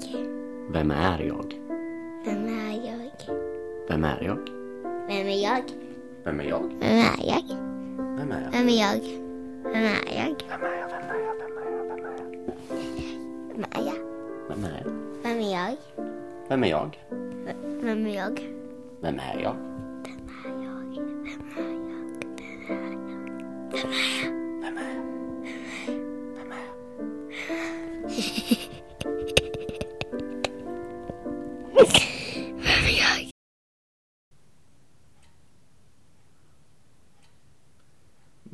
jag? 0.00 0.72
Vem 0.72 0.90
är 0.90 1.18
jag? 1.22 1.54
Vem 2.24 2.46
är 2.46 2.86
jag? 2.86 3.10
Vem 3.88 4.04
är 4.04 4.22
jag? 4.22 4.38
Vem 5.08 5.28
är 5.28 5.42
jag? 5.42 5.62
Vem 6.24 6.40
är 6.40 6.44
jag? 6.44 6.62
Vem 6.74 7.00
är 7.18 7.24
jag? 7.24 7.42
Vem 8.14 8.30
är 8.30 8.32
jag? 8.32 8.32
Vem 8.32 8.32
är 8.32 8.40
jag? 8.40 8.52
Vem 8.54 8.72
är 8.72 8.76
jag? 8.76 9.02
Vem 9.72 9.88
är 9.88 10.16
jag? 10.16 10.36
Vem 13.54 13.64
är 13.64 13.82
jag? 13.86 13.94
Vem 14.48 14.64
är 14.64 14.64
jag? 14.64 14.64
Vem 14.64 14.64
är 14.64 14.70
jag? 14.70 14.86
Vem 15.28 15.44
är 15.44 15.50
jag? 15.50 15.76
Vem 16.48 16.64
är 16.64 16.64
jag? 16.64 16.64
Vem 16.64 16.64
är 16.64 16.68
jag? 16.68 16.96
Vem 17.82 18.06
är 18.06 18.14
jag? 18.14 18.38
Vem 19.00 19.18
är 19.18 19.40
jag? 19.42 19.71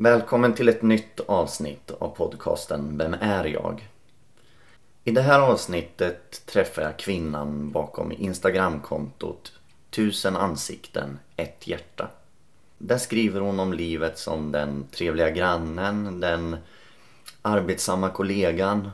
Välkommen 0.09 0.55
till 0.55 0.69
ett 0.69 0.83
nytt 0.83 1.21
avsnitt 1.21 1.91
av 1.91 2.09
podcasten 2.09 2.99
Vem 2.99 3.15
är 3.15 3.45
jag? 3.45 3.89
I 5.05 5.11
det 5.11 5.23
här 5.23 5.41
avsnittet 5.41 6.47
träffar 6.47 6.83
jag 6.83 6.99
kvinnan 6.99 7.71
bakom 7.71 8.13
Instagramkontot 8.13 9.53
Tusen 9.91 10.37
ansikten, 10.37 11.19
ett 11.37 11.67
hjärta. 11.67 12.11
Där 12.79 12.99
skriver 12.99 13.41
hon 13.41 13.61
om 13.61 13.73
livet 13.73 14.19
som 14.19 14.53
den 14.53 14.87
trevliga 14.93 15.31
grannen, 15.31 16.21
den 16.21 16.57
arbetsamma 17.43 18.11
kollegan 18.11 18.91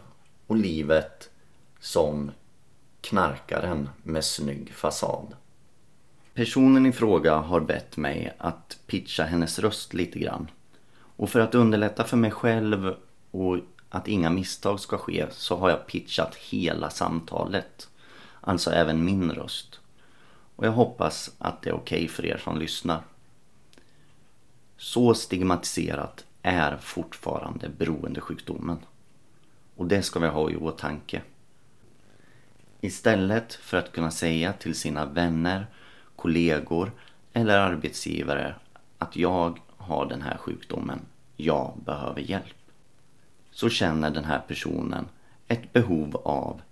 och 0.47 0.57
livet 0.57 1.31
som 1.81 2.31
knarkaren 3.01 3.89
med 4.03 4.25
snygg 4.25 4.73
fasad. 4.75 5.37
Personen 6.35 6.87
i 6.87 6.93
fråga 6.93 7.35
har 7.35 7.61
bett 7.61 7.97
mig 7.97 8.35
att 8.39 8.79
pitcha 8.87 9.25
hennes 9.25 9.59
röst 9.59 9.95
lite 9.95 10.19
grann. 10.19 10.49
Och 11.17 11.31
för 11.31 11.41
att 11.41 11.55
underlätta 11.55 12.05
för 12.05 12.17
mig 12.17 12.31
själv 12.31 12.95
och 13.31 13.59
att 13.89 14.09
inga 14.09 14.31
misstag 14.31 14.81
ska 14.81 14.99
ske 14.99 15.27
så 15.31 15.57
har 15.57 15.71
jag 15.71 15.87
pitchat 15.87 16.35
hela 16.35 16.91
samtalet. 16.91 17.89
Alltså 18.41 18.71
även 18.71 19.05
min 19.05 19.33
röst. 19.33 19.81
Och 20.57 20.67
jag 20.67 20.73
hoppas 20.73 21.31
att 21.39 21.63
det 21.63 21.71
är 21.71 21.75
okej 21.75 22.09
för 22.09 22.27
er 22.27 22.41
som 22.45 22.59
lyssnar. 22.59 23.03
Så 24.77 25.15
stigmatiserat 25.15 26.25
är 26.43 26.77
fortfarande 26.77 27.69
beroendesjukdomen. 27.69 28.79
Och 29.77 29.87
det 29.87 30.03
ska 30.03 30.21
vi 30.21 30.27
ha 30.27 30.51
i 30.51 30.57
åtanke. 30.57 31.23
Istället 32.81 33.55
för 33.55 33.77
att 33.77 33.93
kunna 33.93 34.11
säga 34.11 34.53
till 34.53 34.75
sina 34.75 35.07
vänner, 35.07 35.67
kollegor 36.17 36.93
eller 37.33 37.59
arbetsgivare 37.59 38.55
att 38.99 39.17
jag 39.17 39.61
har 39.85 40.07
den 40.07 40.23
här 40.23 40.37
sjukdomen, 40.37 41.01
jag 41.37 41.73
behöver 41.85 42.21
hjälp. 42.21 42.57
Så 43.51 43.69
känner 43.69 44.11
den 44.11 44.25
här 44.25 44.39
personen 44.49 45.09
ett 45.49 45.73
behov 45.73 46.17
av 46.17 46.63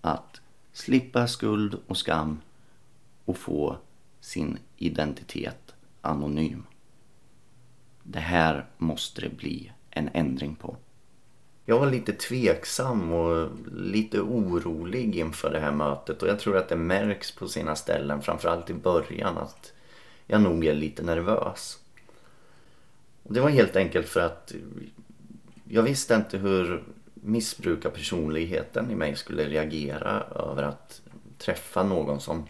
att 0.00 0.40
slippa 0.72 1.28
skuld 1.28 1.76
och 1.86 1.96
skam 1.96 2.40
och 3.24 3.38
få 3.38 3.76
sin 4.20 4.58
identitet 4.76 5.74
anonym. 6.00 6.66
Det 8.02 8.20
här 8.20 8.66
måste 8.78 9.20
det 9.20 9.36
bli 9.36 9.72
en 9.90 10.10
ändring 10.12 10.54
på. 10.54 10.76
Jag 11.64 11.78
var 11.78 11.90
lite 11.90 12.12
tveksam 12.12 13.12
och 13.12 13.50
lite 13.76 14.20
orolig 14.20 15.16
inför 15.16 15.50
det 15.50 15.60
här 15.60 15.72
mötet 15.72 16.22
och 16.22 16.28
jag 16.28 16.40
tror 16.40 16.56
att 16.56 16.68
det 16.68 16.76
märks 16.76 17.32
på 17.32 17.48
sina 17.48 17.76
ställen, 17.76 18.22
framförallt 18.22 18.70
i 18.70 18.74
början, 18.74 19.38
att 19.38 19.72
jag 20.26 20.40
nog 20.40 20.64
är 20.64 20.74
lite 20.74 21.02
nervös. 21.02 21.78
Och 23.26 23.34
det 23.34 23.40
var 23.40 23.48
helt 23.48 23.76
enkelt 23.76 24.08
för 24.08 24.20
att 24.20 24.52
jag 25.68 25.82
visste 25.82 26.14
inte 26.14 26.38
hur 26.38 26.84
missbrukarpersonligheten 27.14 28.90
i 28.90 28.94
mig 28.94 29.16
skulle 29.16 29.48
reagera 29.48 30.20
över 30.20 30.62
att 30.62 31.02
träffa 31.38 31.82
någon 31.82 32.20
som 32.20 32.48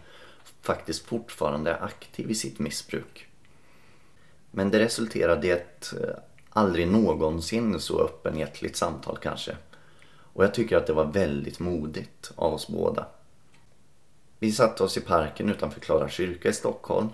faktiskt 0.61 1.05
fortfarande 1.05 1.71
är 1.71 1.83
aktiv 1.83 2.31
i 2.31 2.35
sitt 2.35 2.59
missbruk. 2.59 3.27
Men 4.51 4.69
det 4.69 4.79
resulterade 4.79 5.47
i 5.47 5.51
ett 5.51 5.93
eh, 6.01 6.15
aldrig 6.49 6.87
någonsin 6.87 7.79
så 7.79 8.01
öppenhjärtligt 8.01 8.75
samtal 8.75 9.17
kanske. 9.21 9.57
Och 10.09 10.43
jag 10.43 10.53
tycker 10.53 10.77
att 10.77 10.87
det 10.87 10.93
var 10.93 11.05
väldigt 11.05 11.59
modigt 11.59 12.31
av 12.35 12.53
oss 12.53 12.67
båda. 12.67 13.05
Vi 14.39 14.51
satte 14.51 14.83
oss 14.83 14.97
i 14.97 15.01
parken 15.01 15.49
utanför 15.49 15.79
Klara 15.79 16.09
kyrka 16.09 16.49
i 16.49 16.53
Stockholm. 16.53 17.09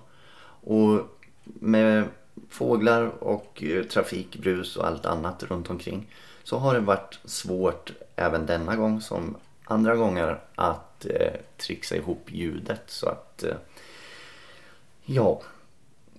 Och 0.64 1.00
med 1.44 2.08
fåglar 2.50 3.24
och 3.24 3.64
eh, 3.64 3.84
trafikbrus 3.84 4.78
och 4.78 4.88
allt 4.88 5.06
annat 5.06 5.44
runt 5.44 5.70
omkring 5.70 6.08
så 6.44 6.58
har 6.58 6.74
det 6.74 6.80
varit 6.80 7.20
svårt 7.26 7.92
även 8.16 8.46
denna 8.46 8.76
gång 8.76 9.02
som 9.02 9.36
andra 9.66 9.96
gånger 9.96 10.40
att 10.56 11.06
eh, 11.06 11.34
trixa 11.58 11.96
ihop 11.96 12.32
ljudet 12.32 12.82
så 12.88 13.10
att 13.10 13.44
eh, 13.44 13.56
ja 15.06 15.42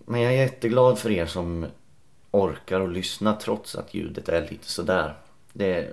men 0.04 0.20
jag 0.20 0.32
är 0.32 0.36
jätteglad 0.36 0.98
för 0.98 1.10
er 1.10 1.26
som 1.26 1.66
orkar 2.30 2.80
och 2.80 2.88
lyssna 2.88 3.34
trots 3.34 3.76
att 3.76 3.94
ljudet 3.94 4.28
är 4.28 4.48
lite 4.50 4.68
sådär. 4.68 5.14
Det, 5.52 5.90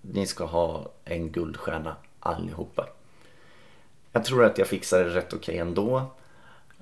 ni 0.00 0.26
ska 0.26 0.44
ha 0.44 0.90
en 1.04 1.32
guldstjärna 1.32 1.96
allihopa. 2.20 2.86
Jag 4.12 4.24
tror 4.24 4.44
att 4.44 4.58
jag 4.58 4.66
fixar 4.66 5.04
det 5.04 5.14
rätt 5.14 5.32
okej 5.32 5.58
ändå. 5.58 6.10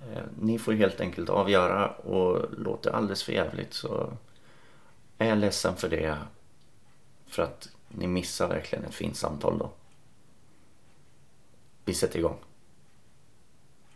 Eh, 0.01 0.23
Ni 0.41 0.59
får 0.59 0.73
helt 0.73 1.01
enkelt 1.01 1.29
avgöra 1.29 1.89
och 1.91 2.59
låter 2.59 2.91
alldeles 2.91 3.23
för 3.23 3.33
jävligt 3.33 3.75
så 3.75 4.13
är 5.19 5.29
jag 5.29 5.39
ledsen 5.39 5.77
för 5.77 5.89
det. 5.89 6.19
För 7.27 7.43
att 7.43 7.69
ni 7.89 8.07
missar 8.07 8.49
verkligen 8.49 8.85
ett 8.85 8.95
fint 8.95 9.17
samtal 9.17 9.59
då. 9.59 9.71
Vi 11.85 11.95
sätter 11.95 12.19
igång. 12.19 12.37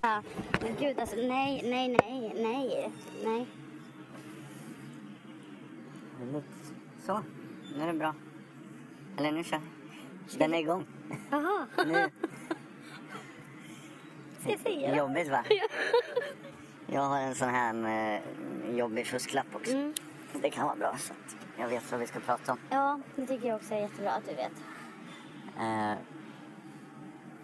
Ja, 0.01 0.23
men 0.61 0.77
gud 0.81 0.99
alltså 0.99 1.17
nej, 1.17 1.63
nej, 1.65 1.89
nej, 1.89 2.33
nej, 2.37 2.91
nej. 3.25 3.47
Så, 7.07 7.23
nu 7.77 7.83
är 7.83 7.87
det 7.87 7.99
bra. 7.99 8.15
Eller 9.19 9.33
nu 9.33 9.45
kör 9.45 9.61
Den 10.39 10.55
är 10.55 10.59
igång. 10.59 10.87
Jaha, 11.31 11.67
Det? 14.45 14.97
Jobbigt 14.97 15.29
va? 15.29 15.45
Jag 16.87 17.01
har 17.01 17.19
en 17.19 17.35
sån 17.35 17.49
här 17.49 18.15
eh, 18.15 18.77
jobbig 18.77 19.07
fusklapp 19.07 19.47
också. 19.55 19.73
Mm. 19.73 19.95
Det 20.33 20.51
kan 20.51 20.67
vara 20.67 20.77
bra 20.77 20.97
så 20.99 21.13
att 21.13 21.37
jag 21.59 21.69
vet 21.69 21.91
vad 21.91 22.01
vi 22.01 22.07
ska 22.07 22.21
prata 22.21 22.53
om. 22.53 22.59
Ja, 22.71 23.01
det 23.17 23.27
tycker 23.27 23.49
jag 23.49 23.57
också 23.57 23.75
är 23.75 23.79
jättebra 23.79 24.11
att 24.11 24.25
du 24.29 24.35
vet. 24.35 24.53
Eh, 25.59 25.95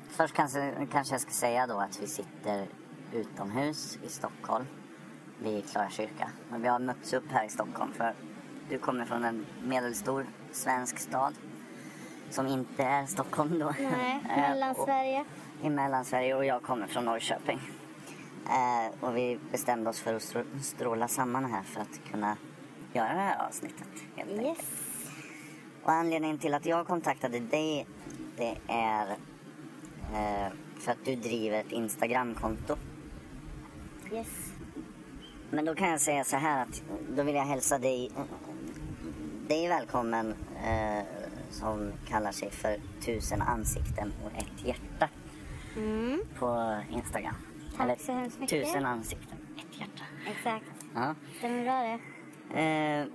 först 0.09 0.35
kanske, 0.35 0.89
kanske 0.93 1.15
jag 1.15 1.21
ska 1.21 1.31
säga 1.31 1.67
då 1.67 1.79
att 1.79 2.03
vi 2.03 2.07
sitter 2.07 2.67
utomhus 3.13 3.99
i 4.07 4.09
Stockholm 4.09 4.67
vid 5.39 5.71
Klara 5.71 5.91
kyrka. 5.91 6.31
Men 6.51 6.63
vi 6.63 6.69
har 6.69 6.79
mötts 6.79 7.13
upp 7.13 7.31
här 7.31 7.45
i 7.45 7.49
Stockholm 7.49 7.93
för 7.93 8.15
du 8.69 8.79
kommer 8.79 9.05
från 9.05 9.25
en 9.25 9.47
medelstor 9.65 10.27
svensk 10.53 10.99
stad 10.99 11.35
som 12.31 12.47
inte 12.47 12.83
är 12.85 13.07
Stockholm 13.07 13.59
då. 13.59 13.75
Nej, 13.79 14.21
Eh, 14.31 14.37
Mellansverige. 14.37 15.25
I 15.63 15.71
Mellansverige 15.71 16.35
och 16.35 16.45
jag 16.45 16.63
kommer 16.63 16.87
från 16.87 17.05
Norrköping. 17.05 17.61
Eh, 18.47 19.05
och 19.05 19.17
vi 19.17 19.39
bestämde 19.53 19.91
oss 19.91 20.01
för 20.01 20.15
att 20.15 20.23
strå- 20.23 20.59
stråla 20.63 21.09
samman 21.09 21.45
här 21.45 21.63
för 21.63 21.81
att 21.81 22.01
kunna 22.11 22.37
göra 22.93 23.15
det 23.15 23.21
här 23.21 23.47
avsnittet. 23.47 23.87
Helt 24.17 24.31
enkelt. 24.31 24.47
Yes. 24.59 25.11
Och 25.83 25.93
anledningen 25.93 26.39
till 26.39 26.55
att 26.55 26.67
jag 26.67 26.87
kontaktade 26.87 27.41
dig 27.41 27.87
det 28.37 28.57
är 28.69 29.11
eh, 30.13 30.53
för 30.79 30.93
att 30.93 31.05
du 31.05 31.17
driver 31.17 31.61
ett 31.61 31.73
Instagramkonto. 31.73 32.77
Yes. 34.13 34.53
Men 35.51 35.65
då 35.65 35.75
kan 35.75 35.91
jag 35.91 36.01
säga 36.01 36.25
så 36.25 36.37
här 36.37 36.63
att 36.63 36.83
då 37.17 37.23
vill 37.23 37.35
jag 37.35 37.45
hälsa 37.45 37.79
dig, 37.79 38.11
dig 39.49 39.69
välkommen 39.69 40.35
eh, 40.65 41.05
som 41.51 41.93
kallar 42.09 42.33
sig 42.33 42.51
för 42.51 42.77
Tusen 43.05 43.43
ansikten 43.43 44.13
och 44.25 44.39
ett 44.43 44.65
hjärta 44.65 45.09
Mm, 45.81 46.21
på 46.39 46.77
Instagram. 46.91 47.35
Tack 47.77 48.01
så 48.01 48.13
hemskt 48.13 48.41
mycket. 48.41 48.65
Tusen 48.65 48.87
ansikten, 48.87 49.39
ett 49.57 49.81
hjärta. 49.81 50.05
exakt. 50.27 50.87
Ja. 50.95 51.15
Stämmer 51.39 51.65
bra 51.65 51.81
det? 51.83 51.99
Eh, 52.61 53.07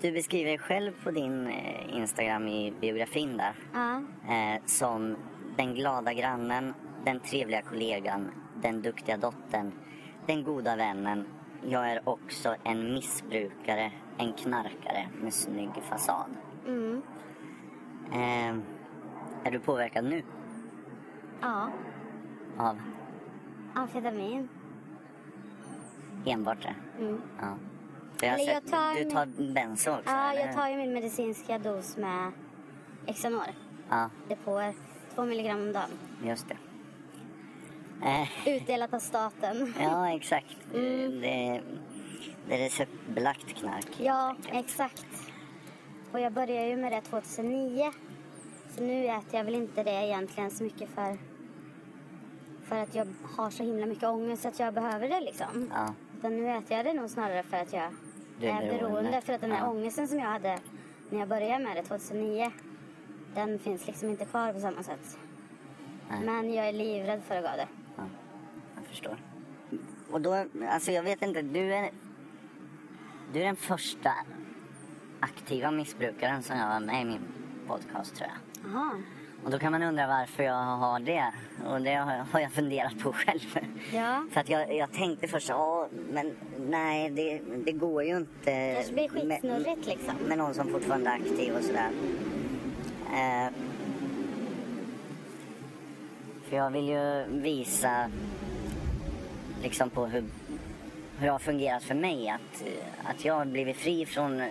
du 0.00 0.12
beskriver 0.12 0.50
dig 0.50 0.58
själv 0.58 0.92
på 1.04 1.10
din 1.10 1.46
eh, 1.46 1.96
Instagram 1.96 2.48
i 2.48 2.72
biografin 2.80 3.36
där. 3.36 3.54
Ja. 3.72 4.02
eh, 4.34 4.62
som 4.66 5.16
den 5.56 5.74
glada 5.74 6.12
grannen, 6.12 6.74
den 7.04 7.20
trevliga 7.20 7.62
kollegan, 7.62 8.30
den 8.62 8.82
duktiga 8.82 9.16
dottern, 9.16 9.72
den 10.26 10.44
goda 10.44 10.76
vännen, 10.76 11.26
jag 11.68 11.90
är 11.90 12.08
också 12.08 12.56
en 12.64 12.94
missbrukare, 12.94 13.92
en 14.18 14.32
knarkare 14.32 15.08
med 15.22 15.34
snygg 15.34 15.70
fasad. 15.82 16.36
Mm. 16.66 17.02
Eh, 18.12 18.56
är 19.44 19.50
du 19.50 19.58
påverkad 19.58 20.04
nu 20.04 20.22
Ja. 21.46 21.70
av 22.58 22.80
Amfetamin. 23.74 24.48
enbart 26.26 26.62
det? 26.62 26.74
Mm. 27.04 27.20
Ja. 27.40 27.56
För 28.16 28.26
jag 28.26 28.32
har 28.32 28.38
Eller 28.38 28.52
jag 28.52 28.62
sett, 28.62 28.72
tar 28.72 28.94
du 28.94 29.04
min- 29.04 29.10
tar 29.14 29.52
benzo 29.54 29.90
också? 29.90 30.02
Ja, 30.10 30.30
eller? 30.32 30.46
jag 30.46 30.54
tar 30.56 30.68
ju 30.68 30.76
min 30.76 30.92
medicinska 30.92 31.58
dos 31.58 31.96
med 31.96 32.32
Xanor. 33.14 33.46
Ja, 33.90 34.10
Depåer. 34.28 34.74
Två 35.14 35.24
milligram 35.24 35.60
om 35.60 35.72
dagen. 35.72 35.90
just 36.24 36.46
det. 36.48 36.56
Eh, 38.06 38.48
Utdelat 38.56 38.94
av 38.94 38.98
staten. 38.98 39.74
ja, 39.80 40.10
exakt. 40.10 40.56
Mm. 40.74 41.20
Det, 41.20 41.60
det 42.48 42.54
är 42.54 42.58
receptbelagt 42.58 43.54
knark. 43.54 44.00
Ja, 44.00 44.36
exakt. 44.52 45.06
Och 46.12 46.20
jag 46.20 46.32
började 46.32 46.66
ju 46.68 46.76
med 46.76 46.92
det 46.92 47.00
2009. 47.00 47.92
Så 48.70 48.82
nu 48.82 49.04
äter 49.06 49.34
jag 49.34 49.44
väl 49.44 49.54
inte 49.54 49.82
det 49.82 49.90
egentligen 50.06 50.50
så 50.50 50.64
mycket 50.64 50.90
för, 50.90 51.18
för 52.68 52.76
att 52.76 52.94
jag 52.94 53.06
har 53.36 53.50
så 53.50 53.62
himla 53.62 53.86
mycket 53.86 54.04
ångest 54.04 54.46
att 54.46 54.58
jag 54.58 54.74
behöver 54.74 55.08
det 55.08 55.20
liksom. 55.20 55.70
Ja, 55.74 55.94
Utan 56.18 56.36
nu 56.36 56.50
äter 56.50 56.76
jag 56.76 56.86
det 56.86 56.92
nog 56.94 57.10
snarare 57.10 57.42
för 57.42 57.56
att 57.56 57.72
jag 57.72 57.90
Du 58.40 58.46
är 58.46 58.50
är 58.50 58.60
beroende. 58.60 58.78
beroende. 58.88 59.20
För 59.20 59.32
att 59.32 59.40
den 59.40 59.52
här 59.52 59.58
Ja. 59.64 59.70
ångesten 59.70 60.08
som 60.08 60.18
jag 60.18 60.26
hade 60.26 60.58
när 61.10 61.18
jag 61.18 61.28
började 61.28 61.64
med 61.64 61.76
det 61.76 61.82
2009. 61.82 62.52
Den 63.34 63.58
finns 63.58 63.86
liksom 63.86 64.10
inte 64.10 64.24
kvar 64.24 64.52
på 64.52 64.60
samma 64.60 64.82
sätt. 64.82 65.18
Nej. 66.10 66.24
Men 66.24 66.52
jag 66.54 66.68
är 66.68 66.72
livrädd 66.72 67.22
för 67.22 67.34
att 67.36 67.42
gå 67.44 67.50
det. 67.56 67.68
ja, 67.96 68.02
jag 68.76 68.84
förstår. 68.86 69.16
Och 70.10 70.20
då, 70.20 70.44
alltså 70.70 70.92
jag 70.92 71.02
vet 71.02 71.22
inte, 71.22 71.42
du 71.42 71.74
är, 71.74 71.90
du 73.32 73.40
är 73.40 73.44
den 73.44 73.56
första 73.56 74.12
aktiva 75.20 75.70
missbrukaren 75.70 76.42
som 76.42 76.56
jag 76.56 76.64
har 76.66 76.80
med 76.80 77.02
i 77.02 77.04
min 77.04 77.20
podcast 77.68 78.14
tror 78.16 78.28
jag. 78.30 78.72
Jaha. 78.72 79.02
Och 79.46 79.52
då 79.52 79.58
kan 79.58 79.72
man 79.72 79.82
undra 79.82 80.06
varför 80.06 80.42
jag 80.42 80.54
har 80.54 81.00
det. 81.00 81.32
Och 81.66 81.80
det 81.80 81.94
har 82.32 82.40
jag, 82.40 82.52
funderat 82.52 82.98
på 82.98 83.12
själv. 83.12 83.58
Ja. 83.92 84.26
För 84.32 84.40
att 84.40 84.48
jag, 84.48 84.76
jag 84.76 84.92
tänkte 84.92 85.28
först, 85.28 85.48
ja 85.48 85.88
men 86.10 86.36
nej 86.58 87.10
det, 87.10 87.40
det 87.64 87.72
går 87.72 88.04
ju 88.04 88.16
inte. 88.16 88.74
Kanske 88.74 88.92
blir 88.92 89.08
skitsnurrigt 89.08 89.86
liksom. 89.86 90.14
Med, 90.14 90.28
med 90.28 90.38
någon 90.38 90.54
som 90.54 90.68
fortfarande 90.68 91.10
är 91.10 91.14
aktiv 91.14 91.54
och 91.54 91.62
sådär. 91.62 91.90
Eh, 93.14 93.52
för 96.48 96.56
jag 96.56 96.70
vill 96.70 96.88
ju 96.88 97.24
visa 97.28 98.10
liksom 99.62 99.90
på 99.90 100.06
hur, 100.06 100.24
hur 101.18 101.26
det 101.26 101.32
har 101.32 101.38
fungerat 101.38 101.82
för 101.82 101.94
mig. 101.94 102.28
Att, 102.28 102.64
att 103.04 103.24
jag 103.24 103.34
har 103.34 103.44
blivit 103.44 103.76
fri 103.76 104.06
från 104.06 104.42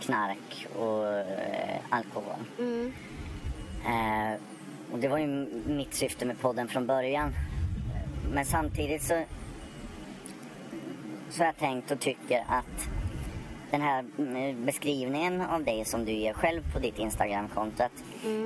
knark 0.00 0.66
och 0.78 1.06
eh, 1.06 1.80
alkohol. 1.90 2.36
Mm. 2.58 2.92
Eh, 3.86 4.40
och 4.92 4.98
det 4.98 5.08
var 5.08 5.18
ju 5.18 5.26
mitt 5.66 5.94
syfte 5.94 6.26
med 6.26 6.40
podden 6.40 6.68
från 6.68 6.86
början. 6.86 7.34
Men 8.32 8.44
samtidigt 8.44 9.02
så, 9.02 9.22
så 11.30 11.40
har 11.42 11.46
jag 11.46 11.56
tänkt 11.56 11.90
och 11.90 12.00
tycker 12.00 12.44
att 12.48 12.90
den 13.70 13.80
här 13.82 14.04
mm, 14.18 14.66
beskrivningen 14.66 15.40
av 15.40 15.64
dig 15.64 15.84
som 15.84 16.04
du 16.04 16.12
ger 16.12 16.32
själv 16.32 16.72
på 16.72 16.78
ditt 16.78 16.98
Instagramkonto, 16.98 17.82
att, 17.82 18.04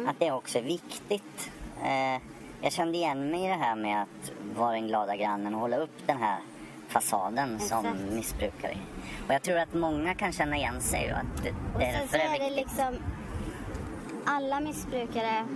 att 0.09 0.19
det 0.19 0.31
också 0.33 0.59
är 0.59 0.63
viktigt. 0.63 1.51
Eh, 1.85 2.23
jag 2.63 2.73
kände 2.73 2.99
igen 2.99 3.31
mig 3.31 3.45
i 3.45 3.49
det 3.49 3.55
här 3.55 3.77
med 3.77 4.03
att 4.03 4.33
vara 4.57 4.73
den 4.73 4.89
glada 4.89 5.17
grannen 5.17 5.55
och 5.55 5.61
hålla 5.61 5.77
upp 5.77 6.07
den 6.07 6.19
här 6.19 6.39
fasaden 6.89 7.61
som 7.61 7.87
Exakt. 7.87 8.13
missbrukare. 8.13 8.77
Och 9.29 9.35
jag 9.35 9.43
tror 9.43 9.59
att 9.59 9.75
många 9.75 10.15
kan 10.15 10.33
känna 10.33 10.57
igen 10.57 10.81
sig 10.81 11.13
och 11.13 11.19
att 11.19 11.43
det, 11.43 11.51
Och 11.75 11.81
det 11.81 11.87
är 11.87 12.07
så 12.07 12.17
är 12.17 12.39
det 12.39 12.45
viktigt. 12.45 12.57
liksom... 12.57 12.95
Alla 14.25 14.61
missbrukare 14.61 15.47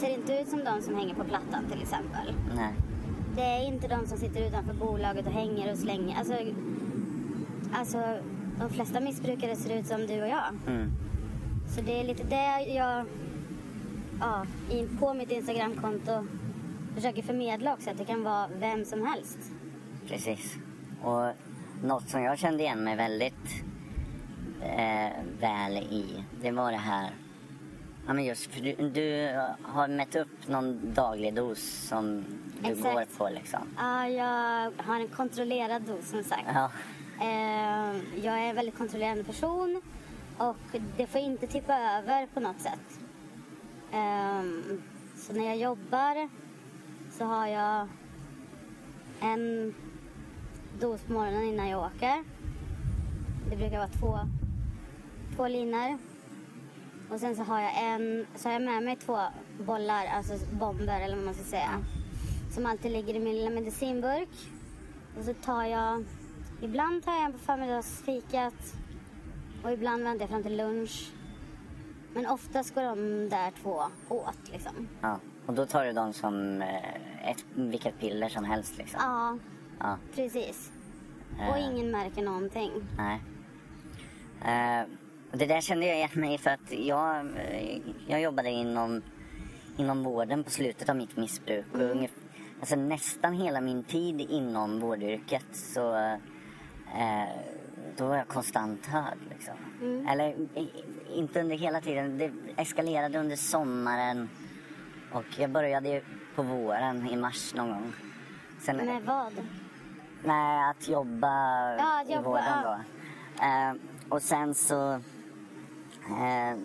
ser 0.00 0.14
inte 0.14 0.32
ut 0.32 0.48
som 0.48 0.64
de 0.64 0.82
som 0.82 0.94
hänger 0.94 1.14
på 1.14 1.24
Plattan 1.24 1.64
till 1.70 1.82
exempel. 1.82 2.34
Nej. 2.56 2.72
Det 3.36 3.42
är 3.42 3.66
inte 3.66 3.88
de 3.88 4.06
som 4.06 4.18
sitter 4.18 4.48
utanför 4.48 4.74
bolaget 4.74 5.26
och 5.26 5.32
hänger 5.32 5.72
och 5.72 5.78
slänger. 5.78 6.18
Alltså, 6.18 6.34
alltså 7.72 8.18
de 8.58 8.70
flesta 8.70 9.00
missbrukare 9.00 9.56
ser 9.56 9.78
ut 9.78 9.86
som 9.86 10.06
du 10.06 10.22
och 10.22 10.28
jag. 10.28 10.44
Mm. 10.66 10.92
Så 11.76 11.80
det 11.80 12.00
är 12.00 12.04
lite 12.04 12.24
det 12.24 12.72
jag 12.74 13.04
ja, 14.20 14.46
på 15.00 15.14
mitt 15.14 15.30
Instagramkonto 15.30 16.26
försöker 16.94 17.22
förmedla 17.22 17.74
också. 17.74 17.90
Att 17.90 17.98
det 17.98 18.04
kan 18.04 18.22
vara 18.22 18.48
vem 18.58 18.84
som 18.84 19.06
helst. 19.06 19.38
Precis. 20.06 20.56
Och 21.02 21.32
något 21.82 22.08
som 22.08 22.22
jag 22.22 22.38
kände 22.38 22.62
igen 22.62 22.84
mig 22.84 22.96
väldigt 22.96 23.64
eh, 24.62 25.10
väl 25.40 25.76
i, 25.76 26.24
det 26.42 26.50
var 26.50 26.72
det 26.72 26.78
här. 26.78 27.10
Ja 28.08 28.14
men 28.14 28.24
just 28.24 28.46
för 28.46 28.60
du, 28.60 28.88
du 28.88 29.36
har 29.62 29.88
mätt 29.88 30.16
upp 30.16 30.48
någon 30.48 30.94
daglig 30.94 31.34
dos 31.34 31.58
som 31.88 32.24
du 32.62 32.70
Exakt. 32.70 32.94
går 32.94 33.04
på 33.18 33.34
liksom. 33.34 33.60
Ja, 33.76 34.08
jag 34.08 34.72
har 34.76 35.00
en 35.00 35.08
kontrollerad 35.08 35.82
dos 35.82 36.08
som 36.08 36.24
sagt. 36.24 36.46
Ja, 36.54 36.70
Eh, 37.20 37.96
jag 38.24 38.38
är 38.38 38.48
en 38.48 38.56
väldigt 38.56 38.78
kontrollerande 38.78 39.24
person 39.24 39.82
och 40.38 40.80
det 40.96 41.06
får 41.06 41.20
inte 41.20 41.46
tippa 41.46 41.74
över 41.74 42.26
på 42.34 42.40
något 42.40 42.60
sätt. 42.60 43.00
Ehm, 43.92 44.82
så 45.16 45.32
när 45.32 45.46
jag 45.46 45.56
jobbar 45.56 46.28
så 47.10 47.24
har 47.24 47.46
jag 47.46 47.88
en 49.20 49.74
dos 50.80 51.02
på 51.02 51.12
morgonen 51.12 51.42
innan 51.42 51.68
jag 51.68 51.80
åker. 51.80 52.24
Det 53.50 53.56
brukar 53.56 53.78
vara 53.78 53.88
två, 53.88 54.18
två 55.36 55.48
linor. 55.48 55.98
Och 57.10 57.20
sen 57.20 57.36
så 57.36 57.42
har 57.42 57.60
jag 57.60 57.72
en, 57.82 58.26
så 58.36 58.48
har 58.48 58.52
jag 58.52 58.62
med 58.62 58.82
mig 58.82 58.96
två 58.96 59.18
bollar, 59.66 60.06
alltså 60.06 60.32
bomber 60.52 61.00
eller 61.00 61.16
vad 61.16 61.24
man 61.24 61.34
ska 61.34 61.44
säga. 61.44 61.84
Som 62.54 62.66
alltid 62.66 62.92
ligger 62.92 63.14
i 63.14 63.18
min 63.20 63.34
lilla 63.36 63.50
medicinburk. 63.50 64.28
Och 65.18 65.24
så 65.24 65.34
tar 65.34 65.64
jag, 65.64 66.04
ibland 66.62 67.04
tar 67.04 67.12
jag 67.12 67.24
en 67.24 67.32
på 67.32 67.38
förmiddagsfikat 67.38 68.54
och 69.64 69.72
ibland 69.72 70.02
väntar 70.02 70.20
jag 70.22 70.30
fram 70.30 70.42
till 70.42 70.56
lunch. 70.56 71.12
Men 72.14 72.26
oftast 72.26 72.74
går 72.74 72.82
de 72.82 73.28
där 73.28 73.52
två 73.62 73.82
åt 74.08 74.52
liksom. 74.52 74.88
ja. 75.00 75.20
Och 75.46 75.54
då 75.54 75.66
tar 75.66 75.84
du 75.84 75.92
dem 75.92 76.12
som 76.12 76.62
eh, 76.62 77.30
ett, 77.30 77.44
vilket 77.54 77.98
piller 78.00 78.28
som 78.28 78.44
helst 78.44 78.78
liksom. 78.78 79.00
Ja, 79.02 79.38
Ja. 79.80 79.96
precis. 80.14 80.72
Och 81.50 81.56
Eh. 81.58 81.68
ingen 81.70 81.90
märker 81.90 82.22
någonting. 82.22 82.70
Nej. 82.96 83.20
Eh, 84.44 84.86
det 85.32 85.46
där 85.46 85.60
kände 85.60 85.86
jag 85.86 85.96
igen 85.96 86.08
mig 86.14 86.34
i 86.34 86.38
för 86.38 86.50
att 86.50 86.72
jag, 86.72 87.16
eh, 87.36 87.78
jag 88.06 88.20
jobbade 88.20 88.50
inom, 88.50 89.02
inom 89.76 90.04
vården 90.04 90.44
på 90.44 90.50
slutet 90.50 90.88
av 90.88 90.96
mitt 90.96 91.16
missbruk. 91.16 91.66
Och 91.72 91.78
ungef- 91.80 92.10
alltså 92.60 92.76
nästan 92.76 93.32
hela 93.34 93.60
min 93.60 93.84
tid 93.84 94.20
inom 94.20 94.80
vårdyrket 94.80 95.46
så 95.52 95.94
eh, 95.96 97.28
då 97.96 98.06
var 98.06 98.16
jag 98.16 98.28
konstant 98.28 98.86
hög. 98.86 99.18
Liksom. 99.30 99.54
Eller 100.10 100.28
i- 100.58 100.84
inte 101.14 101.40
under 101.40 101.56
hela 101.56 101.80
tiden. 101.80 102.18
Det 102.18 102.32
eskalerade 102.56 103.18
under 103.18 103.36
sommaren 103.36 104.28
och 105.12 105.24
jag 105.38 105.50
började 105.50 106.02
på 106.34 106.42
våren 106.42 107.06
i 107.10 107.16
mars 107.16 107.54
någon 107.54 107.68
gång. 107.68 107.92
Sen, 108.60 108.76
Med 108.76 109.02
vad? 109.02 109.32
Nej, 110.24 110.70
att 110.70 110.88
jobba 110.88 111.28
Ja, 111.76 112.00
att 112.00 112.08
i 112.08 112.12
jobba, 112.12 112.28
vården 112.28 112.44
ja. 112.64 112.78
då. 113.36 113.44
Eh, 113.44 113.74
och 114.08 114.22
sen 114.22 114.54
så 114.54 115.00
eh, 116.10 116.58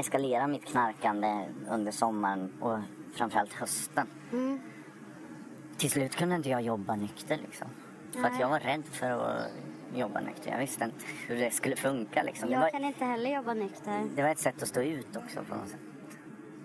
eskalerade 0.00 0.52
mitt 0.52 0.64
knarkande 0.64 1.44
under 1.70 1.92
sommaren 1.92 2.52
och 2.60 2.78
framförallt 3.14 3.52
hösten. 3.52 4.06
Mm. 4.32 4.60
Till 5.76 5.90
slut 5.90 6.16
kunde 6.16 6.34
inte 6.34 6.48
jag 6.48 6.62
jobba 6.62 6.96
nykter 6.96 7.36
liksom. 7.46 7.68
För 8.12 8.24
att 8.24 8.40
jag 8.40 8.48
var 8.48 8.60
rädd 8.60 8.84
för 8.84 9.10
att 9.10 9.50
jobba 9.94 10.20
nykter. 10.20 10.50
Jag 10.50 10.58
visste 10.58 10.84
inte 10.84 11.04
hur 11.26 11.36
det 11.36 11.50
skulle 11.50 11.76
funka 11.76 12.22
liksom. 12.22 12.50
Jag 12.50 12.60
var, 12.60 12.70
kan 12.70 12.84
inte 12.84 13.04
heller 13.04 13.34
jobba 13.34 13.54
nykter. 13.54 14.08
det 14.16 14.22
var 14.22 14.28
ett 14.30 14.38
sätt 14.38 14.62
att 14.62 14.68
stå 14.68 14.80
ut 14.82 15.16
också 15.16 15.44
på 15.48 15.54
något 15.54 15.68
sätt. 15.68 15.80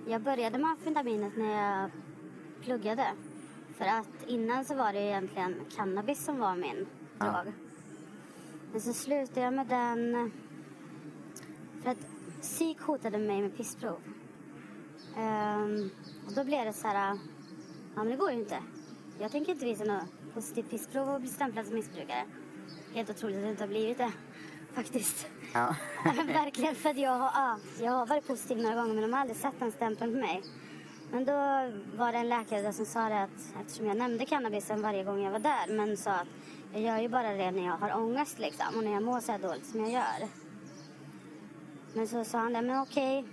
Jag 0.07 0.21
började 0.21 0.57
med 0.57 0.69
amfetaminet 0.71 1.37
när 1.37 1.79
jag 1.81 1.91
pluggade. 2.61 3.05
För 3.77 3.85
att 3.85 4.23
innan 4.27 4.65
så 4.65 4.75
var 4.75 4.93
det 4.93 4.99
egentligen 4.99 5.55
cannabis 5.75 6.25
som 6.25 6.39
var 6.39 6.55
min 6.55 6.85
Ja. 7.19 7.25
drog. 7.43 7.53
Men 8.71 8.81
så 8.81 8.93
slutade 8.93 9.41
jag 9.41 9.53
med 9.53 9.67
den 9.67 10.31
för 11.83 11.89
att 11.89 12.07
psyk 12.41 12.81
hotade 12.81 13.17
mig 13.17 13.41
med 13.41 13.57
pissprov. 13.57 13.99
Ehm, 15.17 15.89
och 16.27 16.33
då 16.33 16.43
blev 16.43 16.65
det 16.65 16.73
så 16.73 16.87
här, 16.87 17.17
ja 17.95 18.03
men 18.03 18.09
det 18.09 18.15
går 18.15 18.31
ju 18.31 18.39
inte. 18.39 18.57
Jag 19.19 19.31
tänker 19.31 19.51
inte 19.51 19.65
visa 19.65 19.83
något 19.83 20.33
positivt 20.33 20.69
pissprov 20.69 21.09
och 21.09 21.21
bli 21.21 21.29
stämplad 21.29 21.65
som 21.65 21.75
missbrukare. 21.75 22.23
Helt 22.93 23.09
otroligt 23.09 23.37
att 23.37 23.43
det 23.43 23.49
inte 23.49 23.63
har 23.63 23.67
blivit 23.67 23.97
det, 23.97 24.11
faktiskt. 24.73 25.27
Ja. 25.53 25.75
Verkligen, 26.25 26.75
för 26.75 26.89
att 26.89 26.97
jag 26.97 27.11
har, 27.11 27.31
ja, 27.33 27.57
jag 27.81 27.91
har 27.91 28.05
varit 28.05 28.27
positiv 28.27 28.57
några 28.57 28.75
gånger 28.75 28.93
men 28.93 29.01
de 29.01 29.13
har 29.13 29.19
aldrig 29.19 29.37
satt 29.37 29.59
den 29.59 29.71
stämpeln 29.71 30.13
på 30.13 30.19
mig. 30.19 30.43
Men 31.11 31.25
då 31.25 31.33
var 31.97 32.11
det 32.11 32.17
en 32.17 32.29
läkare 32.29 32.61
där 32.61 32.71
som 32.71 32.85
sa 32.85 33.09
det 33.09 33.23
att 33.23 33.55
eftersom 33.61 33.85
jag 33.85 33.97
nämnde 33.97 34.25
cannabisen 34.25 34.81
varje 34.81 35.03
gång 35.03 35.23
jag 35.23 35.31
var 35.31 35.39
där 35.39 35.75
men 35.75 35.97
sa 35.97 36.11
att 36.11 36.27
jag 36.73 36.81
gör 36.81 36.97
ju 36.97 37.09
bara 37.09 37.33
det 37.33 37.51
när 37.51 37.65
jag 37.65 37.77
har 37.77 37.95
ångest 37.95 38.39
liksom 38.39 38.65
och 38.77 38.83
när 38.83 38.91
jag 38.91 39.03
mår 39.03 39.19
så 39.19 39.31
här 39.31 39.39
dåligt 39.39 39.65
som 39.65 39.79
jag 39.79 39.91
gör. 39.91 40.40
Men 41.93 42.07
så 42.07 42.23
sa 42.23 42.37
han 42.37 42.53
det, 42.53 42.61
men 42.61 42.79
okej. 42.81 43.25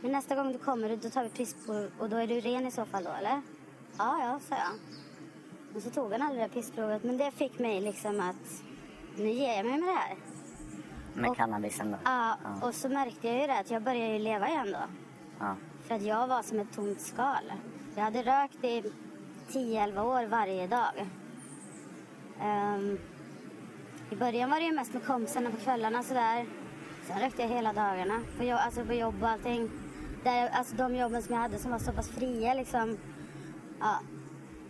Men 0.00 0.12
nästa 0.12 0.34
gång 0.34 0.52
du 0.52 0.58
kommer 0.58 0.96
då 0.96 1.10
tar 1.10 1.22
vi 1.22 1.28
pissprov 1.30 1.90
och 1.98 2.10
då 2.10 2.16
är 2.16 2.26
du 2.26 2.40
ren 2.40 2.66
i 2.66 2.70
så 2.70 2.84
fall 2.84 3.04
då 3.04 3.10
eller? 3.10 3.42
Ja, 3.98 4.18
ja, 4.22 4.40
sa 4.48 4.54
jag. 4.54 4.72
Och 5.76 5.82
så 5.82 5.90
tog 5.90 6.12
han 6.12 6.22
aldrig 6.22 6.44
det 6.44 6.48
pissprovet 6.54 7.04
men 7.04 7.16
det 7.16 7.30
fick 7.30 7.58
mig 7.58 7.80
liksom 7.80 8.20
att 8.20 8.62
nu 9.16 9.30
ger 9.30 9.56
jag 9.56 9.66
mig 9.66 9.78
med 9.80 9.88
det 9.88 9.94
här. 9.98 10.16
Med 11.14 11.30
Och- 11.30 11.36
cannabisen 11.36 11.90
då? 11.90 11.98
Ja, 12.04 12.36
och 12.62 12.74
så 12.74 12.88
märkte 12.88 13.28
jag 13.28 13.40
ju 13.40 13.46
det 13.46 13.58
att 13.58 13.70
jag 13.70 13.82
började 13.82 14.12
ju 14.12 14.18
leva 14.18 14.48
igen 14.48 14.72
då. 14.72 14.78
Ja. 15.38 15.56
För 15.88 15.94
att 15.94 16.02
jag 16.02 16.26
var 16.26 16.42
som 16.42 16.58
ett 16.58 16.72
tomt 16.74 17.00
skal. 17.00 17.52
Jag 17.94 18.02
hade 18.02 18.22
rökt 18.22 18.64
i 18.64 18.92
10-11 19.48 20.02
år 20.02 20.26
varje 20.26 20.66
dag. 20.66 21.06
Ehm, 22.40 22.98
I 24.10 24.16
början 24.16 24.50
var 24.50 24.60
det 24.60 24.66
ju 24.66 24.72
mest 24.72 24.94
med 24.94 25.06
kompisarna 25.06 25.50
på 25.50 25.56
kvällarna 25.56 26.02
sådär. 26.02 26.46
Sen 27.06 27.20
rökte 27.20 27.42
jag 27.42 27.48
hela 27.48 27.72
dagarna. 27.72 28.20
På, 28.38 28.44
jo- 28.44 28.56
alltså 28.56 28.84
på 28.84 28.92
jobb 28.94 29.22
och 29.22 29.28
allting. 29.28 29.70
Där, 30.24 30.48
alltså 30.48 30.76
de 30.76 30.96
jobben 30.96 31.22
som 31.22 31.34
jag 31.34 31.42
hade 31.42 31.58
som 31.58 31.70
var 31.70 31.78
så 31.78 31.92
pass 31.92 32.08
fria 32.08 32.54
liksom. 32.54 32.98
Ja, 33.80 33.98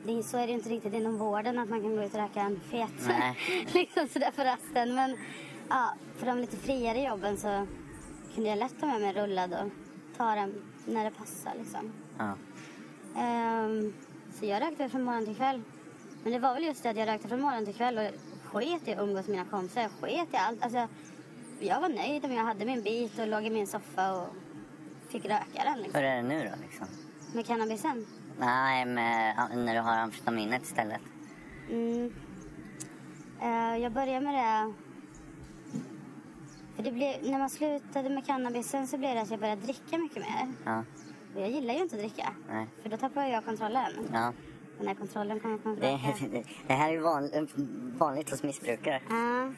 det, 0.04 0.22
så 0.22 0.36
är 0.36 0.40
det 0.40 0.48
ju 0.48 0.54
inte 0.58 0.68
riktigt 0.68 0.94
inom 0.94 1.18
vården 1.18 1.58
att 1.58 1.68
man 1.68 1.80
kan 1.82 1.96
gå 1.96 2.02
ut 2.02 2.14
och 2.14 2.20
röka 2.20 2.40
en 2.40 2.60
fet. 2.60 2.90
Liksom 3.74 4.08
sådär 4.08 4.30
på 4.36 4.42
rasten. 4.42 4.94
Men 4.94 5.16
ja, 5.68 5.94
för 6.16 6.26
de 6.26 6.38
lite 6.38 6.56
friare 6.56 7.02
jobben 7.02 7.36
så 7.36 7.66
kunde 8.34 8.50
jag 8.50 8.58
lätt 8.58 8.80
ta 8.80 8.86
med 8.86 9.00
mig 9.00 9.08
en 9.08 9.14
rullad 9.14 9.52
och 9.52 9.70
ta 10.16 10.34
den 10.34 10.62
när 10.86 11.04
det 11.04 11.10
passar 11.10 11.52
liksom. 11.58 11.92
Ja. 12.18 12.34
Ehm, 13.20 13.92
så 14.40 14.46
jag 14.46 14.62
rökte 14.62 14.88
från 14.88 15.02
morgon 15.02 15.24
till 15.24 15.36
kväll. 15.36 15.62
Men 16.22 16.32
det 16.32 16.38
var 16.38 16.54
väl 16.54 16.64
just 16.64 16.82
det 16.82 16.90
att 16.90 16.96
jag 16.96 17.08
rökte 17.08 17.28
från 17.28 17.40
morgon 17.40 17.64
till 17.64 17.74
kväll 17.74 17.98
och 17.98 18.10
sket 18.44 18.88
i 18.88 18.92
att 18.94 19.00
umgås 19.00 19.26
med 19.26 19.36
mina 19.36 19.44
kompisar. 19.50 19.80
Jag 19.82 19.90
sket 19.90 20.34
i 20.34 20.36
allt. 20.36 20.62
Alltså, 20.62 20.88
jag 21.64 21.80
var 21.80 21.88
nöjd 21.88 22.24
om 22.24 22.32
jag 22.32 22.44
hade 22.44 22.64
min 22.64 22.82
bit 22.82 23.18
och 23.18 23.28
låg 23.28 23.44
i 23.44 23.50
min 23.50 23.66
soffa 23.66 24.12
och 24.12 24.28
fick 25.08 25.24
röka 25.24 25.64
den 25.64 25.78
liksom. 25.78 26.00
Hur 26.00 26.08
är 26.08 26.16
det 26.16 26.22
nu 26.22 26.38
då 26.38 26.62
liksom? 26.62 26.86
Med 27.34 27.46
cannabisen. 27.46 28.06
Nej, 28.38 28.86
med, 28.86 29.36
när 29.54 29.74
du 29.74 29.80
har 29.80 29.96
amfetaminet 29.96 30.62
istället. 30.62 31.00
Mm. 31.70 32.14
Eh, 33.42 33.76
jag 33.82 33.92
började 33.92 34.20
med 34.20 34.34
det... 34.34 34.72
För 36.76 36.82
det 36.82 36.92
blev, 36.92 37.30
när 37.30 37.38
man 37.38 37.50
slutade 37.50 38.10
med 38.10 38.26
cannabisen 38.26 38.86
så 38.86 38.98
blev 38.98 39.14
det 39.14 39.20
att 39.20 39.30
jag 39.30 39.40
började 39.40 39.62
dricka 39.62 39.98
mycket 39.98 40.16
mer. 40.16 40.52
Ja. 40.64 40.84
Och 41.34 41.40
jag 41.40 41.50
gillar 41.50 41.74
ju 41.74 41.80
inte 41.80 41.96
att 41.96 42.02
dricka. 42.02 42.32
Nej. 42.48 42.66
För 42.82 42.88
då 42.88 42.96
tappar 42.96 43.26
jag 43.26 43.44
kontrollen. 43.44 43.92
Ja. 44.12 44.32
Och 44.78 44.84
när 44.84 44.94
kontrollen 44.94 45.40
kommer 45.40 45.58
från 45.58 45.76
Det, 45.76 46.44
det 46.66 46.74
här 46.74 46.92
är 46.92 46.98
van, 46.98 47.48
vanligt 47.98 48.30
hos 48.30 48.42
missbrukare. 48.42 49.00
Ja. 49.08 49.52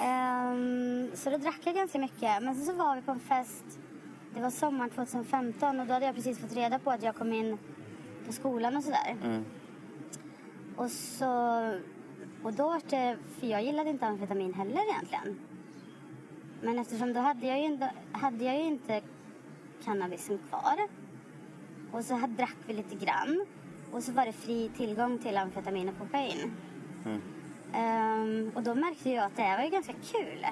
Ehm, 0.00 1.10
så 1.14 1.30
då 1.30 1.36
drack 1.36 1.60
jag 1.64 1.74
ganska 1.74 1.98
mycket. 1.98 2.42
Men 2.42 2.54
sen 2.54 2.64
så 2.64 2.72
var 2.72 2.96
vi 2.96 3.02
på 3.02 3.10
en 3.10 3.20
fest. 3.20 3.78
Det 4.34 4.40
var 4.40 4.50
sommaren 4.50 4.90
2015 4.90 5.80
och 5.80 5.86
då 5.86 5.92
hade 5.92 6.06
jag 6.06 6.14
precis 6.14 6.38
fått 6.38 6.52
reda 6.52 6.78
på 6.78 6.90
att 6.90 7.02
jag 7.02 7.14
kom 7.14 7.32
in 7.32 7.58
på 8.26 8.32
skolan 8.32 8.76
och 8.76 8.84
sådär. 8.84 9.16
Mm. 9.24 9.44
Och 10.76 10.90
så... 10.90 11.26
Och 12.42 12.52
då 12.52 12.64
var 12.64 12.80
det... 12.90 13.16
För 13.40 13.46
jag 13.46 13.62
gillade 13.62 13.90
inte 13.90 14.06
amfetamin 14.06 14.54
heller 14.54 14.90
egentligen. 14.90 15.40
Men 16.62 16.78
eftersom 16.78 17.12
då 17.12 17.20
hade 17.20 17.46
jag 17.46 17.58
ju 17.58 17.64
inte, 17.64 17.92
hade 18.12 18.44
jag 18.44 18.56
ju 18.56 18.64
inte 18.64 19.00
cannabisen 19.84 20.38
kvar. 20.48 20.88
Och 21.92 22.04
så 22.04 22.14
drack 22.14 22.56
vi 22.66 22.72
lite 22.72 22.94
grann. 22.94 23.46
Och 23.92 24.02
så 24.02 24.12
var 24.12 24.26
det 24.26 24.32
fri 24.32 24.70
tillgång 24.76 25.18
till 25.18 25.36
amfetamin 25.36 25.88
och 25.88 25.98
kokain. 25.98 26.52
Mm. 27.04 27.20
Ehm, 27.74 28.52
och 28.54 28.62
då 28.62 28.74
märkte 28.74 29.10
jag 29.10 29.24
att 29.24 29.36
det 29.36 29.42
här 29.42 29.56
var 29.56 29.64
ju 29.64 29.70
ganska 29.70 29.92
kul. 29.92 30.46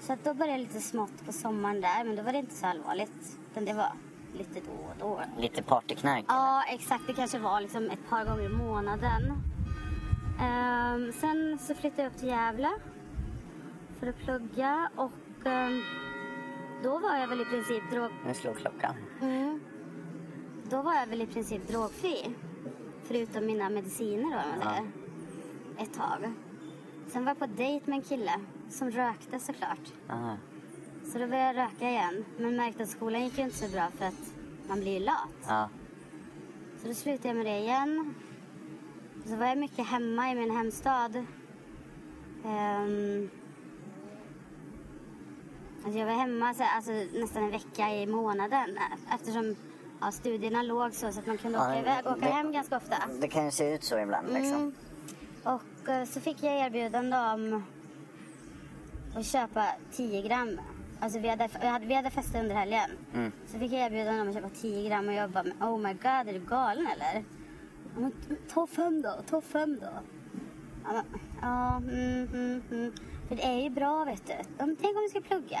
Så 0.00 0.12
att 0.12 0.24
då 0.24 0.34
började 0.34 0.58
jag 0.58 0.66
lite 0.66 0.80
smått 0.80 1.26
på 1.26 1.32
sommaren 1.32 1.80
där, 1.80 2.04
men 2.04 2.16
då 2.16 2.22
var 2.22 2.32
det 2.32 2.38
inte 2.38 2.54
så 2.54 2.66
allvarligt. 2.66 3.38
Utan 3.50 3.64
det 3.64 3.72
var 3.72 3.92
lite 4.38 4.60
då 4.60 4.72
och 4.72 4.94
då. 4.98 5.40
Lite 5.42 5.62
partyknark. 5.62 6.24
Ja, 6.28 6.62
exakt. 6.68 7.06
Det 7.06 7.12
kanske 7.12 7.38
var 7.38 7.60
liksom 7.60 7.90
ett 7.90 8.08
par 8.08 8.24
gånger 8.24 8.44
i 8.44 8.48
månaden. 8.48 9.32
Ehm, 10.42 11.12
sen 11.12 11.58
så 11.58 11.74
flyttade 11.74 12.02
jag 12.02 12.10
upp 12.12 12.18
till 12.18 12.28
Gävle 12.28 12.70
för 14.00 14.06
att 14.06 14.18
plugga 14.18 14.90
och 14.96 15.46
ehm, 15.46 15.82
då 16.82 16.98
var 16.98 17.16
jag 17.16 17.28
väl 17.28 17.40
i 17.40 17.44
princip 17.44 17.90
drog... 17.90 18.10
Nu 18.26 18.34
slog 18.34 18.56
klockan. 18.56 18.94
Mm, 19.22 19.60
då 20.70 20.82
var 20.82 20.94
jag 20.94 21.06
väl 21.06 21.22
i 21.22 21.26
princip 21.26 21.68
drogfri. 21.68 22.34
Förutom 23.04 23.46
mina 23.46 23.70
mediciner 23.70 24.22
då, 24.30 24.36
om 24.52 24.64
man 24.64 24.74
Ja. 24.74 25.05
Ett 25.78 25.94
tag. 25.94 26.32
Sen 27.08 27.24
var 27.24 27.30
jag 27.30 27.38
på 27.38 27.46
dejt 27.46 27.90
med 27.90 27.96
en 27.96 28.02
kille 28.02 28.32
som 28.70 28.90
rökte 28.90 29.38
såklart. 29.38 29.92
Aha. 30.10 30.36
Så 31.12 31.18
då 31.18 31.26
började 31.26 31.46
jag 31.46 31.56
röka 31.56 31.90
igen. 31.90 32.24
Men 32.38 32.56
märkte 32.56 32.82
att 32.82 32.88
skolan 32.88 33.24
gick 33.24 33.38
ju 33.38 33.44
inte 33.44 33.56
så 33.56 33.68
bra 33.68 33.88
för 33.98 34.04
att 34.04 34.34
man 34.68 34.80
blir 34.80 34.92
ju 34.98 35.04
lat. 35.04 35.28
Ja. 35.48 35.68
Så 36.82 36.88
då 36.88 36.94
slutade 36.94 37.28
jag 37.28 37.36
med 37.36 37.46
det 37.46 37.58
igen. 37.58 38.14
Så 39.26 39.36
var 39.36 39.46
jag 39.46 39.58
mycket 39.58 39.86
hemma 39.86 40.30
i 40.30 40.34
min 40.34 40.50
hemstad. 40.50 41.24
Ehm, 42.44 43.30
alltså 45.84 45.98
jag 45.98 46.06
var 46.06 46.12
hemma 46.12 46.54
så, 46.54 46.62
alltså, 46.76 46.92
nästan 46.92 47.42
en 47.44 47.50
vecka 47.50 47.94
i 47.94 48.06
månaden 48.06 48.78
eftersom 49.14 49.56
ja, 50.00 50.10
studierna 50.12 50.62
låg 50.62 50.92
så, 50.94 51.12
så 51.12 51.20
att 51.20 51.26
man 51.26 51.38
kunde 51.38 51.58
Ja, 51.58 51.64
åka 51.64 51.72
det- 51.74 51.80
iväg 51.80 52.06
åka 52.06 52.16
det- 52.20 52.26
hem 52.26 52.52
ganska 52.52 52.76
ofta. 52.76 52.96
Det 53.20 53.28
kan 53.28 53.44
ju 53.44 53.50
se 53.50 53.74
ut 53.74 53.84
så 53.84 53.98
ibland 53.98 54.26
liksom. 54.32 54.56
Mm. 54.58 54.74
Och 55.46 55.88
eh, 55.88 56.04
så 56.04 56.20
fick 56.20 56.42
jag 56.42 56.66
erbjudande 56.66 57.16
om 57.16 57.64
att 59.14 59.26
köpa 59.26 59.66
10 59.92 60.22
gram. 60.22 60.60
Alltså 61.00 61.18
vi 61.18 61.28
hade, 61.28 61.48
vi 61.80 61.94
hade, 61.94 62.10
festat 62.10 62.42
under 62.42 62.54
helgen. 62.54 62.90
Mm. 63.14 63.32
Så 63.46 63.58
fick 63.58 63.72
jag 63.72 63.80
erbjudande 63.80 64.20
om 64.20 64.28
att 64.28 64.34
köpa 64.34 64.48
10 64.48 64.88
gram 64.88 65.08
och 65.08 65.14
jag 65.14 65.30
bara, 65.30 65.44
oh 65.60 65.78
my 65.78 65.92
god, 65.92 66.28
är 66.28 66.32
du 66.32 66.40
galen 66.40 66.86
eller? 66.86 67.24
Men 67.96 68.12
ta 68.48 68.66
fem 68.66 69.02
då, 69.02 69.14
ta 69.30 69.40
fem 69.40 69.78
då. 69.80 69.88
Ja, 71.40 71.76
mm, 71.76 72.28
mm, 72.32 72.62
mm. 72.70 72.92
För 73.28 73.36
det 73.36 73.46
är 73.46 73.62
ju 73.62 73.70
bra 73.70 74.04
vet 74.04 74.26
du. 74.26 74.34
Men 74.58 74.76
tänk 74.80 74.96
om 74.96 75.02
vi 75.02 75.08
ska 75.08 75.20
plugga. 75.20 75.60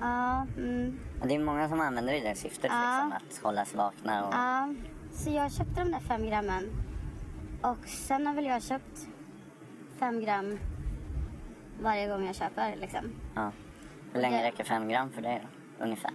Ja, 0.00 0.46
mm. 0.56 1.00
Det 1.24 1.34
är 1.34 1.38
många 1.38 1.68
som 1.68 1.80
använder 1.80 2.12
det 2.12 2.18
i 2.18 2.28
det 2.28 2.34
syftet 2.34 2.70
Ja. 2.74 3.10
liksom. 3.10 3.12
Att 3.12 3.42
hålla 3.42 3.64
sig 3.64 3.76
vakna 3.76 4.26
och... 4.26 4.34
Ja, 4.34 4.74
så 5.12 5.30
jag 5.30 5.52
köpte 5.52 5.80
de 5.80 5.90
där 5.90 6.00
fem 6.00 6.26
grammen. 6.26 6.64
Och 7.62 7.88
sen 7.88 8.26
har 8.26 8.34
väl 8.34 8.44
jag 8.46 8.62
köpt 8.62 9.08
fem 9.98 10.20
gram 10.20 10.58
varje 11.82 12.08
gång 12.08 12.26
jag 12.26 12.34
köper 12.34 12.76
liksom. 12.76 13.00
Ja. 13.34 13.52
Hur 14.12 14.20
länge 14.20 14.38
Det- 14.38 14.44
räcker 14.48 14.64
fem 14.64 14.88
gram 14.88 15.10
för 15.10 15.22
dig 15.22 15.42
då? 15.78 15.84
Ungefär. 15.84 16.10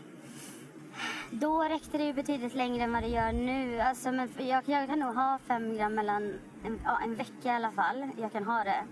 Då 1.31 1.63
räckte 1.63 1.97
det 1.97 2.03
ju 2.03 2.13
betydligt 2.13 2.55
längre 2.55 2.83
än 2.83 2.91
vad 2.93 3.03
det 3.03 3.07
gör 3.09 3.31
nu. 3.31 3.79
Alltså, 3.79 4.11
men 4.11 4.29
jag, 4.37 4.63
jag 4.69 4.87
kan 4.89 4.99
nog 4.99 5.15
ha 5.15 5.39
fem 5.47 5.75
gram 5.77 5.95
mellan 5.95 6.33
en, 6.65 6.79
ja, 6.83 6.99
en 7.03 7.15
vecka 7.15 7.31
i 7.43 7.49
alla 7.49 7.71
fall. 7.71 8.09
Jag 8.17 8.31
kan 8.31 8.43
ha 8.43 8.63
det. 8.63 8.83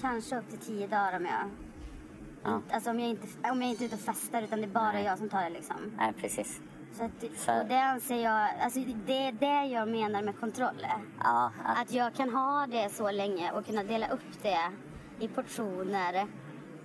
Kanske 0.00 0.38
upp 0.38 0.48
till 0.50 0.58
tio 0.58 0.86
dagar 0.86 1.16
om 1.16 1.24
jag... 1.24 1.50
Ja. 2.44 2.60
Alltså 2.70 2.90
om 2.90 3.00
jag, 3.00 3.08
inte, 3.08 3.26
om 3.50 3.62
jag 3.62 3.70
inte 3.70 3.84
är 3.84 3.86
ute 3.86 3.94
och 3.94 4.00
festar 4.00 4.42
utan 4.42 4.58
det 4.60 4.64
är 4.66 4.68
bara 4.68 4.92
Nej. 4.92 5.04
jag 5.04 5.18
som 5.18 5.28
tar 5.28 5.42
det 5.42 5.50
liksom. 5.50 5.76
Nej, 5.98 6.12
precis. 6.12 6.60
Så 6.92 7.04
att, 7.04 7.60
och 7.62 7.68
det 7.68 7.80
anser 7.82 8.22
jag, 8.24 8.48
alltså 8.60 8.80
det 9.06 9.26
är 9.26 9.32
det 9.32 9.64
jag 9.74 9.88
menar 9.88 10.22
med 10.22 10.40
kontroll. 10.40 10.86
Ja, 11.24 11.52
att, 11.64 11.78
Att 11.82 11.92
jag 11.92 12.14
kan 12.14 12.34
ha 12.34 12.66
det 12.66 12.88
så 12.92 13.10
länge 13.10 13.52
och 13.52 13.66
kunna 13.66 13.82
dela 13.84 14.08
upp 14.08 14.42
det 14.42 14.70
i 15.20 15.28
portioner 15.28 16.26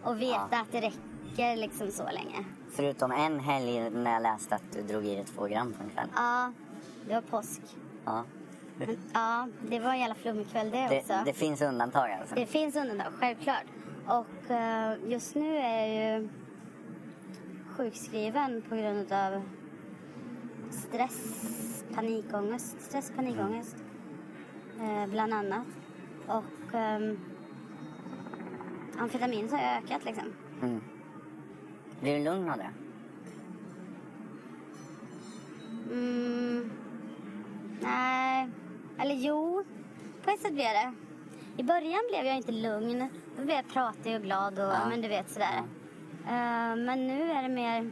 och 0.04 0.22
veta 0.22 0.48
Ja. 0.52 0.62
att 0.62 0.72
det 0.72 0.82
räcker 0.82 1.56
liksom 1.58 1.92
så 1.92 2.04
länge. 2.04 2.46
förutom 2.72 3.12
en 3.12 3.40
helg 3.40 3.90
när 3.90 4.12
jag 4.14 4.22
läste 4.24 4.56
att 4.56 4.72
du 4.74 4.82
drog 4.82 5.06
i 5.06 5.16
dig 5.16 5.26
två 5.26 5.46
gram 5.48 5.74
på 5.74 5.84
en 5.84 5.90
kväll. 5.90 6.08
Ja, 6.16 6.52
det 7.08 7.14
var 7.14 7.22
påsk. 7.22 7.62
Ja. 8.06 8.24
Men, 8.78 8.98
ja, 9.14 9.48
det 9.70 9.80
var 9.80 9.90
en 9.90 10.00
jävla 10.00 10.16
flummig 10.16 10.50
kväll 10.52 10.72
det, 10.72 10.88
Det, 10.88 11.00
också. 11.00 11.14
det 11.26 11.34
finns 11.34 11.62
undantag 11.62 12.12
alltså. 12.12 12.36
Det 12.36 12.46
finns 12.46 12.76
undantag, 12.76 13.14
självklart. 13.20 13.64
Och 14.08 14.52
eh, 14.52 14.94
just 15.08 15.36
nu 15.36 15.58
är 15.58 15.86
jag 15.88 16.20
ju 16.22 16.30
sjukskriven 17.78 18.62
på 18.70 18.76
grund 18.76 19.12
av 19.12 19.42
stress, 20.72 21.84
panikångest. 21.96 22.82
Stress, 22.82 23.12
panikångest. 23.16 23.76
Eh, 24.82 25.08
bland 25.12 25.34
annat. 25.34 25.68
Och 26.28 26.74
um, 26.74 27.20
amfetamin 29.00 29.50
har 29.50 29.60
ökat 29.78 30.06
liksom. 30.06 30.34
Mm. 30.62 30.82
Blir 32.02 32.18
du 32.18 32.24
lugn 32.24 32.50
av 32.50 32.58
det? 32.58 32.70
Mm, 35.92 36.72
nej, 37.82 38.50
eller 39.00 39.16
jo, 39.16 39.64
på 40.24 40.30
ett 40.32 40.40
sätt 40.40 40.54
blev 40.54 40.70
det. 40.72 40.94
I 41.58 41.64
början 41.64 42.02
blev 42.10 42.26
jag 42.26 42.36
inte 42.38 42.52
lugn. 42.52 43.10
Då 43.38 43.44
blev 43.46 43.56
jag 43.56 43.68
pratig 43.68 44.16
och 44.16 44.22
glad 44.22 44.60
och 44.60 44.66
Ja. 44.66 44.90
men 44.90 45.02
du 45.02 45.08
vet 45.08 45.30
sådär. 45.30 45.64
Eh, 46.28 46.76
men 46.76 47.08
nu 47.08 47.32
är 47.32 47.44
det 47.44 47.50
mer... 47.50 47.92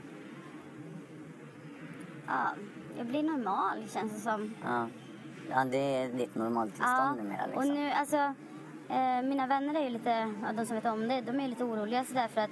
Ja, 2.28 2.50
jag 2.98 3.06
blir 3.06 3.24
normal 3.24 3.90
känns 3.90 4.14
det 4.14 4.20
som. 4.20 4.54
Ja. 4.64 4.88
Ja, 5.50 5.66
det 5.66 5.78
är 5.78 6.10
ditt 6.14 6.36
normaltillstånd 6.36 7.18
numera 7.18 7.46
liksom. 7.46 7.70
och 7.70 7.78
nu 7.78 7.92
alltså... 7.92 8.34
Eh, 8.90 9.22
mina 9.24 9.48
vänner 9.48 9.76
är 9.76 9.84
ju 9.84 9.90
lite, 9.90 10.10
ja, 10.42 10.54
de 10.54 10.66
som 10.66 10.76
vet 10.76 10.86
om 10.86 11.08
det, 11.08 11.22
de 11.22 11.40
är 11.40 11.48
lite 11.48 11.64
oroliga 11.64 12.04
sådär 12.04 12.28
för 12.28 12.42
att 12.42 12.50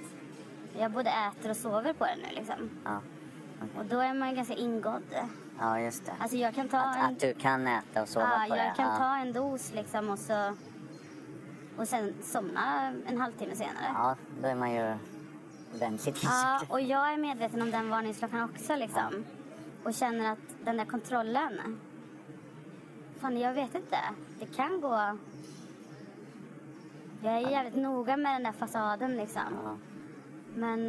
jag 0.78 0.90
både 0.92 1.10
äter 1.10 1.50
och 1.50 1.56
sover 1.56 1.92
på 1.92 2.04
det 2.04 2.16
nu 2.28 2.34
liksom. 2.34 2.70
Ja, 2.84 3.00
Och 3.78 3.84
då 3.84 3.98
är 4.00 4.14
man 4.14 4.30
ju 4.30 4.36
ganska 4.36 4.54
ingådd. 4.54 5.02
ja 5.58 5.80
just 5.80 6.06
det. 6.06 6.12
Alltså 6.18 6.36
jag 6.36 6.54
kan 6.54 6.68
ta 6.68 6.78
Att, 6.78 6.96
en... 6.96 7.04
att 7.04 7.20
du 7.20 7.34
kan 7.34 7.66
äta 7.66 8.02
och 8.02 8.08
sova 8.08 8.28
ja, 8.30 8.44
på 8.48 8.56
jag 8.56 8.66
det. 8.66 8.72
kan 8.76 8.88
ja. 8.90 8.96
ta 8.96 9.16
en 9.16 9.32
dos 9.32 9.72
liksom 9.74 10.08
och 10.10 10.18
så... 10.18 10.54
Och 11.76 11.88
sen 11.88 12.14
somna 12.22 12.92
en 13.06 13.20
halvtimme 13.20 13.54
senare. 13.56 13.86
Ja, 13.94 14.16
då 14.42 14.48
är 14.48 14.54
man 14.54 14.72
ju 14.72 14.94
ordentligt 15.74 16.22
Ja, 16.22 16.60
och 16.68 16.80
jag 16.80 17.12
är 17.12 17.16
medveten 17.16 17.62
om 17.62 17.70
den 17.70 17.90
varningsklockan 17.90 18.42
också 18.50 18.76
liksom. 18.76 19.24
Och 19.84 19.94
känner 19.94 20.32
att 20.32 20.64
den 20.64 20.76
där 20.76 20.84
kontrollen. 20.84 21.80
Fan, 23.20 23.38
jag 23.38 23.54
vet 23.54 23.74
inte. 23.74 23.98
Det 24.40 24.46
kan 24.46 24.80
gå... 24.80 25.18
Jag 27.22 27.34
är 27.34 27.50
jävligt 27.50 27.76
noga 27.76 28.16
med 28.16 28.34
den 28.34 28.42
där 28.42 28.52
fasaden 28.52 29.16
liksom. 29.16 29.42
Ja. 29.64 29.76
Men 30.54 30.88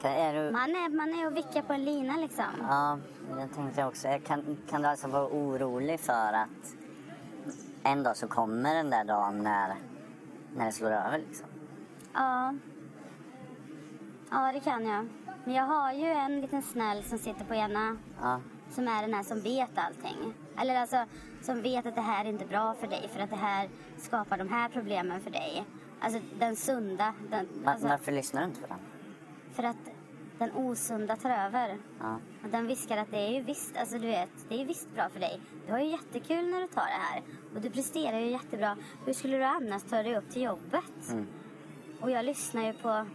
Kan, 0.00 0.10
är 0.10 0.34
du... 0.34 0.50
man, 0.52 0.70
är, 0.70 0.88
man 0.88 1.08
är 1.08 1.26
och 1.26 1.36
vickar 1.36 1.62
på 1.62 1.72
en 1.72 1.84
lina 1.84 2.16
liksom. 2.16 2.44
Ja, 2.68 2.98
jag 3.38 3.54
tänkte 3.54 3.84
också. 3.84 4.08
Kan, 4.26 4.56
kan 4.70 4.82
du 4.82 4.88
alltså 4.88 5.08
vara 5.08 5.26
orolig 5.26 6.00
för 6.00 6.32
att 6.32 6.76
en 7.82 8.02
dag 8.02 8.16
så 8.16 8.28
kommer 8.28 8.74
den 8.74 8.90
där 8.90 9.04
dagen 9.04 9.42
när, 9.42 9.74
när 10.56 10.66
det 10.66 10.72
slår 10.72 10.90
över 10.90 11.18
liksom? 11.18 11.46
Ja. 12.14 12.54
Ja, 14.30 14.52
det 14.52 14.60
kan 14.60 14.86
jag. 14.86 15.08
Men 15.44 15.54
jag 15.54 15.64
har 15.64 15.92
ju 15.92 16.06
en 16.06 16.40
liten 16.40 16.62
snäll 16.62 17.02
som 17.04 17.18
sitter 17.18 17.44
på 17.44 17.54
ena 17.54 17.96
Ja, 18.20 18.40
som 18.70 18.88
är 18.88 19.02
den 19.02 19.14
här 19.14 19.22
som 19.22 19.40
vet 19.40 19.78
allting. 19.78 20.34
Eller 20.60 20.76
alltså 20.76 21.04
som 21.42 21.62
vet 21.62 21.86
att 21.86 21.94
det 21.94 22.00
här 22.00 22.24
är 22.24 22.28
inte 22.28 22.46
bra 22.46 22.74
för 22.74 22.86
dig 22.86 23.08
för 23.12 23.20
att 23.20 23.30
det 23.30 23.36
här 23.36 23.68
skapar 23.98 24.38
de 24.38 24.48
här 24.48 24.68
problemen 24.68 25.20
för 25.20 25.30
dig. 25.30 25.64
Alltså 26.00 26.20
den 26.38 26.56
sunda. 26.56 27.14
Den, 27.30 27.48
alltså, 27.64 27.88
varför 27.88 28.12
lyssnar 28.12 28.40
du 28.40 28.46
inte 28.46 28.60
på 28.60 28.66
den? 28.66 28.78
för 29.52 29.62
att 29.62 29.76
den 30.38 30.52
osunda 30.52 31.16
tar 31.16 31.30
över. 31.30 31.78
Ja, 32.00 32.18
Och 32.44 32.48
den 32.50 32.66
viskar 32.66 32.96
att 32.96 33.10
det 33.10 33.16
är 33.18 33.30
ju 33.30 33.42
visst, 33.42 33.76
alltså 33.76 33.98
du 33.98 34.06
vet, 34.06 34.28
det 34.48 34.54
är 34.54 34.58
ju 34.58 34.64
visst 34.64 34.94
bra 34.94 35.08
för 35.08 35.20
dig. 35.20 35.40
Du 35.66 35.72
har 35.72 35.78
ju 35.80 35.90
jättekul 35.90 36.50
när 36.50 36.60
du 36.60 36.66
tar 36.66 36.84
det 36.86 37.02
här. 37.02 37.22
Och 37.54 37.60
du 37.60 37.70
presterar 37.70 38.18
ju 38.18 38.30
jättebra. 38.30 38.76
Hur 39.06 39.12
skulle 39.12 39.36
du 39.36 39.44
annars 39.44 39.82
ta 39.82 40.02
dig 40.02 40.16
upp 40.16 40.30
till 40.30 40.42
jobbet? 40.42 41.10
Mm. 41.10 41.26
Och 42.00 42.10
jag 42.10 42.24
lyssnar 42.24 42.62
ju 42.62 42.72
på 42.72 43.06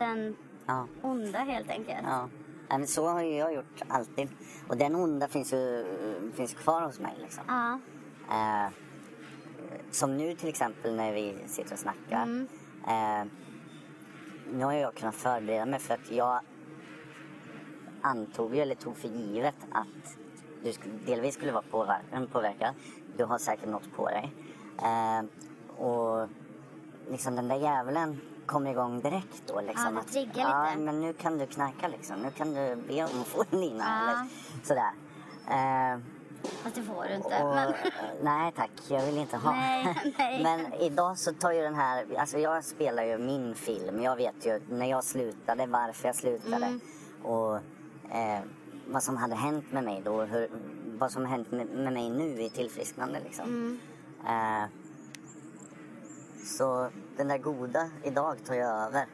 den 0.00 0.36
ja, 0.66 0.86
onda 1.02 1.38
helt 1.38 1.70
enkelt. 1.70 1.98
ja. 2.04 2.28
Men 2.68 2.86
så 2.86 3.08
har 3.08 3.22
ju 3.22 3.34
jag 3.36 3.54
gjort 3.54 3.82
alltid. 3.88 4.28
Och 4.68 4.76
den 4.76 4.94
onda 4.94 5.28
finns 5.28 5.52
ju 5.52 5.86
finns 6.34 6.54
kvar 6.54 6.82
hos 6.82 7.00
mig 7.00 7.14
liksom. 7.20 7.44
Ja. 7.48 7.78
Eh, 8.30 8.72
som 9.90 10.16
nu 10.16 10.34
till 10.34 10.48
exempel 10.48 10.94
när 10.96 11.12
vi 11.12 11.38
sitter 11.46 11.72
och 11.72 11.78
snackar. 11.78 12.22
Mm. 12.22 12.48
Eh, 12.88 13.24
nu 14.52 14.64
har 14.64 14.72
jag 14.72 14.94
kunnat 14.94 15.14
förbereda 15.14 15.66
mig 15.66 15.80
för 15.80 15.94
att 15.94 16.10
jag 16.10 16.40
antog 18.02 18.56
eller 18.56 18.74
tog 18.74 18.96
för 18.96 19.08
givet 19.08 19.56
att 19.72 20.16
du 20.62 20.72
delvis 21.06 21.34
skulle 21.34 21.52
vara 21.52 21.64
påver- 21.70 22.26
påverkad. 22.32 22.74
Du 23.16 23.24
har 23.24 23.38
säkert 23.38 23.68
något 23.68 23.92
på 23.96 24.06
dig. 24.08 24.32
Eh, 24.78 25.24
och 25.84 26.28
liksom 27.10 27.36
den 27.36 27.48
där 27.48 27.56
djävulen 27.56 28.20
kommer 28.50 28.70
igång 28.70 29.00
direkt 29.00 29.42
då. 29.46 29.60
Liksom, 29.60 29.94
Ja, 29.94 30.00
att, 30.00 30.12
triggar 30.12 30.32
Ja, 30.50 30.64
lite. 30.70 30.80
men 30.80 31.00
nu 31.00 31.12
kan 31.12 31.38
du 31.38 31.46
knarka 31.46 31.88
liksom. 31.88 32.16
Nu 32.22 32.30
kan 32.30 32.54
du 32.54 32.76
be 32.76 33.04
om 33.04 33.20
att 33.20 33.26
få 33.26 33.44
en 33.50 33.60
lina 33.60 33.84
Ja. 33.84 34.10
eller 34.10 34.26
sådär. 34.64 34.92
Eh, 35.48 36.00
Fast 36.62 36.74
det 36.74 36.82
får 36.82 37.04
du 37.08 37.14
inte. 37.14 37.42
och, 37.42 37.54
Men... 37.54 37.72
Nej 38.22 38.52
tack, 38.56 38.70
jag 38.88 39.06
vill 39.06 39.18
inte 39.18 39.36
ha. 39.36 39.52
Nej, 39.52 40.14
nej. 40.18 40.42
Men 40.42 40.72
idag 40.74 41.18
så 41.18 41.32
tar 41.32 41.52
ju 41.52 41.62
den 41.62 41.74
här, 41.74 42.06
alltså 42.18 42.38
jag 42.38 42.64
spelar 42.64 43.02
ju 43.04 43.18
min 43.18 43.54
film. 43.54 44.02
Jag 44.02 44.16
vet 44.16 44.46
ju 44.46 44.60
när 44.68 44.86
jag 44.86 45.04
slutade, 45.04 45.66
varför 45.66 46.08
jag 46.08 46.16
slutade. 46.16 46.66
Mm. 46.66 46.80
Och 47.22 47.56
eh, 48.16 48.40
vad 48.86 49.02
som 49.02 49.16
hade 49.16 49.34
hänt 49.34 49.72
med 49.72 49.84
mig 49.84 50.02
då. 50.04 50.22
Hur, 50.22 50.48
vad 50.98 51.12
som 51.12 51.26
hänt 51.26 51.50
med, 51.50 51.66
med 51.66 51.92
mig 51.92 52.10
nu 52.10 52.42
i 52.42 52.50
tillfrisknande 52.50 53.20
liksom. 53.24 53.44
Mm. 53.46 53.78
Eh, 54.26 54.68
så 56.44 56.88
den 57.20 57.28
där 57.28 57.38
goda 57.38 57.90
idag 58.04 58.44
tar 58.44 58.54
jag 58.54 58.86
över 58.86 59.06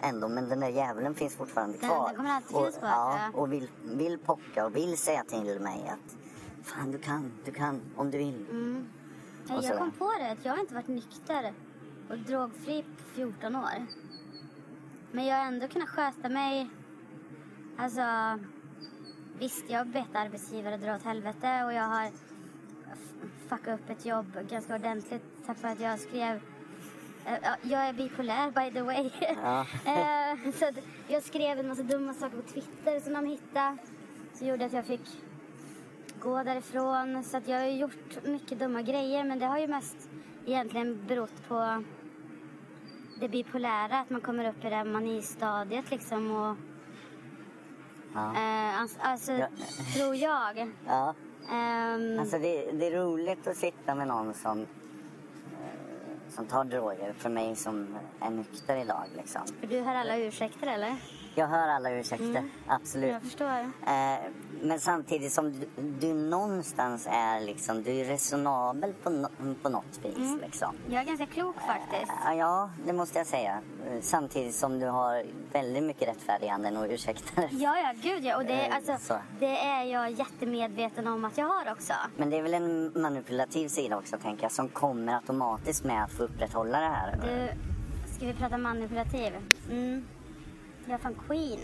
ändå. 0.00 0.28
Men 0.28 0.48
den 0.48 0.60
där 0.60 0.68
djävulen 0.68 1.14
finns 1.14 1.36
fortfarande 1.36 1.78
kvar. 1.78 2.06
den 2.06 2.16
kommer 2.16 2.30
alltid 2.30 2.56
och, 2.56 2.62
finnas 2.62 2.78
kvar, 2.78 2.88
Ja, 2.88 3.18
ja. 3.32 3.38
och 3.40 3.52
vill, 3.52 3.68
vill 3.84 4.18
pocka 4.18 4.66
och 4.66 4.76
vill 4.76 4.98
säga 4.98 5.24
till 5.24 5.60
mig 5.60 5.92
att 5.92 6.16
Fan 6.62 6.90
du 6.90 6.98
kan, 6.98 7.32
du 7.44 7.52
kan 7.52 7.80
om 7.96 8.10
du 8.10 8.18
vill. 8.18 8.46
Mm. 8.50 8.88
Jag 9.48 9.78
kom 9.78 9.90
på 9.90 10.12
det 10.18 10.30
att 10.32 10.44
jag 10.44 10.52
har 10.52 10.60
inte 10.60 10.74
varit 10.74 10.88
nykter 10.88 11.54
och 12.10 12.18
drogfri 12.18 12.82
på 12.82 13.14
14 13.14 13.56
år. 13.56 13.86
Men 15.12 15.26
jag 15.26 15.36
har 15.36 15.44
ändå 15.44 15.68
kunnat 15.68 15.88
sköta 15.88 16.28
mig. 16.28 16.70
Alltså, 17.78 18.02
visst 19.38 19.64
jag 19.68 19.78
har 19.78 19.84
bett 19.84 20.14
arbetsgivare 20.14 20.76
dra 20.76 20.94
åt 20.96 21.02
helvete 21.02 21.64
och 21.64 21.72
jag 21.72 21.84
har 21.84 22.10
fuckat 23.48 23.80
upp 23.80 23.90
ett 23.90 24.06
jobb 24.06 24.38
ganska 24.50 24.74
ordentligt 24.74 25.24
tack 25.46 25.62
vare 25.62 25.72
att 25.72 25.80
jag 25.80 26.00
skrev 26.00 26.40
jag 27.62 27.88
är 27.88 27.92
bipolär 27.92 28.50
by 28.50 28.74
the 28.74 28.82
way. 28.82 29.10
Ja. 29.42 29.66
Eh, 29.86 30.52
så 30.52 30.64
jag 31.08 31.22
skrev 31.22 31.58
en 31.58 31.68
massa 31.68 31.82
dumma 31.82 32.14
saker 32.14 32.36
på 32.36 32.42
Twitter 32.42 33.00
som 33.00 33.12
de 33.12 33.26
hittade. 33.26 33.76
Så 34.34 34.44
gjorde 34.44 34.64
att 34.64 34.72
jag 34.72 34.84
fick 34.84 35.00
gå 36.20 36.42
därifrån. 36.42 37.24
Så 37.24 37.36
att 37.36 37.48
jag 37.48 37.58
har 37.58 37.66
gjort 37.66 38.24
mycket 38.24 38.58
dumma 38.58 38.82
grejer 38.82 39.24
men 39.24 39.38
det 39.38 39.46
har 39.46 39.58
ju 39.58 39.66
mest 39.66 40.08
egentligen 40.46 41.04
berott 41.08 41.48
på 41.48 41.84
det 43.20 43.28
bipolära. 43.28 43.98
Att 44.00 44.10
man 44.10 44.20
kommer 44.20 44.48
upp 44.48 44.64
i 44.64 44.70
det 44.70 44.84
manistadiet 44.84 45.90
liksom 45.90 46.30
och 46.30 46.56
Ja. 48.14 48.34
eh, 48.36 48.80
alltså, 48.80 48.98
alltså 49.02 49.32
Ja. 49.32 49.46
tror 49.96 50.14
jag. 50.16 50.72
ja. 50.86 51.14
Ehm, 51.52 52.18
Alltså 52.20 52.38
det, 52.38 52.70
det 52.72 52.86
är 52.86 52.96
roligt 53.04 53.46
att 53.46 53.56
sitta 53.56 53.94
med 53.94 54.06
någon 54.08 54.34
som, 54.34 54.60
eh, 54.60 54.66
som 56.30 56.46
tar 56.46 56.64
droger 56.64 57.12
för 57.18 57.30
mig 57.30 57.56
som 57.56 57.96
är 58.20 58.30
nykter 58.30 58.76
idag 58.76 59.04
liksom. 59.16 59.42
för 59.60 59.66
du 59.66 59.80
har 59.80 59.94
alla 59.94 60.16
ursäkter 60.16 60.66
eller? 60.66 60.96
Jag 61.34 61.46
hör 61.46 61.68
alla 61.68 61.90
ursäkter, 61.90 62.50
absolut. 62.66 63.10
Jag 63.12 63.22
förstår. 63.22 63.58
Eh, 63.86 64.18
men 64.62 64.80
samtidigt 64.80 65.32
som 65.32 65.52
du, 65.52 65.66
du 66.00 66.14
någonstans 66.14 67.06
är 67.10 67.40
liksom, 67.40 67.82
du 67.82 67.90
är 67.90 68.04
resonabel 68.04 68.92
på, 69.02 69.10
no, 69.10 69.28
på 69.62 69.68
något 69.68 70.00
vis 70.02 70.16
Mm. 70.16 70.40
liksom. 70.40 70.74
Jag 70.90 71.02
är 71.02 71.06
ganska 71.06 71.26
klok 71.26 71.56
faktiskt. 71.56 72.12
Eh, 72.26 72.34
Ja, 72.38 72.70
det 72.86 72.92
måste 72.92 73.18
jag 73.18 73.26
säga. 73.26 73.60
Samtidigt 74.00 74.54
som 74.54 74.78
du 74.78 74.86
har 74.86 75.24
väldigt 75.52 75.82
mycket 75.82 76.08
rättfärdiganden 76.08 76.76
och 76.76 76.86
ursäkter. 76.90 77.48
Ja, 77.50 77.78
ja, 77.78 77.92
gud 78.02 78.24
ja. 78.24 78.36
Och 78.36 78.44
det, 78.44 78.52
Eh, 78.66 78.76
alltså, 78.76 78.96
så. 79.00 79.18
det 79.40 79.58
är 79.58 79.84
jag 79.84 80.10
jättemedveten 80.10 81.06
om 81.08 81.24
att 81.24 81.38
jag 81.38 81.46
har 81.46 81.72
också. 81.72 81.92
Men 82.16 82.30
det 82.30 82.36
är 82.38 82.42
väl 82.42 82.54
en 82.54 82.92
manipulativ 83.02 83.68
sida 83.68 83.96
också 83.98 84.16
tänker 84.16 84.42
jag 84.42 84.52
som 84.52 84.68
kommer 84.68 85.14
automatiskt 85.14 85.84
med 85.84 86.04
att 86.04 86.12
få 86.12 86.22
upprätthålla 86.22 86.80
det 86.80 86.86
här. 86.86 87.16
Du, 87.22 87.48
ska 88.16 88.26
vi 88.26 88.34
prata 88.34 88.58
manipulativ? 88.58 89.32
Mm. 89.70 90.06
Jag 90.84 90.94
är 90.94 90.98
fan 90.98 91.16
queen 91.28 91.58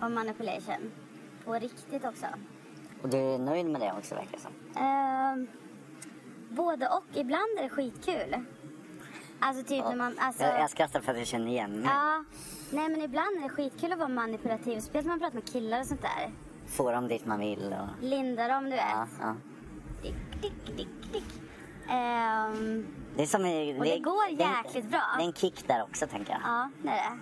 av 0.00 0.10
manipulation. 0.10 0.90
På 1.44 1.52
riktigt 1.54 2.04
också. 2.04 2.26
Och 3.02 3.08
du 3.08 3.16
är 3.18 3.38
nöjd 3.38 3.66
med 3.66 3.80
det 3.80 3.92
också 3.98 4.14
verkar 4.14 4.30
det 4.32 4.38
som. 4.40 4.82
Ehm, 4.82 5.48
både 6.50 6.88
och. 6.88 7.04
Ibland 7.14 7.58
är 7.58 7.62
det 7.62 7.68
skitkul. 7.68 8.44
Alltså 9.40 9.64
typ 9.64 9.84
när 9.84 9.96
man... 9.96 10.18
Alltså, 10.18 10.42
Jag, 10.42 10.60
jag 10.60 10.70
skrattar 10.70 11.00
för 11.00 11.12
att 11.12 11.18
jag 11.18 11.26
känner 11.26 11.46
igen 11.46 11.70
mig. 11.72 11.84
ja, 11.90 12.24
nej 12.70 12.88
men 12.88 13.02
ibland 13.02 13.36
är 13.38 13.42
det 13.42 13.48
skitkul 13.48 13.92
att 13.92 13.98
vara 13.98 14.08
manipulativ. 14.08 14.80
Speciellt 14.80 15.06
när 15.06 15.12
man 15.12 15.18
pratar 15.20 15.34
med 15.34 15.52
killar 15.52 15.80
och 15.80 15.86
sånt 15.86 16.02
där. 16.02 16.32
Får 16.66 16.92
dem 16.92 17.08
dit 17.08 17.26
man 17.26 17.40
vill 17.40 17.72
och... 17.80 18.04
Linda 18.04 18.48
dem, 18.48 18.64
du 18.64 18.70
vet. 18.70 18.80
Ja, 18.90 19.06
ja. 19.20 19.34
Dick, 20.02 20.14
dick, 20.42 20.76
dick, 20.76 21.12
dick. 21.12 21.24
Ehm, 21.90 22.86
Det 23.16 23.22
är 23.22 23.26
som... 23.26 23.44
är- 23.44 23.78
Och 23.78 23.84
det 23.84 23.98
går 23.98 24.36
det 24.36 24.44
är- 24.44 24.56
jäkligt 24.64 24.90
bra. 24.90 25.02
Det 25.16 25.22
är 25.22 25.26
en 25.26 25.32
kick 25.32 25.68
där 25.68 25.82
också 25.82 26.06
tänker 26.06 26.32
jag. 26.32 26.40
Ja, 26.44 26.70
det 26.82 26.88
är 26.88 26.94
det. 26.94 27.18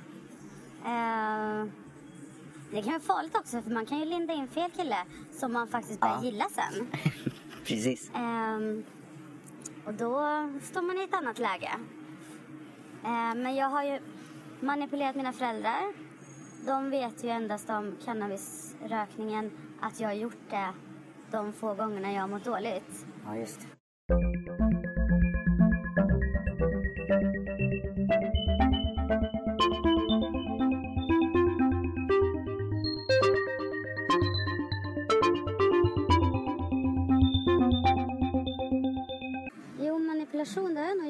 Ehm, 0.90 1.72
det 2.70 2.82
kan 2.82 2.92
vara 2.92 3.00
farligt 3.00 3.36
också 3.36 3.62
för 3.62 3.70
man 3.70 3.86
kan 3.86 3.98
ju 3.98 4.04
linda 4.04 4.34
in 4.34 4.48
fel 4.48 4.70
kille 4.70 4.96
som 5.32 5.52
man 5.52 5.68
faktiskt 5.68 6.00
börjar 6.00 6.14
Ja. 6.14 6.24
gilla 6.24 6.44
sen. 6.48 6.86
Precis. 7.64 8.10
Ehm, 8.14 8.84
och 9.86 9.94
då 9.94 10.20
står 10.62 10.82
man 10.82 10.98
i 10.98 11.04
ett 11.04 11.14
annat 11.14 11.38
läge. 11.38 11.70
Ehm, 13.04 13.42
men 13.42 13.54
jag 13.56 13.68
har 13.68 13.84
ju 13.84 13.98
manipulerat 14.60 15.16
mina 15.16 15.32
föräldrar. 15.32 15.92
De 16.66 16.90
vet 16.90 17.24
ju 17.24 17.28
endast 17.28 17.70
om 17.70 17.96
cannabisrökningen 18.04 19.50
att 19.80 20.00
jag 20.00 20.08
har 20.08 20.14
gjort 20.14 20.50
det 20.50 20.68
de 21.30 21.52
få 21.52 21.74
gångerna 21.74 22.12
jag 22.12 22.20
har 22.20 22.28
mått 22.28 22.44
dåligt. 22.44 23.06
Ja, 23.26 23.36
just 23.36 23.60
det. 23.60 23.66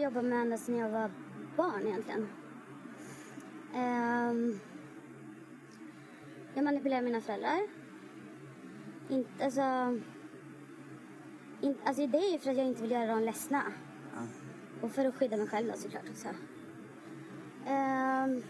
Med 0.09 0.33
ända 0.33 0.57
sedan 0.57 0.77
jag 0.77 0.89
var 0.89 1.11
barn 1.57 1.87
egentligen. 1.87 2.29
Ehm, 3.75 4.61
jag 6.55 6.65
manipulerar 6.65 7.03
mina 7.03 7.21
föräldrar. 7.21 7.61
Inte, 9.09 9.45
alltså, 9.45 9.61
in, 11.61 11.75
alltså 11.85 12.07
det 12.07 12.19
är 12.19 12.33
ju 12.33 12.39
för 12.39 12.51
att 12.51 12.57
jag 12.57 12.67
inte 12.67 12.83
vill 12.83 12.91
göra 12.91 13.07
dem 13.07 13.23
ledsna. 13.23 13.63
Och 14.81 14.91
för 14.91 15.05
att 15.05 15.15
skydda 15.15 15.37
mig 15.37 15.49
själv 15.49 15.69
då 15.69 15.75
såklart 15.79 16.09
också. 16.11 16.29
Ehm, 17.67 18.43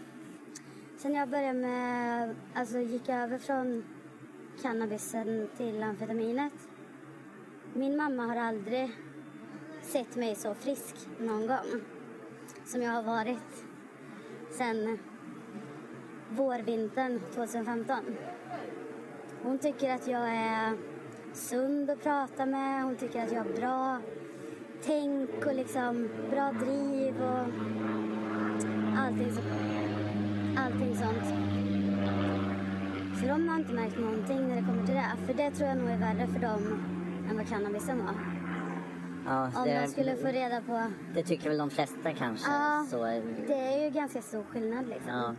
sen 0.97 1.13
jag 1.13 1.29
började 1.29 1.59
med, 1.59 2.35
alltså 2.53 2.79
gick 2.79 3.09
över 3.09 3.37
från 3.37 3.83
cannabisen 4.61 5.49
till 5.57 5.83
amfetaminet. 5.83 6.53
Min 7.73 7.97
mamma 7.97 8.25
har 8.25 8.35
aldrig 8.35 8.91
sett 9.91 10.15
mig 10.15 10.35
så 10.35 10.53
frisk 10.53 10.95
någon 11.19 11.47
gång 11.47 11.81
som 12.65 12.81
jag 12.81 12.91
har 12.91 13.03
varit 13.03 13.65
sen 14.51 14.99
vårvintern 16.29 17.21
2015. 17.33 17.97
Hon 19.43 19.59
tycker 19.59 19.95
att 19.95 20.07
jag 20.07 20.29
är 20.29 20.77
sund 21.33 21.89
att 21.89 22.03
prata 22.03 22.45
med, 22.45 22.83
hon 22.83 22.95
tycker 22.95 23.23
att 23.23 23.31
jag 23.31 23.43
har 23.43 23.53
bra 23.53 24.01
tänk 24.83 25.45
och 25.45 25.55
liksom 25.55 26.09
bra 26.29 26.51
driv 26.51 27.21
och 27.21 27.45
allting, 28.97 29.31
så, 29.31 29.41
allting 30.57 30.95
sånt. 30.95 31.25
Så 33.19 33.27
de 33.27 33.47
har 33.47 33.59
inte 33.59 33.73
märkt 33.73 33.99
någonting 33.99 34.47
när 34.47 34.55
det 34.55 34.61
kommer 34.61 34.85
till 34.85 34.95
det. 34.95 35.11
För 35.25 35.33
det 35.33 35.51
tror 35.51 35.69
jag 35.69 35.77
nog 35.77 35.89
är 35.89 35.97
värre 35.97 36.27
för 36.27 36.39
dem 36.39 36.83
än 37.29 37.37
vad 37.37 37.47
cannabisen 37.47 37.97
var. 37.97 38.30
Ja, 39.25 39.45
Om 39.55 39.63
det, 39.67 39.81
de 39.81 39.87
skulle 39.87 40.15
få 40.15 40.27
reda 40.27 40.61
på... 40.61 40.91
det 41.13 41.23
tycker 41.23 41.49
väl 41.49 41.57
de 41.57 41.69
flesta 41.69 42.13
kanske. 42.13 42.51
Ja, 42.51 42.85
Så, 42.89 43.03
det 43.47 43.53
är 43.53 43.83
ju 43.83 43.89
ganska 43.89 44.21
stor 44.21 44.43
skillnad 44.43 44.87
liksom. 44.87 45.09
ja. 45.13 45.35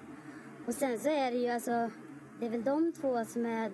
Och 0.66 0.74
sen 0.74 0.98
så 0.98 1.08
är 1.08 1.30
det 1.32 1.38
ju 1.38 1.48
alltså, 1.50 1.90
det 2.40 2.46
är 2.46 2.50
väl 2.50 2.64
de 2.64 2.92
två 2.92 3.24
som 3.24 3.46
är 3.46 3.72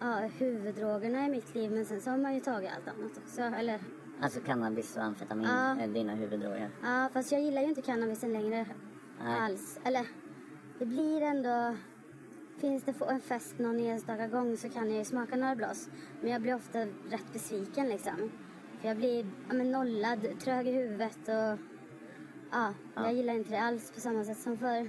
ja, 0.00 0.14
huvuddrogerna 0.38 1.26
i 1.26 1.30
mitt 1.30 1.54
liv. 1.54 1.72
Men 1.72 1.84
sen 1.84 2.00
så 2.00 2.10
har 2.10 2.18
man 2.18 2.34
ju 2.34 2.40
tagit 2.40 2.70
allt 2.76 2.88
annat 2.98 3.18
också. 3.24 3.40
Eller, 3.42 3.80
Alltså 4.20 4.40
cannabis 4.40 4.96
och 4.96 5.02
amfetamin 5.02 5.46
Ja. 5.48 5.76
är 5.82 5.88
dina 5.88 6.14
huvuddroger. 6.14 6.70
ja, 6.82 7.08
fast 7.12 7.32
jag 7.32 7.40
gillar 7.40 7.62
ju 7.62 7.68
inte 7.68 7.82
cannabisen 7.82 8.32
längre 8.32 8.66
Nej. 9.24 9.40
alls. 9.40 9.80
Eller, 9.84 10.06
det 10.78 10.86
blir 10.86 11.22
ändå... 11.22 11.76
Finns 12.58 12.84
det 12.84 12.92
på 12.92 13.04
en 13.04 13.20
fest 13.20 13.58
någon 13.58 13.78
enstaka 13.80 14.26
gång 14.28 14.56
så 14.56 14.68
kan 14.68 14.88
jag 14.88 14.98
ju 14.98 15.04
smaka 15.04 15.36
några 15.36 15.56
blås. 15.56 15.88
Men 16.20 16.30
jag 16.30 16.42
blir 16.42 16.54
ofta 16.54 16.78
rätt 17.10 17.32
besviken 17.32 17.88
liksom. 17.88 18.30
För 18.84 18.88
jag 18.88 18.96
blir 18.96 19.26
ja, 19.48 19.54
men 19.54 19.70
nollad, 19.72 20.40
trög 20.40 20.68
i 20.68 20.72
huvudet 20.72 21.18
och... 21.28 21.58
Ja, 22.50 22.74
jag 22.94 23.14
gillar 23.14 23.34
inte 23.34 23.50
det 23.50 23.60
alls 23.60 23.90
på 23.90 24.00
samma 24.00 24.24
sätt 24.24 24.38
som 24.38 24.56
förr. 24.56 24.88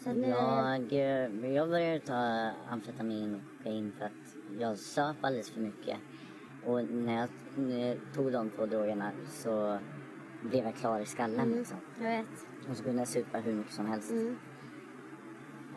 Så 0.00 0.12
nu... 0.12 0.28
Jag, 0.28 0.92
eh, 0.92 1.54
jag 1.54 1.68
började 1.68 2.00
ta 2.00 2.50
amfetamin 2.68 3.34
och 3.34 3.58
kokain 3.58 3.92
för 3.98 4.04
att 4.04 4.36
jag 4.60 4.78
söp 4.78 5.16
alldeles 5.20 5.50
för 5.50 5.60
mycket. 5.60 5.98
Och 6.64 6.84
när 6.84 7.14
jag 7.14 7.28
eh, 7.70 7.98
tog 8.14 8.32
de 8.32 8.50
två 8.50 8.66
drogerna 8.66 9.10
så 9.28 9.78
blev 10.42 10.64
jag 10.64 10.74
klar 10.74 11.00
i 11.00 11.06
skallen. 11.06 11.40
Mm, 11.40 11.58
Liksom. 11.58 11.78
jag 12.00 12.10
vet. 12.10 12.46
Och 12.70 12.76
så 12.76 12.84
kunde 12.84 12.98
jag 12.98 13.08
supa 13.08 13.38
hur 13.38 13.52
mycket 13.52 13.72
som 13.72 13.86
helst. 13.86 14.10
Mm. 14.10 14.36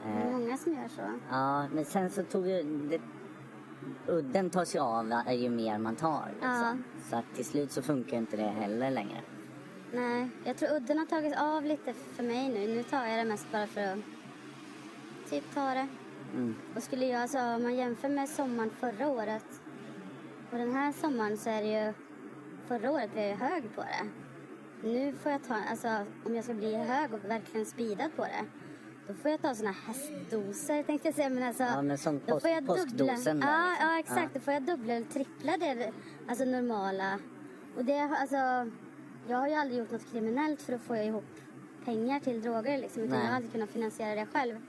Det 0.03 0.09
är 0.09 0.31
många 0.31 0.57
som 0.57 0.73
gör 0.73 0.87
så. 0.87 1.01
Ja, 1.29 1.67
men 1.73 1.85
sen 1.85 2.09
så 2.09 2.23
tog 2.23 2.47
ju 2.47 2.63
det, 2.89 3.01
udden 4.07 4.49
tas 4.49 4.75
ju 4.75 4.79
av 4.79 5.13
ju 5.31 5.49
mer 5.49 5.77
man 5.77 5.95
tar. 5.95 6.25
Liksom. 6.33 6.49
Ja. 6.49 6.75
Så 7.09 7.15
att 7.15 7.35
till 7.35 7.45
slut 7.45 7.71
så 7.71 7.81
funkar 7.81 8.17
inte 8.17 8.37
det 8.37 8.43
heller 8.43 8.91
längre. 8.91 9.21
Nej, 9.93 10.29
jag 10.43 10.57
tror 10.57 10.75
udden 10.75 10.97
har 10.97 11.05
tagits 11.05 11.37
av 11.37 11.65
lite 11.65 11.93
för 11.93 12.23
mig 12.23 12.49
nu. 12.49 12.75
Nu 12.75 12.83
tar 12.83 13.05
jag 13.05 13.17
det 13.17 13.29
mest 13.29 13.51
bara 13.51 13.67
för 13.67 13.81
att 13.81 13.99
typ 15.29 15.53
ta 15.53 15.73
det. 15.73 15.87
Mm. 16.33 16.55
Och 16.75 16.83
skulle 16.83 17.05
jag, 17.05 17.21
alltså 17.21 17.39
om 17.39 17.63
man 17.63 17.75
jämför 17.75 18.09
med 18.09 18.29
sommaren 18.29 18.69
förra 18.69 19.07
året 19.07 19.45
och 20.51 20.57
den 20.57 20.75
här 20.75 20.91
sommaren 20.91 21.37
så 21.37 21.49
är 21.49 21.61
det 21.61 21.85
ju, 21.85 21.93
förra 22.67 22.91
året 22.91 23.11
blev 23.11 23.25
jag 23.25 23.37
hög 23.37 23.75
på 23.75 23.81
det. 23.81 24.09
Nu 24.87 25.13
får 25.13 25.31
jag 25.31 25.43
ta, 25.43 25.55
alltså 25.69 26.05
om 26.25 26.35
jag 26.35 26.43
ska 26.43 26.53
bli 26.53 26.75
hög 26.75 27.13
och 27.13 27.25
verkligen 27.25 27.65
speedad 27.65 28.09
på 28.15 28.21
det, 28.21 28.45
då 29.07 29.13
får 29.13 29.31
jag 29.31 29.41
ta 29.41 29.55
såna 29.55 29.71
hästdoser 29.71 30.83
tänkte 30.83 31.07
jag 31.07 31.15
säga. 31.15 31.29
Men 31.29 31.43
alltså, 31.43 31.63
Ja, 31.63 31.81
men 31.81 31.97
som 31.97 32.19
då 32.25 32.33
påsk- 32.33 32.41
får 32.41 32.49
jag 32.49 32.63
dubbla. 32.63 32.75
påskdosen 32.75 33.39
där, 33.39 33.47
Ja, 33.47 33.69
liksom. 33.69 33.87
ja, 33.89 33.99
exakt. 33.99 34.33
Då 34.33 34.39
får 34.39 34.53
jag 34.53 34.63
dubbla 34.63 34.93
eller 34.93 35.05
trippla 35.05 35.57
det 35.57 35.91
alltså 36.27 36.45
normala. 36.45 37.19
Och 37.77 37.85
det, 37.85 37.99
alltså, 37.99 38.35
jag 39.29 39.37
har 39.37 39.47
ju 39.47 39.53
aldrig 39.53 39.79
gjort 39.79 39.91
något 39.91 40.11
kriminellt 40.11 40.61
för 40.61 40.73
att 40.73 40.81
få 40.81 40.95
ihop 40.95 41.25
pengar 41.85 42.19
till 42.19 42.41
droger 42.41 42.77
liksom. 42.77 43.03
Utan 43.03 43.15
Nej. 43.15 43.23
jag 43.25 43.29
har 43.29 43.35
alltid 43.35 43.51
kunnat 43.51 43.69
finansiera 43.69 44.15
det 44.15 44.25
själv. 44.25 44.59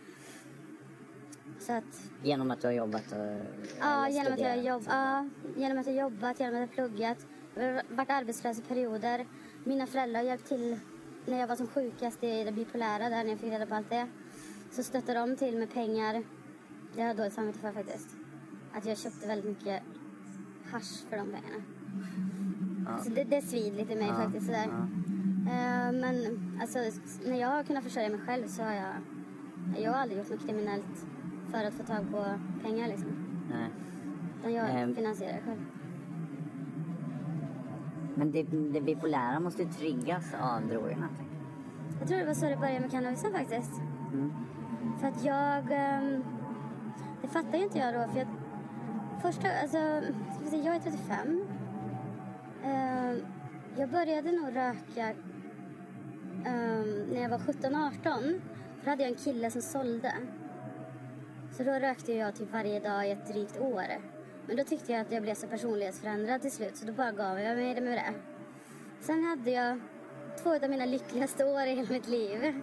Så 1.60 1.72
att 1.72 1.84
Genom 2.22 2.50
att 2.50 2.60
du 2.60 2.66
har 2.66 2.74
jobbat 2.74 3.12
och 3.12 3.46
Ja, 3.80 4.08
genom 4.08 4.32
att, 4.32 4.38
jag 4.40 4.48
har 4.50 4.56
jobb, 4.56 4.82
ja, 4.88 5.28
genom 5.56 5.78
att 5.78 5.86
jag 5.86 5.94
har 5.94 6.00
jobbat, 6.00 6.40
genom 6.40 6.54
att 6.54 6.60
jag 6.76 6.82
har 6.82 6.88
pluggat. 6.88 7.26
Jag 7.54 7.62
har 7.74 7.82
varit 7.88 8.10
arbetslös 8.10 8.58
i 8.58 8.62
perioder. 8.62 9.26
Mina 9.64 9.86
föräldrar 9.86 10.20
har 10.20 10.26
hjälpt 10.26 10.48
till 10.48 10.78
när 11.26 11.40
jag 11.40 11.46
var 11.46 11.56
som 11.56 11.66
sjukast 11.66 12.24
i 12.24 12.44
det 12.44 12.52
bipolära, 12.52 12.98
där 13.08 13.24
när 13.24 13.30
jag 13.30 13.38
fick 13.40 13.52
reda 13.52 13.66
på 13.66 13.74
allt 13.74 13.90
det. 13.90 14.08
Så 14.70 14.82
stöttade 14.82 15.18
de 15.20 15.36
till 15.36 15.58
med 15.58 15.72
pengar. 15.72 16.22
Det 16.94 17.00
har 17.00 17.08
jag 17.08 17.16
dåligt 17.16 17.32
samvete 17.32 17.58
för 17.58 17.72
faktiskt. 17.72 18.16
Att 18.72 18.86
jag 18.86 18.98
köpte 18.98 19.28
väldigt 19.28 19.48
mycket 19.58 19.82
hasch 20.70 21.04
för 21.10 21.16
de 21.16 21.26
pengarna. 21.26 21.62
Så 23.04 23.10
det, 23.10 23.24
det 23.24 23.42
svider 23.42 23.76
lite 23.76 23.92
i 23.92 23.96
mig 23.96 24.08
faktiskt 24.08 24.46
sådär. 24.46 24.68
Eh, 25.48 25.92
men 25.92 26.40
alltså, 26.60 26.78
när 27.26 27.40
jag 27.40 27.48
har 27.48 27.62
kunnat 27.62 27.84
försörja 27.84 28.08
mig 28.08 28.20
själv 28.26 28.46
så 28.46 28.62
har 28.62 28.72
jag... 28.72 28.94
Jag 29.82 29.92
har 29.92 29.98
aldrig 29.98 30.18
gjort 30.18 30.30
något 30.30 30.46
kriminellt 30.46 31.06
för 31.50 31.64
att 31.64 31.74
få 31.74 31.82
tag 31.82 32.10
på 32.10 32.24
pengar 32.62 32.88
liksom. 32.88 33.10
Nej. 33.50 33.70
Utan 34.40 34.52
jag 34.52 34.70
Ehm. 34.70 34.94
finansierar 34.94 35.40
själv. 35.46 35.60
Men 38.14 38.30
det, 38.32 38.42
det 38.72 38.80
bipolära 38.80 39.40
måste 39.40 39.62
ju 39.62 39.68
triggas 39.68 40.34
av 40.34 40.66
drogerna. 40.68 41.08
jag. 42.00 42.08
Tror 42.08 42.18
det 42.18 42.26
var 42.26 42.34
så 42.34 42.46
det 42.46 42.56
började 42.56 42.80
med 42.80 42.90
cannabisen 42.90 43.32
faktiskt. 43.32 43.72
För 45.00 45.08
att 45.08 45.24
jag... 45.24 45.72
Ehm, 45.72 46.24
det 47.22 47.28
fattar 47.28 47.58
ju 47.58 47.64
inte 47.64 47.78
jag 47.78 47.94
då. 47.94 48.12
För 48.12 48.18
jag, 48.18 48.28
första, 49.22 49.48
alltså, 49.62 49.78
jag 50.56 50.76
är 50.76 50.80
35. 50.80 51.44
Ehm, 52.64 53.26
jag 53.76 53.90
började 53.90 54.32
nog 54.32 54.56
röka 54.56 55.08
ehm, 56.46 57.06
när 57.12 57.22
jag 57.22 57.28
var 57.28 57.38
17-18. 57.38 58.40
Då 58.84 58.90
hade 58.90 59.02
jag 59.02 59.12
en 59.12 59.18
kille 59.18 59.50
som 59.50 59.62
sålde. 59.62 60.12
Så 61.52 61.64
då 61.64 61.72
rökte 61.72 62.12
jag 62.12 62.34
typ 62.34 62.52
varje 62.52 62.80
dag 62.80 63.08
i 63.08 63.10
ett 63.10 63.26
drygt 63.26 63.60
år. 63.60 63.86
Men 64.46 64.56
då 64.56 64.64
tyckte 64.64 64.92
jag 64.92 65.00
att 65.00 65.12
jag 65.12 65.22
blev 65.22 65.34
så 65.34 65.46
personlighetsförändrad 65.46 66.42
till 66.42 66.52
slut 66.52 66.76
så 66.76 66.86
då 66.86 66.92
bara 66.92 67.12
gav 67.12 67.40
jag 67.40 67.56
mig 67.56 67.74
det 67.74 67.80
med 67.80 67.92
det. 67.92 68.14
Sen 69.00 69.24
hade 69.24 69.50
jag 69.50 69.80
två 70.42 70.54
av 70.54 70.70
mina 70.70 70.86
lyckligaste 70.86 71.44
år 71.44 71.62
i 71.62 71.74
hela 71.74 71.92
mitt 71.92 72.08
liv. 72.08 72.62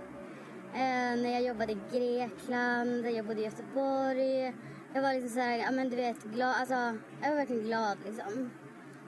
Eh, 0.76 1.22
när 1.22 1.30
jag 1.30 1.44
jobbade 1.44 1.72
i 1.72 1.78
Grekland, 1.92 3.06
jag 3.06 3.26
bodde 3.26 3.42
i 3.42 3.44
Göteborg. 3.44 4.56
Jag 4.94 5.02
var 5.02 5.14
liksom 5.14 5.30
så 5.30 5.40
här, 5.40 5.58
ja 5.58 5.72
men 5.72 5.90
du 5.90 5.96
vet, 5.96 6.24
glad, 6.24 6.56
alltså 6.56 6.74
jag 7.22 7.30
var 7.30 7.36
verkligen 7.36 7.64
glad 7.64 7.98
liksom. 8.06 8.50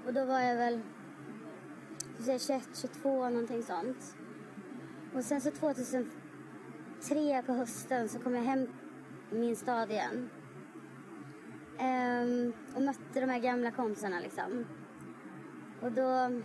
Och 0.06 0.14
då 0.14 0.26
var 0.26 0.40
jag 0.40 0.56
väl 0.56 0.82
ska 2.20 2.40
21, 2.40 2.70
22 2.82 3.30
någonting 3.30 3.64
sånt. 3.64 4.16
Och 5.14 5.24
sen 5.24 5.42
så 5.42 5.52
2003 5.52 6.10
på 7.46 7.54
hösten 7.54 8.10
så 8.10 8.20
kom 8.20 8.36
jag 8.36 8.44
hem 8.44 8.68
till 9.30 9.40
min 9.40 9.56
stad 9.56 9.92
igen. 9.92 10.30
Ehm, 11.80 12.54
och 12.76 12.82
mötte 12.82 13.20
de 13.22 13.30
här 13.30 13.40
gamla 13.40 13.72
kompisarna 13.72 14.20
liksom. 14.20 14.66
Och 15.82 15.92
då 15.92 16.42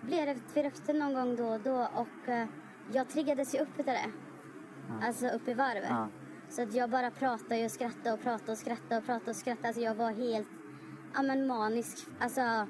blev 0.00 0.26
det 0.26 0.36
vi 0.54 0.62
rökte 0.62 0.92
någon 0.92 1.14
gång 1.14 1.36
då 1.36 1.46
och 1.46 1.60
då 1.60 1.88
och 1.94 2.28
eh, 2.28 2.46
jag 2.92 3.08
triggades 3.08 3.54
ju 3.54 3.58
upp 3.58 3.78
utav 3.78 3.94
det. 3.94 4.25
Alltså 5.02 5.28
upp 5.28 5.48
i 5.48 5.54
varv. 5.54 5.84
Ja. 5.88 6.08
Så 6.48 6.62
att 6.62 6.74
jag 6.74 6.90
bara 6.90 7.10
pratade 7.10 7.64
och 7.64 7.70
skrattade 7.70 8.12
och 8.12 8.20
pratade 8.20 8.52
och 8.52 8.58
skrattade 8.58 8.96
och 8.96 9.06
pratade 9.06 9.30
och 9.30 9.36
skrattade. 9.36 9.68
Alltså 9.68 9.82
jag 9.82 9.94
var 9.94 10.10
helt, 10.10 10.48
ja 11.14 11.22
men 11.22 11.46
manisk. 11.46 12.06
Alltså, 12.20 12.66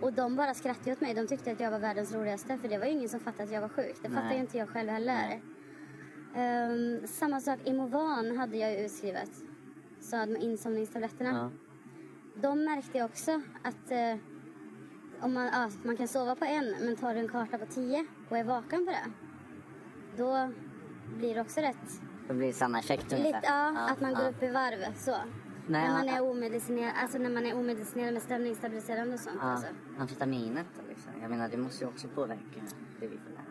och 0.00 0.12
de 0.12 0.36
bara 0.36 0.54
skrattade 0.54 0.92
åt 0.92 1.00
mig. 1.00 1.14
De 1.14 1.26
tyckte 1.26 1.52
att 1.52 1.60
jag 1.60 1.70
var 1.70 1.78
världens 1.78 2.14
roligaste. 2.14 2.58
För 2.58 2.68
det 2.68 2.78
var 2.78 2.86
ju 2.86 2.92
ingen 2.92 3.08
som 3.08 3.20
fattade 3.20 3.44
att 3.44 3.52
jag 3.52 3.60
var 3.60 3.68
sjuk. 3.68 3.96
Det 4.02 4.10
fattade 4.10 4.34
ju 4.34 4.40
inte 4.40 4.58
jag 4.58 4.68
själv 4.68 4.90
heller. 4.90 5.40
Ehm, 6.34 7.06
samma 7.06 7.40
sak, 7.40 7.60
Imovan 7.64 8.36
hade 8.36 8.56
jag 8.56 8.72
ju 8.72 8.84
utskrivet. 8.84 9.30
Så 10.00 10.16
med 10.16 10.42
insomningstabletterna. 10.42 11.30
Ja. 11.30 11.50
De 12.40 12.64
märkte 12.64 12.98
jag 12.98 13.04
också 13.04 13.42
att 13.62 13.90
eh, 13.90 14.16
om 15.20 15.34
man, 15.34 15.46
ja, 15.46 15.70
man 15.82 15.96
kan 15.96 16.08
sova 16.08 16.34
på 16.34 16.44
en 16.44 16.74
men 16.80 16.96
tar 16.96 17.14
du 17.14 17.20
en 17.20 17.28
karta 17.28 17.58
på 17.58 17.66
tio 17.66 18.06
och 18.28 18.38
är 18.38 18.44
vaken 18.44 18.86
på 18.86 18.92
det. 18.92 19.10
Då 20.16 20.52
blir 21.18 21.34
det 21.34 21.40
också 21.40 21.60
rätt 21.60 22.00
Det 22.28 22.34
blir 22.34 22.52
samma 22.52 22.78
effekt 22.78 23.12
ungefär. 23.12 23.40
Lite, 23.40 23.40
ja, 23.46 23.88
att 23.90 24.00
man 24.00 24.14
går 24.14 24.22
ja. 24.22 24.30
upp 24.30 24.42
i 24.42 24.48
varv. 24.48 24.94
Så. 24.96 25.10
Nej, 25.66 25.88
när 25.88 25.92
man 25.92 26.06
ja, 26.06 26.14
är 26.16 26.22
omedicinerad, 26.30 26.92
alltså 27.02 27.18
när 27.18 27.30
man 27.30 27.46
är 27.46 27.54
omedicinerad 27.56 28.12
med 28.14 28.22
stämningsstabiliserande 28.22 29.14
och 29.14 29.20
sånt. 29.20 29.36
Ja, 29.40 29.50
Alltså. 29.50 29.66
amfetaminet 29.98 30.66
då 30.76 30.88
liksom. 30.88 31.12
Jag 31.20 31.30
menar 31.30 31.48
det 31.48 31.56
måste 31.56 31.84
ju 31.84 31.90
också 31.90 32.08
påverka 32.08 32.60
det 33.00 33.06
vi 33.06 33.18
får 33.18 33.30
lära. 33.30 33.44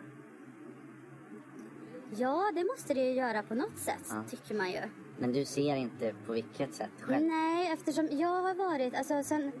Ja, 2.16 2.52
det 2.54 2.64
måste 2.64 2.94
det 2.94 3.00
ju 3.00 3.12
göra 3.12 3.42
på 3.42 3.54
något 3.54 3.78
sätt, 3.78 4.06
Ja. 4.10 4.24
tycker 4.30 4.54
man 4.54 4.70
ju. 4.70 4.80
Men 5.18 5.32
du 5.32 5.44
ser 5.44 5.76
inte 5.76 6.14
på 6.26 6.32
vilket 6.32 6.74
sätt 6.74 6.90
själv? 7.00 7.26
Nej, 7.26 7.72
eftersom 7.72 8.08
jag 8.10 8.42
har 8.42 8.54
varit, 8.54 8.94
alltså 8.94 9.22
sen, 9.22 9.52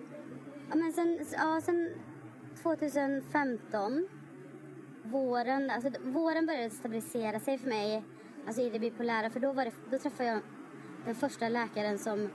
ja, 0.70 0.76
men 0.76 0.92
sen, 0.92 1.18
ja, 1.32 1.60
sen 1.60 1.90
2015, 2.62 4.08
våren, 5.04 5.70
alltså 5.70 5.90
våren 6.02 6.46
började 6.46 6.70
stabilisera 6.70 7.40
sig 7.40 7.58
för 7.58 7.68
mig, 7.68 8.04
alltså 8.46 8.62
i 8.62 8.70
det 8.70 8.78
bipolära, 8.78 9.30
för 9.30 9.40
då, 9.40 9.52
var 9.52 9.64
det, 9.64 9.72
då 9.90 9.98
träffade 9.98 10.28
jag 10.28 10.40
den 11.04 11.14
första 11.14 11.48
läkaren 11.48 11.98
som 11.98 12.28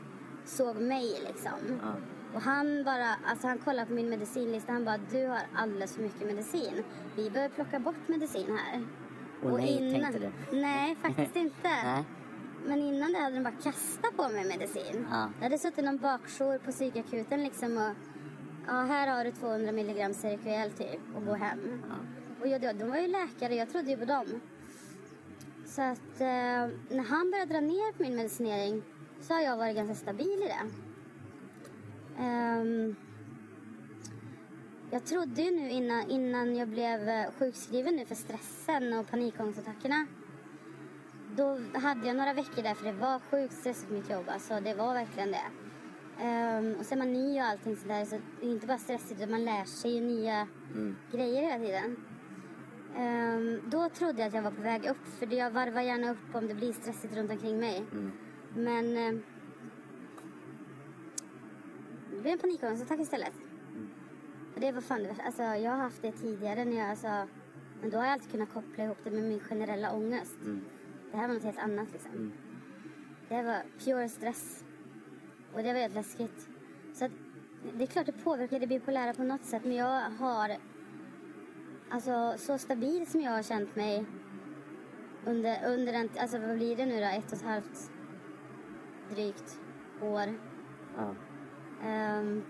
såg 0.45 0.75
mig 0.75 1.21
liksom. 1.27 1.79
Ja. 1.81 1.93
Och 2.33 2.41
han 2.41 2.83
bara, 2.83 3.15
alltså 3.25 3.47
han 3.47 3.57
kollade 3.57 3.87
på 3.87 3.93
min 3.93 4.09
medicinlista, 4.09 4.71
han 4.71 4.85
bara 4.85 4.97
du 5.11 5.27
har 5.27 5.41
alldeles 5.55 5.95
för 5.95 6.01
mycket 6.01 6.27
medicin. 6.27 6.83
Vi 7.15 7.29
behöver 7.29 7.55
plocka 7.55 7.79
bort 7.79 8.07
medicin 8.07 8.57
här. 8.57 8.87
Åh 9.43 9.57
nej, 9.57 9.77
tänkte 9.93 10.19
du? 10.19 10.57
Nej, 10.57 10.95
faktiskt 10.95 11.35
inte. 11.45 11.69
Nej. 11.83 12.03
Men 12.65 12.81
innan 12.81 13.11
det 13.11 13.19
hade 13.19 13.35
de 13.35 13.43
bara 13.43 13.53
kastat 13.63 14.17
på 14.17 14.29
mig 14.29 14.45
medicin. 14.47 15.07
Ja. 15.11 15.29
Jag 15.37 15.43
hade 15.43 15.57
suttit 15.57 15.85
någon 15.85 15.97
bakjour 15.97 16.57
på 16.57 16.71
psykakuten 16.71 17.43
liksom 17.43 17.77
och 17.77 17.95
ja, 18.67 18.73
här 18.73 19.07
har 19.07 19.23
du 19.23 19.31
200 19.31 19.71
milligram 19.71 20.13
Serikuel 20.13 20.71
typ 20.71 20.99
och 21.15 21.25
gå 21.25 21.33
hem. 21.33 21.83
Och 22.41 22.47
jag, 22.47 22.61
de 22.61 22.89
var 22.89 22.97
ju 22.97 23.07
läkare, 23.07 23.55
jag 23.55 23.69
trodde 23.69 23.91
ju 23.91 23.97
på 23.97 24.05
dem. 24.05 24.25
Så 25.65 25.81
att 25.81 26.21
eh, 26.21 26.69
när 26.89 27.03
han 27.09 27.31
började 27.31 27.53
dra 27.53 27.59
ner 27.59 27.93
på 27.93 28.03
min 28.03 28.15
medicinering 28.15 28.83
så 29.21 29.33
har 29.33 29.41
jag 29.41 29.57
varit 29.57 29.75
ganska 29.75 29.95
stabil 29.95 30.43
i 30.43 30.47
det. 30.47 30.69
Ehm, 32.23 32.95
jag 34.91 35.05
trodde 35.05 35.41
ju 35.41 35.51
nu 35.51 35.69
innan, 35.69 36.09
innan 36.09 36.55
jag 36.55 36.67
blev 36.67 37.09
eh, 37.09 37.31
sjukskriven 37.39 37.95
nu 37.95 38.05
för 38.05 38.15
stressen 38.15 38.93
och 38.93 39.07
panikångestattackerna 39.07 40.07
då 41.35 41.59
hade 41.73 42.07
jag 42.07 42.15
några 42.15 42.33
veckor 42.33 42.63
där 42.63 42.73
för 42.73 42.85
det 42.85 42.91
var 42.91 43.19
sjukt 43.19 43.53
stressigt 43.53 43.91
mitt 43.91 44.09
jobb. 44.09 44.25
Alltså 44.27 44.59
det 44.59 44.73
var 44.73 44.93
verkligen 44.93 45.31
det. 45.31 45.49
Ehm, 46.21 46.75
och 46.79 46.91
är 46.91 46.97
man 46.97 47.13
ny 47.13 47.39
och 47.39 47.45
allting 47.45 47.77
sådär 47.77 48.05
så 48.05 48.15
det 48.39 48.47
är 48.47 48.51
inte 48.51 48.67
bara 48.67 48.77
stressigt 48.77 49.21
utan 49.21 49.31
man 49.31 49.45
lär 49.45 49.65
sig 49.65 49.95
ju 49.95 50.01
nya 50.01 50.47
grejer 51.11 51.41
hela 51.41 51.65
tiden. 51.65 51.97
Ehm, 52.95 53.61
då 53.69 53.89
trodde 53.89 54.19
jag 54.19 54.27
att 54.27 54.33
jag 54.33 54.41
var 54.41 54.51
på 54.51 54.61
väg 54.61 54.85
upp 54.85 55.07
för 55.19 55.33
jag 55.33 55.51
varvar 55.51 55.81
gärna 55.81 56.11
upp 56.11 56.35
om 56.35 56.47
det 56.47 56.53
blir 56.53 56.73
stressigt 56.73 57.15
runt 57.15 57.31
omkring 57.31 57.59
mig. 57.59 57.85
Men 58.55 58.97
ehm, 58.97 59.23
det 62.11 62.21
blev 62.21 62.33
en 62.33 62.39
panikångestattack 62.39 62.99
istället. 62.99 63.33
Och 64.55 64.61
det 64.61 64.71
var 64.71 64.81
fan 64.81 65.03
det. 65.03 65.15
Alltså 65.25 65.41
jag 65.43 65.71
har 65.71 65.77
haft 65.77 66.01
det 66.01 66.11
tidigare 66.11 66.65
när 66.65 66.77
jag 66.77 66.89
alltså, 66.89 67.27
men 67.81 67.89
då 67.89 67.97
har 67.97 68.03
jag 68.03 68.13
alltid 68.13 68.31
kunnat 68.31 68.53
koppla 68.53 68.83
ihop 68.83 68.97
det 69.03 69.11
med 69.11 69.23
min 69.23 69.39
generella 69.39 69.93
ångest. 69.93 70.37
Det 71.11 71.17
här 71.17 71.27
var 71.27 71.33
något 71.33 71.43
helt 71.43 71.59
annat 71.59 71.91
liksom. 71.91 72.31
Det 73.29 73.43
var 73.43 73.63
pure 73.85 74.09
stress. 74.09 74.63
Och 75.53 75.63
det 75.63 75.73
var 75.73 75.79
helt 75.79 75.95
läskigt. 75.95 76.49
Så 76.93 77.05
att, 77.05 77.11
det 77.73 77.83
är 77.83 77.87
klart 77.87 78.05
det 78.05 78.23
påverkar 78.23 78.59
det 78.59 78.67
bipolära 78.67 79.13
på 79.13 79.23
något 79.23 79.45
sätt 79.45 79.61
men 79.65 79.75
jag 79.75 80.01
har 80.19 80.49
Alltså 81.91 82.33
så 82.37 82.57
stabil 82.57 83.07
som 83.07 83.21
jag 83.21 83.31
har 83.31 83.43
känt 83.43 83.75
mig 83.75 84.05
under, 85.25 85.73
under 85.73 85.93
en, 85.93 86.09
alltså 86.19 86.39
vad 86.39 86.57
blir 86.57 86.75
det 86.75 86.85
nu 86.85 86.99
då? 86.99 87.05
Ett 87.05 87.31
och 87.31 87.37
ett 87.37 87.43
halvt 87.43 87.91
drygt 89.09 89.59
år. 90.01 90.39
Ja. 90.97 91.15
Ehm, 91.83 92.43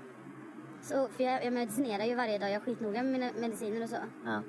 så, 0.82 1.08
för 1.08 1.24
jag, 1.24 1.46
jag 1.46 1.54
medicinerar 1.54 2.06
ju 2.06 2.16
varje 2.16 2.38
dag, 2.38 2.50
jag 2.50 2.56
är 2.56 2.60
skitnoga 2.60 3.04
med 3.04 3.12
mina 3.12 3.32
mediciner 3.42 3.84
och 3.84 3.90
så. 3.90 3.98
Ja. 4.26 4.44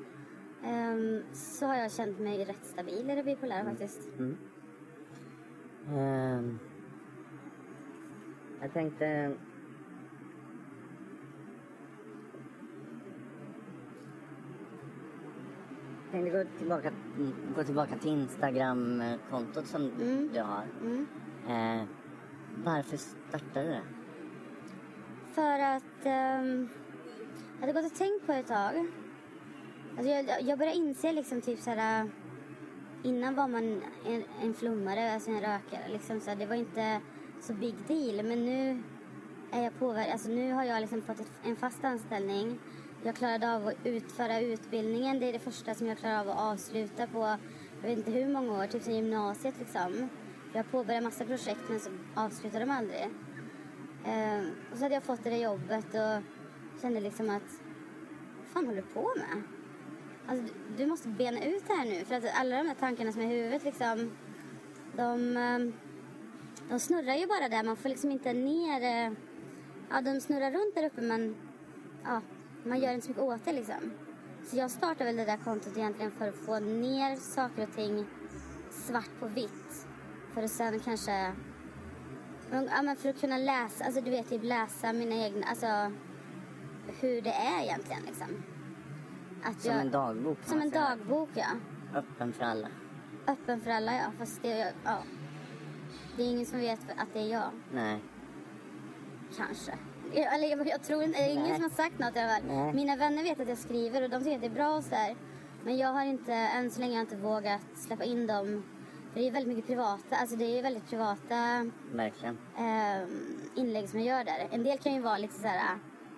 Ehm, 0.64 1.22
så 1.32 1.66
har 1.66 1.74
jag 1.74 1.92
känt 1.92 2.18
mig 2.18 2.44
rätt 2.44 2.64
stabil 2.64 3.10
i 3.10 3.14
det 3.14 3.22
bipolära 3.22 3.64
faktiskt. 3.64 4.08
Ehm, 5.88 6.58
jag 8.60 8.72
tänkte... 8.72 9.36
tänkte 16.10 16.30
gå 16.30 16.58
tillbaka, 16.58 16.90
gå 17.56 17.64
tillbaka 17.64 17.96
till 17.96 18.10
Instagram-kontot 18.10 19.66
som 19.66 19.90
du 20.32 20.40
har. 20.40 20.64
Mm. 20.80 21.06
Eh, 21.48 21.88
varför 22.64 22.96
startade 22.96 23.66
du 23.66 23.72
det? 23.72 23.82
För 25.32 25.58
att 25.58 26.04
ehm, 26.04 26.68
jag 27.60 27.66
hade 27.66 27.82
gått 27.82 27.92
och 27.92 27.98
tänkt 27.98 28.26
på 28.26 28.32
det 28.32 28.38
ett 28.38 28.46
tag. 28.46 28.86
Alltså 29.98 30.12
jag, 30.12 30.42
jag 30.42 30.58
började 30.58 30.76
inse 30.76 31.12
liksom 31.12 31.40
typ 31.40 31.58
såhär 31.58 32.10
Innan 33.02 33.34
var 33.34 33.48
man 33.48 33.82
en, 34.06 34.24
en 34.42 34.54
flummare, 34.54 35.14
alltså 35.14 35.30
en 35.30 35.40
rökare 35.40 35.88
liksom 35.92 36.20
så 36.20 36.34
det 36.34 36.46
var 36.46 36.56
inte 36.56 37.00
så 37.40 37.52
big 37.52 37.74
deal 37.88 38.26
men 38.26 38.44
nu 38.44 38.82
är 39.52 39.62
jag 39.62 39.78
påverkad, 39.78 40.12
alltså 40.12 40.28
nu 40.28 40.52
har 40.52 40.64
jag 40.64 40.80
liksom 40.80 41.02
fått 41.02 41.20
ett, 41.20 41.30
en 41.44 41.56
fast 41.56 41.84
anställning. 41.84 42.58
Jag 43.02 43.16
klarade 43.16 43.54
av 43.54 43.66
att 43.66 43.74
utföra 43.84 44.40
utbildningen, 44.40 45.20
det 45.20 45.28
är 45.28 45.32
det 45.32 45.38
första 45.38 45.74
som 45.74 45.86
jag 45.86 45.98
klarar 45.98 46.20
av 46.20 46.28
att 46.28 46.52
avsluta 46.52 47.06
på 47.06 47.36
jag 47.82 47.88
vet 47.88 47.98
inte 47.98 48.10
hur 48.10 48.28
många 48.28 48.62
år, 48.62 48.66
typ 48.66 48.82
sen 48.82 48.94
gymnasiet 48.94 49.54
liksom. 49.58 50.08
Jag 50.52 50.70
påbörjade 50.70 51.04
massa 51.04 51.24
projekt 51.24 51.60
men 51.68 51.80
så 51.80 51.90
avslutade 52.14 52.64
de 52.64 52.70
aldrig. 52.70 53.02
Eh, 54.04 54.40
och 54.72 54.78
så 54.78 54.82
hade 54.84 54.94
jag 54.94 55.02
fått 55.02 55.24
det 55.24 55.30
där 55.30 55.36
jobbet 55.36 55.86
och 55.94 56.22
kände 56.82 57.00
liksom 57.00 57.30
att 57.30 57.60
vad 58.38 58.46
fan 58.46 58.66
håller 58.66 58.82
du 58.82 58.88
på 58.88 59.12
med? 59.16 59.42
Alltså, 60.26 60.54
du, 60.76 60.86
måste 60.86 61.08
bena 61.08 61.44
ut 61.44 61.66
det 61.66 61.74
här 61.74 61.84
nu 61.84 62.04
för 62.04 62.14
att 62.14 62.24
alla 62.40 62.56
de 62.56 62.68
här 62.68 62.74
tankarna 62.74 63.12
som 63.12 63.22
är 63.22 63.26
i 63.26 63.28
huvudet 63.28 63.64
liksom 63.64 64.10
de, 64.96 65.36
ehm, 65.36 65.72
de 66.68 66.80
snurrar 66.80 67.14
ju 67.14 67.26
bara 67.26 67.48
där. 67.48 67.64
Man 67.64 67.76
får 67.76 67.88
liksom 67.88 68.10
inte 68.10 68.32
ner... 68.32 68.82
Eh, 68.82 69.12
ja, 69.90 70.00
de 70.00 70.20
snurrar 70.20 70.50
runt 70.50 70.74
där 70.74 70.86
uppe 70.86 71.00
men 71.00 71.36
ja, 72.04 72.20
man 72.64 72.80
gör 72.80 72.92
inte 72.92 73.06
så 73.06 73.10
mycket 73.10 73.22
åt 73.22 73.44
det 73.44 73.52
liksom. 73.52 73.92
Så 74.44 74.56
jag 74.56 74.70
startade 74.70 75.04
väl 75.04 75.16
det 75.16 75.24
där 75.24 75.36
kontot 75.36 75.76
egentligen 75.76 76.10
för 76.10 76.28
att 76.28 76.34
få 76.34 76.58
ner 76.58 77.16
saker 77.16 77.62
och 77.62 77.74
ting 77.74 78.06
svart 78.70 79.10
på 79.20 79.26
vitt. 79.26 79.86
För 80.34 80.42
att 80.42 80.50
sen 80.50 80.80
kanske 80.80 81.32
ja, 82.50 82.82
men 82.82 82.96
för 82.96 83.08
att 83.08 83.20
kunna 83.20 83.38
läsa, 83.38 83.84
alltså 83.84 84.00
du 84.00 84.10
vet 84.10 84.28
typ 84.28 84.42
läsa 84.44 84.92
mina 84.92 85.14
egna, 85.14 85.46
alltså 85.46 85.92
hur 87.00 87.22
det 87.22 87.32
är 87.32 87.62
egentligen 87.62 88.02
liksom. 88.02 88.42
Att 89.44 89.60
Som 89.60 89.72
jag, 89.72 89.80
en 89.80 89.90
dagbok 89.90 90.38
Som 90.44 90.60
en 90.60 90.70
dagbok 90.70 91.28
ja. 91.34 91.46
Öppen 91.94 92.32
för 92.32 92.44
alla. 92.44 92.68
Öppen 93.26 93.60
för 93.60 93.70
alla 93.70 93.94
ja, 93.94 94.12
fast 94.18 94.42
det, 94.42 94.74
ja. 94.84 94.98
Det 96.16 96.22
är 96.22 96.26
ingen 96.26 96.46
som 96.46 96.58
vet 96.58 96.80
att 96.96 97.08
det 97.12 97.18
är 97.18 97.28
jag, 97.28 97.50
Nej. 97.72 98.00
kanske. 99.36 99.72
Jag- 100.12 100.34
Eller 100.34 100.48
jag, 100.48 100.68
jag 100.68 100.82
tror 100.82 101.02
inte, 101.02 101.18
det 101.18 101.24
är 101.24 101.32
ingen 101.32 101.54
som 101.54 101.62
har 101.62 101.70
sagt 101.70 101.98
något 101.98 102.16
i 102.16 102.18
alla 102.18 102.28
fall. 102.32 102.42
Nej. 102.46 102.72
Mina 102.74 102.96
vänner 102.96 103.22
vet 103.22 103.40
att 103.40 103.48
jag 103.48 103.58
skriver 103.58 104.02
och 104.02 104.10
de 104.10 104.18
tycker 104.18 104.34
att 104.34 104.40
det 104.40 104.46
är 104.46 104.50
bra 104.50 104.76
och 104.76 104.84
sådär. 104.84 105.16
Men 105.64 105.76
jag 105.78 105.88
har 105.92 106.04
inte, 106.04 106.32
än 106.32 106.70
så 106.70 106.80
länge 106.80 106.92
har 106.92 106.98
jag 106.98 107.04
inte 107.04 107.16
vågat 107.16 107.60
släppa 107.74 108.04
in 108.04 108.26
dem. 108.26 108.62
För 109.12 109.20
det 109.20 109.26
är 109.28 109.32
väldigt 109.32 109.48
mycket 109.56 109.66
privata, 109.66 110.16
alltså 110.16 110.36
det 110.36 110.58
är 110.58 110.62
väldigt 110.62 110.86
privata 110.90 111.70
Verkligen. 111.92 112.38
eh, 112.58 113.08
inlägg 113.54 113.88
som 113.88 114.00
jag 114.00 114.18
gör 114.18 114.24
där. 114.24 114.48
En 114.50 114.62
del 114.64 114.78
kan 114.78 114.94
ju 114.94 115.00
vara 115.00 115.18
lite 115.18 115.34
såhär, 115.34 115.60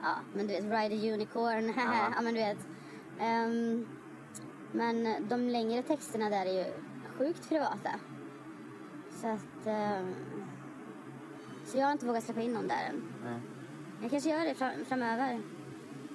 ja 0.02 0.14
men 0.34 0.46
du 0.46 0.52
vet, 0.54 0.62
ride 0.64 1.10
a 1.10 1.14
unicorn, 1.14 1.72
ja. 2.16 2.20
men 2.22 2.34
du 2.34 2.40
vet. 2.40 2.58
Ehm, 3.20 3.88
men 4.72 5.28
de 5.28 5.40
längre 5.48 5.82
texterna 5.82 6.30
där 6.30 6.46
är 6.46 6.52
ju 6.66 6.72
sjukt 7.18 7.48
privata. 7.48 7.90
Så 9.20 9.26
att, 9.28 9.66
ehm, 9.66 10.14
så 11.64 11.78
jag 11.78 11.84
har 11.86 11.92
inte 11.92 12.06
vågat 12.06 12.24
släppa 12.24 12.40
in 12.40 12.52
någon 12.52 12.68
där 12.68 12.88
än. 12.88 13.02
Nej. 13.24 13.40
Jag 14.02 14.10
kanske 14.10 14.30
gör 14.30 14.44
det 14.44 14.54
fram- 14.54 14.84
framöver. 14.84 15.40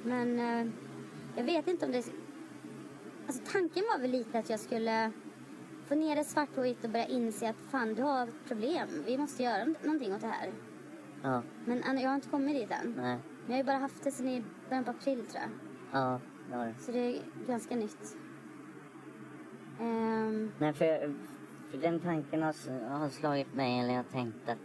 Men 0.03 0.39
eh, 0.39 0.73
jag 1.35 1.43
vet 1.43 1.67
inte 1.67 1.85
om 1.85 1.91
det... 1.91 2.05
Alltså 3.27 3.41
tanken 3.51 3.83
var 3.93 4.01
väl 4.01 4.11
lite 4.11 4.39
att 4.39 4.49
jag 4.49 4.59
skulle 4.59 5.11
få 5.85 5.95
ner 5.95 6.15
det 6.15 6.23
svart 6.23 6.55
på 6.55 6.61
vitt 6.61 6.83
och 6.83 6.89
börja 6.89 7.05
inse 7.07 7.49
att 7.49 7.55
fan 7.71 7.93
du 7.93 8.01
har 8.03 8.27
problem. 8.47 8.87
Vi 9.05 9.17
måste 9.17 9.43
göra 9.43 9.65
någonting 9.83 10.13
åt 10.13 10.21
det 10.21 10.27
här. 10.27 10.51
Ja. 11.23 11.41
Men 11.65 11.97
jag 11.99 12.09
har 12.09 12.15
inte 12.15 12.29
kommit 12.29 12.55
dit 12.55 12.71
än. 12.71 12.93
Nej. 12.97 13.17
Men 13.17 13.19
jag 13.47 13.51
har 13.53 13.57
ju 13.57 13.63
bara 13.63 13.77
haft 13.77 14.03
det 14.03 14.11
sedan 14.11 14.27
i 14.27 14.43
början 14.69 14.83
på 14.83 14.91
april 14.91 15.25
tror 15.25 15.41
jag. 15.43 15.49
Ja, 16.01 16.19
det 16.51 16.55
det. 16.65 16.73
Så 16.79 16.91
det 16.91 16.99
är 16.99 17.21
ganska 17.47 17.75
nytt. 17.75 18.17
Ehm, 19.79 20.51
Nej, 20.59 20.73
för, 20.73 21.13
för 21.71 21.77
den 21.77 21.99
tanken 21.99 22.41
har, 22.43 22.89
har 22.89 23.09
slagit 23.09 23.53
mig, 23.53 23.79
eller 23.79 23.89
jag 23.89 23.97
har 24.03 24.11
tänkt 24.11 24.49
att... 24.49 24.57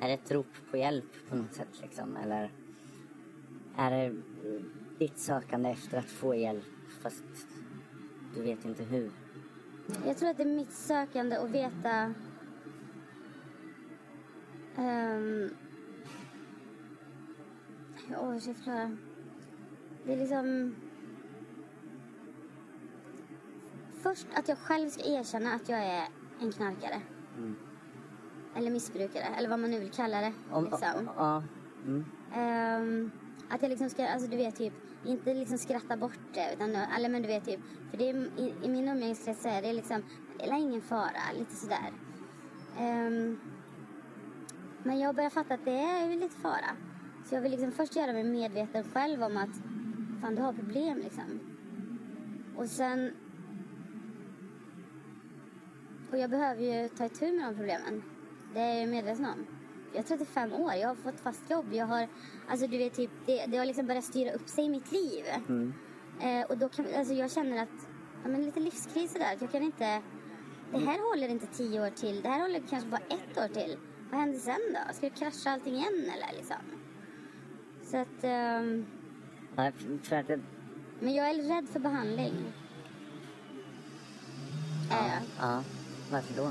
Är 0.00 0.08
det 0.08 0.14
ett 0.14 0.30
rop 0.30 0.46
på 0.70 0.76
hjälp 0.76 1.28
på 1.28 1.36
något 1.36 1.54
sätt 1.54 1.80
liksom? 1.82 2.16
Eller 2.16 2.50
är 3.76 3.90
det 3.90 4.16
ditt 4.98 5.18
sökande 5.18 5.70
efter 5.70 5.98
att 5.98 6.10
få 6.10 6.34
hjälp 6.34 6.64
fast 7.02 7.24
du 8.34 8.42
vet 8.42 8.64
inte 8.64 8.84
hur? 8.84 9.10
jag 10.06 10.18
tror 10.18 10.30
att 10.30 10.36
det 10.36 10.42
är 10.42 10.56
mitt 10.56 10.72
sökande 10.72 11.36
att 11.36 11.50
veta 11.50 12.14
Um, 14.76 15.50
Åh, 18.18 18.34
jag 18.34 18.42
förklara? 18.42 18.96
Det 20.04 20.12
är 20.12 20.16
liksom... 20.16 20.74
Först 24.02 24.26
att 24.34 24.48
jag 24.48 24.58
själv 24.58 24.88
ska 24.88 25.04
erkänna 25.04 25.52
att 25.52 25.68
jag 25.68 25.78
är 25.78 26.08
en 26.40 26.52
knarkare. 26.52 27.02
Eller 28.54 28.70
missbrukare, 28.70 29.24
eller 29.38 29.48
vad 29.48 29.58
man 29.58 29.70
nu 29.70 29.78
vill 29.78 29.90
kalla 29.90 30.20
det. 30.20 30.32
Om, 30.50 30.64
liksom. 30.64 31.10
ja. 31.16 31.42
Mm. 31.86 32.04
Ehm, 32.34 33.10
att 33.48 33.62
jag 33.62 33.68
liksom 33.68 33.90
ska, 33.90 34.06
alltså 34.08 34.30
du 34.30 34.36
vet 34.36 34.56
typ, 34.56 34.72
inte 35.04 35.34
liksom 35.34 35.58
skratta 35.58 35.96
bort 35.96 36.18
det. 36.34 36.54
Utan, 36.54 36.74
eller 36.74 37.08
men 37.08 37.22
du 37.22 37.28
vet 37.28 37.44
typ, 37.44 37.60
för 37.90 37.98
det 37.98 38.10
är, 38.10 38.14
i, 38.14 38.54
i 38.62 38.68
min 38.68 38.88
umgängeskrets 38.88 39.42
så 39.42 39.48
är 39.48 39.62
det 39.62 39.72
liksom, 39.72 40.02
är 40.38 40.52
ingen 40.52 40.80
fara, 40.80 41.32
lite 41.38 41.56
sådär. 41.56 41.92
Ehm, 42.78 43.40
men 44.82 44.98
jag 44.98 45.14
börjar 45.14 45.30
fatta 45.30 45.54
att 45.54 45.64
det 45.64 45.80
är 45.80 46.10
ju 46.10 46.20
lite 46.20 46.36
fara. 46.36 46.76
Så 47.24 47.34
jag 47.34 47.42
vill 47.42 47.50
liksom 47.50 47.72
först 47.72 47.96
göra 47.96 48.12
mig 48.12 48.24
medveten 48.24 48.84
själv 48.92 49.22
om 49.22 49.36
att 49.36 49.62
fan 50.20 50.34
du 50.34 50.42
har 50.42 50.52
problem 50.52 50.98
liksom. 50.98 51.40
Och 52.56 52.66
sen... 52.66 53.12
Och 56.10 56.18
jag 56.18 56.30
behöver 56.30 56.62
ju 56.62 56.88
ta 56.88 57.04
itu 57.04 57.32
med 57.32 57.44
de 57.44 57.56
problemen. 57.56 58.02
Det 58.54 58.60
är 58.60 58.80
jag 58.80 58.88
medveten 58.88 59.24
om. 59.24 59.46
Jag 59.92 59.98
är 59.98 60.02
35 60.02 60.52
år, 60.52 60.72
jag 60.74 60.88
har 60.88 60.94
fått 60.94 61.20
fast 61.20 61.50
jobb. 61.50 61.66
Jag 61.72 61.86
har, 61.86 62.08
alltså 62.48 62.66
du 62.66 62.78
vet 62.78 62.94
typ, 62.94 63.10
det, 63.26 63.46
det 63.46 63.56
har 63.56 63.64
liksom 63.66 63.86
börjat 63.86 64.04
styra 64.04 64.32
upp 64.32 64.48
sig 64.48 64.64
i 64.64 64.68
mitt 64.68 64.92
liv. 64.92 65.24
Eh, 66.20 66.46
och 66.48 66.58
då 66.58 66.68
kan, 66.68 66.86
alltså 66.98 67.14
jag 67.14 67.30
känner 67.32 67.62
att, 67.62 67.88
ja 68.22 68.28
men 68.28 68.44
lite 68.44 68.60
livskris 68.60 69.16
att 69.16 69.40
Jag 69.40 69.52
kan 69.52 69.62
inte, 69.62 70.02
det 70.72 70.78
här 70.78 71.10
håller 71.10 71.28
inte 71.28 71.46
tio 71.46 71.80
år 71.86 71.90
till. 71.90 72.22
Det 72.22 72.28
här 72.28 72.40
håller 72.40 72.62
kanske 72.70 72.88
bara 72.88 73.00
ett 73.08 73.38
år 73.38 73.54
till. 73.54 73.76
Vad 74.10 74.20
händer 74.20 74.38
sen 74.38 74.58
då? 74.74 74.94
Ska 74.94 75.08
det 75.08 75.16
krascha 75.16 75.50
allting 75.50 75.74
igen 75.74 76.04
eller 76.14 76.36
liksom? 76.38 76.56
Så 77.84 77.96
att, 77.96 78.24
ehm, 78.24 78.86
Ja, 79.56 79.72
för- 80.02 80.16
att 80.16 80.26
det, 80.26 80.40
men 81.00 81.14
jag 81.14 81.30
är 81.30 81.34
rädd 81.34 81.68
för 81.68 81.80
behandling. 81.80 82.34
Är 84.90 85.08
jag. 85.08 85.22
ja. 85.40 85.62
Varför 86.12 86.34
då? 86.42 86.50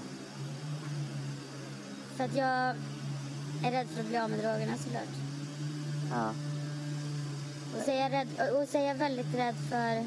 För 2.19 2.25
att 2.25 2.35
jag 2.35 2.75
är 3.63 3.71
rädd 3.71 3.87
för 3.87 4.01
att 4.01 4.07
bli 4.07 4.17
av 4.17 4.29
med 4.29 4.39
drogerna 4.39 4.77
såklart. 4.77 5.15
Ja. 6.11 6.29
Och 7.77 7.83
så 7.85 7.91
är 7.91 8.01
jag, 8.01 8.11
rädd, 8.11 8.27
och 8.51 8.67
så 8.67 8.77
är 8.77 8.87
jag 8.87 8.95
väldigt 8.95 9.35
rädd 9.35 9.55
för... 9.69 10.05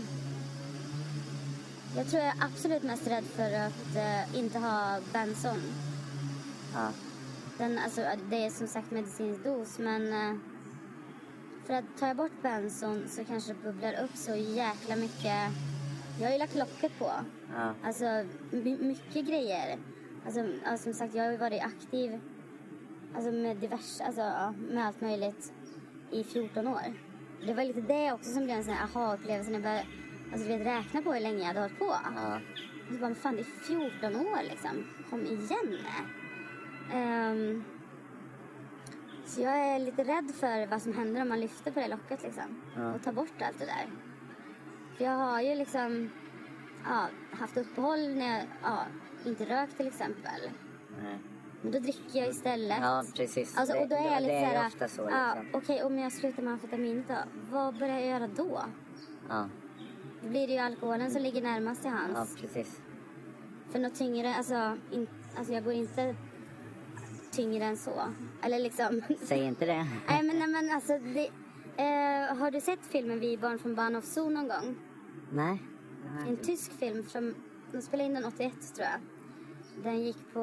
Jag 1.96 2.06
tror 2.10 2.22
jag 2.22 2.36
är 2.36 2.44
absolut 2.44 2.82
mest 2.82 3.06
rädd 3.06 3.24
för 3.24 3.52
att 3.52 3.96
eh, 3.96 4.38
inte 4.38 4.58
ha 4.58 4.98
benson. 5.12 5.58
Ja. 6.74 6.88
Den, 7.58 7.78
alltså, 7.78 8.04
det 8.30 8.44
är 8.44 8.50
som 8.50 8.66
sagt 8.66 8.90
medicinsk 8.90 9.44
dos, 9.44 9.78
men... 9.78 10.12
eh, 10.12 10.38
för 11.66 11.74
att 11.74 11.84
tar 11.98 12.06
jag 12.06 12.16
bort 12.16 12.42
benson 12.42 13.04
så 13.08 13.24
kanske 13.24 13.52
det 13.52 13.62
bubblar 13.62 14.04
upp 14.04 14.16
så 14.16 14.34
jäkla 14.36 14.96
mycket. 14.96 15.50
Jag 16.20 16.26
har 16.26 16.32
ju 16.32 16.38
lagt 16.38 16.54
locket 16.54 16.98
på. 16.98 17.10
Ja. 17.56 17.74
Alltså, 17.84 18.04
my- 18.50 18.78
mycket 18.78 19.26
grejer. 19.26 19.78
Alltså, 20.24 20.40
alltså, 20.64 20.84
som 20.84 20.94
sagt, 20.94 21.14
jag 21.14 21.24
har 21.24 21.30
ju 21.32 21.36
varit 21.36 21.62
aktiv 21.62 22.20
alltså, 23.14 23.32
med 23.32 23.56
diverse, 23.56 24.04
alltså, 24.04 24.20
ja, 24.20 24.54
med 24.70 24.86
allt 24.86 25.00
möjligt 25.00 25.52
i 26.10 26.24
14 26.24 26.68
år. 26.68 26.94
Det 27.46 27.54
var 27.54 27.64
lite 27.64 27.80
det 27.80 28.12
också 28.12 28.30
som 28.30 28.44
blev 28.44 28.56
en 28.56 28.64
sån 28.64 28.74
här 28.74 28.84
aha-upplevelse 28.84 29.50
när 29.50 29.58
jag 29.58 29.62
började 29.62 29.86
alltså, 30.32 30.48
vet, 30.48 30.66
räkna 30.66 31.02
på 31.02 31.12
hur 31.12 31.20
länge 31.20 31.38
jag 31.38 31.46
hade 31.46 31.60
hållit 31.60 31.78
på. 31.78 31.94
Ja. 32.16 32.40
Och 32.88 32.94
så 32.94 33.00
bara, 33.00 33.06
men 33.06 33.14
fan 33.14 33.36
det 33.36 33.40
är 33.40 33.90
14 34.00 34.16
år 34.16 34.42
liksom. 34.50 34.84
Kom 35.10 35.26
igen. 35.26 35.78
Ehm, 36.92 37.64
så 39.24 39.40
jag 39.40 39.56
är 39.56 39.78
lite 39.78 40.04
rädd 40.04 40.30
för 40.34 40.66
vad 40.66 40.82
som 40.82 40.92
händer 40.92 41.22
om 41.22 41.28
man 41.28 41.40
lyfter 41.40 41.70
på 41.70 41.80
det 41.80 41.88
locket 41.88 42.22
liksom. 42.22 42.62
Ja. 42.76 42.94
Och 42.94 43.02
tar 43.02 43.12
bort 43.12 43.42
allt 43.42 43.58
det 43.58 43.64
där. 43.64 43.90
För 44.96 45.04
jag 45.04 45.12
har 45.12 45.40
ju 45.40 45.54
liksom 45.54 46.10
ja, 46.84 47.06
haft 47.32 47.56
uppehåll 47.56 48.08
när 48.14 48.38
jag 48.38 48.46
ja, 48.62 48.78
inte 49.24 49.44
rökt 49.44 49.76
till 49.76 49.86
exempel. 49.86 50.40
Nej. 51.02 51.18
Men 51.62 51.72
då 51.72 51.78
dricker 51.78 52.18
jag 52.18 52.28
istället. 52.28 52.78
Ja, 52.80 53.04
precis. 53.16 53.58
Alltså, 53.58 53.76
och 53.76 53.88
då 53.88 53.96
är 53.96 54.02
Det- 54.02 54.10
jag 54.14 54.22
lite 54.22 54.32
det 54.34 54.38
är 54.40 54.50
såhär, 54.52 54.66
ofta 54.66 54.88
så, 54.88 55.02
ja, 55.10 55.34
liksom. 55.42 55.60
okej 55.60 55.82
om 55.82 55.98
jag 55.98 56.12
slutar 56.12 56.42
med 56.42 56.52
amfetamin 56.52 57.04
då, 57.08 57.14
vad 57.50 57.78
börjar 57.78 57.98
jag 57.98 58.06
göra 58.08 58.26
då? 58.28 58.62
Ja. 59.28 59.48
Då 60.22 60.28
blir 60.28 60.46
det 60.46 60.52
ju 60.52 60.58
alkoholen 60.58 61.10
som 61.10 61.22
ligger 61.22 61.42
närmast 61.42 61.82
till 61.82 61.90
hands. 61.90 62.36
ja, 62.36 62.40
precis. 62.40 62.80
För 63.70 63.78
något 63.78 63.94
tyngre, 63.94 64.34
alltså, 64.34 64.76
in, 64.90 65.06
alltså 65.36 65.52
jag 65.52 65.64
går 65.64 65.72
inte 65.72 66.14
tyngre 67.30 67.64
än 67.64 67.76
så. 67.76 68.02
Eller 68.42 68.58
liksom... 68.58 69.02
Säg 69.22 69.38
inte 69.44 69.66
det. 69.66 69.86
nej 70.08 70.22
men, 70.22 70.38
nej, 70.38 70.48
men 70.48 70.70
alltså 70.74 70.98
det, 70.98 71.26
eh, 71.82 72.36
Har 72.36 72.50
du 72.50 72.60
sett 72.60 72.86
filmen 72.86 73.20
Vi 73.20 73.36
barn 73.38 73.58
från 73.58 73.74
Bahnhof 73.74 74.04
Zoo 74.04 74.30
någon 74.30 74.48
gång? 74.48 74.76
Nej. 75.32 75.62
En 76.28 76.36
tysk 76.36 76.72
film 76.72 77.04
från, 77.04 77.34
de 77.72 77.82
spelade 77.82 78.06
in 78.08 78.14
den 78.14 78.24
81 78.24 78.74
tror 78.74 78.88
jag. 78.88 79.00
Den 79.84 80.02
gick 80.02 80.32
på 80.32 80.42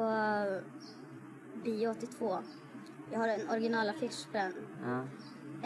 bio 1.64 1.90
82. 1.90 2.38
Jag 3.12 3.18
har 3.18 3.28
en 3.28 3.50
originalaffisch 3.50 4.26
på 4.32 4.38
den. 4.38 4.52
Ja. 4.84 5.04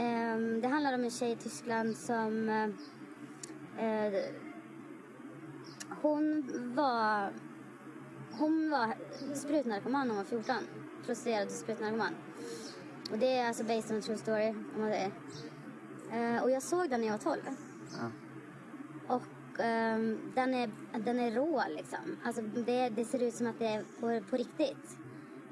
Ehm, 0.03 0.61
det 0.61 0.69
handlar 0.69 0.95
om 0.95 1.05
en 1.05 1.11
tjej 1.11 1.33
i 1.33 1.37
Tyskland 1.37 1.97
som... 1.97 2.49
eh, 2.49 4.13
hon 6.03 6.45
var... 6.75 7.33
Hon 8.39 8.71
var 8.71 8.95
sprutnarkoman 9.35 10.09
när 10.09 10.15
hon 10.15 10.25
var 10.25 10.31
14. 10.31 10.55
Prostituerad 11.07 11.47
och 11.47 11.53
sprutnarkoman. 11.53 12.15
Och 13.11 13.19
det 13.19 13.37
är 13.37 13.49
alltså 13.49 13.65
based 13.65 13.91
on 13.91 13.99
a 13.99 14.01
true 14.01 14.19
story, 14.19 14.49
om 14.49 14.81
man 14.81 14.91
säger. 14.91 15.13
Eh, 16.13 16.43
och 16.43 16.51
jag 16.51 16.63
såg 16.63 16.91
den 16.91 17.01
när 17.01 17.07
jag 17.07 17.15
var 17.15 17.37
12. 17.37 17.41
Ja. 17.99 18.11
Och 19.15 19.23
ehm, 19.61 20.19
den, 20.35 20.55
är, 20.55 20.71
den 21.05 21.19
är 21.21 21.31
rå 21.31 21.63
liksom. 21.77 21.99
Alltså 22.25 22.43
det, 22.43 22.89
det 22.89 23.05
ser 23.05 23.23
ut 23.23 23.35
som 23.35 23.47
att 23.47 23.59
det 23.59 23.67
är 23.67 23.85
på, 24.01 24.27
på 24.31 24.37
riktigt. 24.37 24.97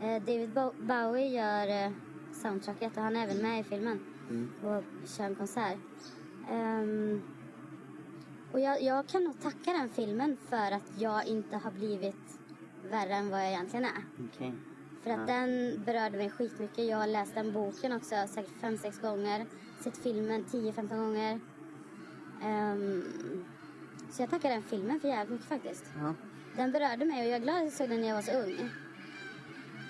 Eh, 0.00 0.22
David 0.22 0.50
Bo- 0.52 0.74
Bowie 0.82 1.28
gör 1.28 1.86
eh, 1.86 1.92
soundtracket 2.32 2.96
och 2.96 3.02
han 3.02 3.16
är 3.16 3.24
även 3.24 3.42
med 3.42 3.60
i 3.60 3.64
filmen. 3.64 4.00
Och 4.64 5.08
kör 5.08 5.24
en 5.24 5.34
konsert. 5.34 5.78
Ehm, 6.50 7.22
och 8.52 8.60
jag, 8.60 8.82
jag 8.82 9.06
kan 9.06 9.24
nog 9.24 9.40
tacka 9.40 9.72
den 9.72 9.88
filmen 9.88 10.36
för 10.48 10.72
att 10.72 10.92
jag 10.98 11.26
inte 11.26 11.56
har 11.56 11.70
blivit 11.70 12.38
värre 12.90 13.14
än 13.14 13.30
vad 13.30 13.40
jag 13.40 13.48
egentligen 13.48 13.84
är. 13.84 14.04
Okej. 14.34 14.52
För 15.02 15.10
att 15.10 15.26
den 15.26 15.82
berörde 15.86 16.16
mig 16.18 16.30
skitmycket. 16.30 16.84
Jag 16.88 16.96
har 16.96 17.06
läst 17.06 17.34
den 17.34 17.52
boken 17.52 17.92
också 17.92 18.14
säkert 18.28 18.60
fem 18.60 18.78
sex 18.78 19.00
gånger. 19.00 19.46
Sett 19.80 19.96
filmen 19.98 20.44
10-15 20.44 20.96
gånger. 20.98 21.40
Ehm, 22.42 23.04
så 24.12 24.22
jag 24.22 24.30
tackar 24.30 24.50
den 24.50 24.62
filmen 24.62 25.00
för 25.00 25.08
jävligt 25.08 25.30
mycket 25.30 25.46
faktiskt. 25.46 25.84
Ja. 25.98 26.14
Den 26.56 26.72
berörde 26.72 27.04
mig 27.04 27.20
och 27.20 27.26
jag 27.26 27.36
är 27.36 27.40
glad 27.40 27.56
att 27.56 27.62
jag 27.62 27.72
såg 27.72 27.88
den 27.88 28.00
när 28.00 28.08
jag 28.08 28.14
var 28.14 28.22
så 28.22 28.32
ung. 28.32 28.70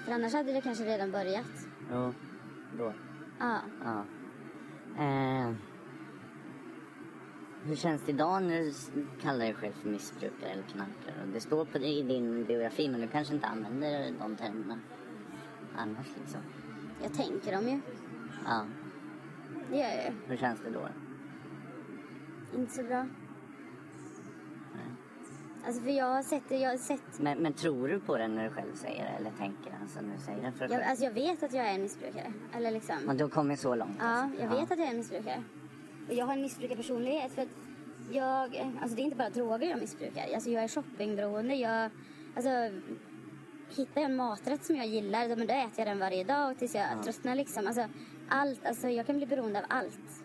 För 0.05 0.13
annars 0.13 0.33
hade 0.33 0.53
det 0.53 0.61
kanske 0.61 0.85
redan 0.85 1.11
börjat. 1.11 1.67
Jo. 1.93 2.15
Då. 2.79 2.93
Ja. 3.39 3.59
Ja. 3.85 4.05
Eh. 5.05 5.53
Hur 7.65 7.77
känns 7.77 8.03
det 8.03 8.13
idag 8.13 8.43
när 8.43 8.61
du 8.95 9.07
kallar 9.23 9.39
dig 9.39 9.55
själv 9.55 9.73
för 9.73 9.89
missbrukare 9.89 10.51
eller 10.51 10.63
knarkare? 10.63 11.27
Det 11.33 11.41
står 11.41 11.65
på, 11.65 11.79
i 11.79 12.03
din 12.03 12.45
biografi 12.45 12.89
men 12.89 13.01
du 13.01 13.09
kanske 13.09 13.35
inte 13.35 13.47
använder 13.47 14.13
de 14.19 14.37
termerna 14.37 14.79
annars 15.77 16.07
liksom. 16.21 16.41
Jag 17.03 17.15
tänker 17.15 17.53
dem 17.53 17.69
ju. 17.69 17.81
Ja. 18.47 18.67
Det 19.71 19.77
gör 19.77 19.89
jag 19.89 20.05
ju. 20.05 20.13
Hur 20.27 20.37
känns 20.37 20.61
det 20.61 20.71
då? 20.71 20.89
Inte 22.55 22.73
så 22.73 22.83
bra. 22.83 23.07
Alltså 25.67 25.83
för 25.83 25.91
jag 25.91 26.05
har 26.05 26.23
sett 26.23 26.43
det, 26.49 26.57
jag 26.57 26.71
har 26.71 26.77
sett... 26.77 27.19
Men, 27.19 27.39
men 27.39 27.53
tror 27.53 27.89
du 27.89 28.01
på 28.01 28.19
det 28.19 28.29
när 28.29 28.45
du 28.45 28.51
själv 28.51 28.75
säger 28.75 29.05
det 29.05 29.11
eller 29.11 29.31
tänker? 29.31 29.73
Alltså 29.83 30.01
när 30.01 30.17
du 30.17 30.23
säger 30.23 30.51
för 30.51 30.69
dig 30.69 30.77
Jag, 30.79 30.87
alltså 30.89 31.05
jag 31.05 31.13
vet 31.13 31.43
att 31.43 31.53
jag 31.53 31.67
är 31.67 31.75
en 31.75 31.83
missbrukare. 31.83 32.33
Eller 32.57 32.71
liksom... 32.71 32.97
Men 33.07 33.17
du 33.17 33.25
har 33.25 33.31
kommit 33.31 33.61
så 33.61 33.75
långt? 33.75 33.97
Ja, 33.99 34.05
alltså. 34.05 34.43
jag 34.43 34.51
vet 34.51 34.71
att 34.71 34.79
jag 34.79 34.87
är 34.87 34.91
en 34.91 34.97
missbrukare. 34.97 35.43
Och 36.09 36.15
jag 36.15 36.27
har 36.27 36.33
en 36.33 36.43
missbrukarpersonlighet 36.43 37.33
för 37.33 37.43
att 37.43 37.49
jag, 38.11 38.73
alltså 38.83 38.97
det 38.97 39.03
är 39.03 39.05
inte 39.05 39.17
bara 39.17 39.31
droger 39.31 39.71
jag 39.71 39.79
missbrukar. 39.81 40.35
Alltså 40.35 40.51
jag 40.51 40.65
är 40.65 40.69
shoppingberoende. 40.69 41.55
Jag, 41.55 41.91
alltså, 42.37 42.51
hittar 43.77 44.01
jag 44.01 44.11
en 44.11 44.17
maträtt 44.17 44.65
som 44.65 44.77
jag 44.77 44.87
gillar, 44.87 45.29
då, 45.29 45.37
men 45.37 45.47
då 45.47 45.55
äter 45.55 45.73
jag 45.77 45.87
den 45.87 45.99
varje 45.99 46.25
dag 46.25 46.59
tills 46.59 46.75
jag 46.75 47.03
tröttnar 47.05 47.35
liksom. 47.35 47.67
Alltså, 47.67 47.89
allt, 48.29 48.67
alltså 48.67 48.89
jag 48.89 49.07
kan 49.07 49.17
bli 49.17 49.27
beroende 49.27 49.59
av 49.59 49.65
allt. 49.69 50.25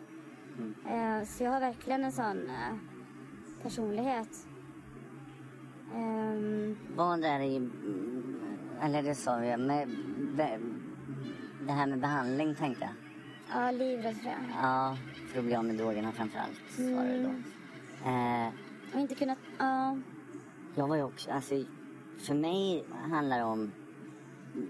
Eh, 0.87 1.27
så 1.27 1.43
jag 1.43 1.51
har 1.51 1.59
verkligen 1.59 2.03
en 2.03 2.11
sån 2.11 2.49
eh, 2.49 2.75
personlighet. 3.63 4.46
Ehm, 5.95 6.77
Vad 6.95 7.23
är 7.23 7.39
det 7.39 7.45
i... 7.45 7.55
mm, 7.55 8.35
Eller 8.81 9.03
det 9.03 9.15
sa 9.15 9.37
vi, 9.37 9.57
med, 9.57 9.89
be, 10.35 10.59
det 11.65 11.71
här 11.71 11.87
med 11.87 11.99
behandling 11.99 12.55
tänkte 12.55 12.83
jag. 12.83 12.93
ja, 13.63 13.71
livrädd 13.71 14.15
det. 14.23 14.35
Ja, 14.61 14.97
för 15.27 15.39
att 15.39 15.45
bli 15.45 15.55
av 15.55 15.65
med 15.65 15.75
drogerna 15.77 16.11
framförallt 16.11 16.79
var 16.79 17.03
det 17.03 17.23
då. 17.23 17.29
Eh, 18.09 18.47
Och 18.93 18.99
inte 18.99 19.15
kunnat, 19.15 19.37
ja. 19.59 19.97
jag 20.75 20.87
var 20.87 20.95
ju 20.95 21.03
också, 21.03 21.31
alltså 21.31 21.55
för 22.17 22.33
mig 22.35 22.85
handlar 23.11 23.37
det 23.37 23.43
om 23.43 23.71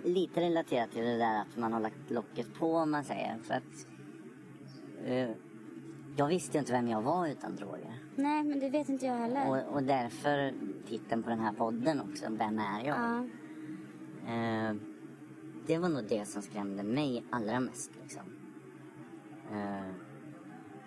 lite 0.04 0.42
relaterat 0.42 0.92
till 0.92 1.04
det 1.04 1.18
där 1.18 1.42
att 1.42 1.58
man 1.58 1.74
har 1.74 1.80
lagt 1.80 2.12
locket 2.12 2.54
på 2.60 2.76
om 2.76 2.92
man 2.92 3.04
säger. 3.04 3.38
För 3.44 3.54
att 3.54 3.88
eh, 5.06 5.30
jag 6.16 6.28
visste 6.28 6.58
inte 6.58 6.72
vem 6.72 6.88
jag 6.88 7.02
var 7.02 7.28
utan 7.28 7.56
droger. 7.56 7.94
Nej, 8.18 8.44
men 8.44 8.60
det 8.60 8.70
vet 8.70 8.90
inte 8.90 9.06
jag 9.06 9.14
heller. 9.18 9.50
Och, 9.50 9.74
och 9.76 9.84
därför 9.84 10.54
titeln 10.88 11.24
på 11.24 11.30
den 11.30 11.40
här 11.40 11.54
podden 11.54 12.02
också, 12.02 12.26
Vem 12.30 12.60
är 12.60 12.86
jag? 12.86 12.98
Ja. 12.98 13.24
Eh, 14.34 14.76
det 15.68 15.78
var 15.78 15.90
nog 15.90 16.04
det 16.10 16.26
som 16.26 16.42
skrämde 16.42 16.84
mig 16.84 17.24
allra 17.30 17.60
mest 17.60 17.92
liksom. 18.02 18.24
Eh, 19.52 19.94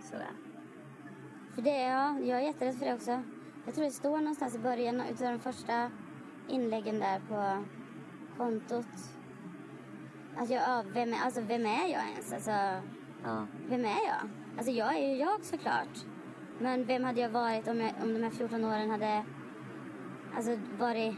sådär. 0.03 0.31
För 1.55 1.62
det, 1.62 1.83
ja, 1.83 2.18
jag 2.18 2.39
är 2.41 2.47
jätterädd 2.47 2.74
för 2.78 2.87
det 2.87 2.95
också. 2.95 3.22
Jag 3.66 3.74
tror 3.74 3.85
det 3.85 3.91
står 3.91 4.18
någonstans 4.18 4.55
i 4.55 4.59
början 4.59 5.01
utav 5.01 5.33
de 5.33 5.39
första 5.39 5.91
inläggen 6.49 6.99
där 6.99 7.20
på 7.28 7.64
kontot. 8.37 8.87
Att 10.37 10.51
jag, 10.51 10.62
ja, 10.62 10.85
vem, 10.95 11.12
är, 11.12 11.18
alltså, 11.24 11.41
vem 11.41 11.66
är 11.66 11.89
jag 11.89 12.03
ens? 12.11 12.33
Alltså, 12.33 12.51
Ja. 13.24 13.47
vem 13.68 13.85
är 13.85 14.07
jag? 14.07 14.31
Alltså 14.57 14.72
jag 14.72 14.97
är 14.97 15.09
ju 15.09 15.16
jag 15.16 15.45
såklart. 15.45 16.05
Men 16.61 16.84
vem 16.84 17.04
hade 17.04 17.20
jag 17.20 17.30
varit 17.30 17.68
om, 17.68 17.80
jag, 17.80 17.92
om 18.02 18.12
de 18.14 18.22
här 18.22 18.30
14 18.30 18.64
åren 18.64 18.90
hade 18.90 19.24
alltså, 20.36 20.56
varit 20.78 21.14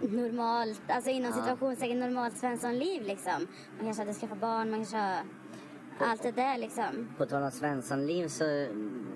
normalt, 0.00 0.82
alltså 0.88 1.10
inom 1.10 1.30
Ja. 1.30 1.36
situationstecken 1.36 2.00
normalt 2.00 2.36
svenssonliv 2.38 3.02
liksom. 3.02 3.46
Man 3.76 3.84
kanske 3.84 4.02
hade 4.02 4.14
skaffat 4.14 4.40
barn, 4.40 4.70
man 4.70 4.78
kanske 4.78 4.96
har 4.96 6.06
allt 6.06 6.22
det 6.22 6.32
där 6.32 6.58
liksom. 6.58 7.08
På 7.18 7.26
tal 7.26 7.42
om 7.42 7.50
Svenssonliv 7.50 8.28
så 8.28 8.44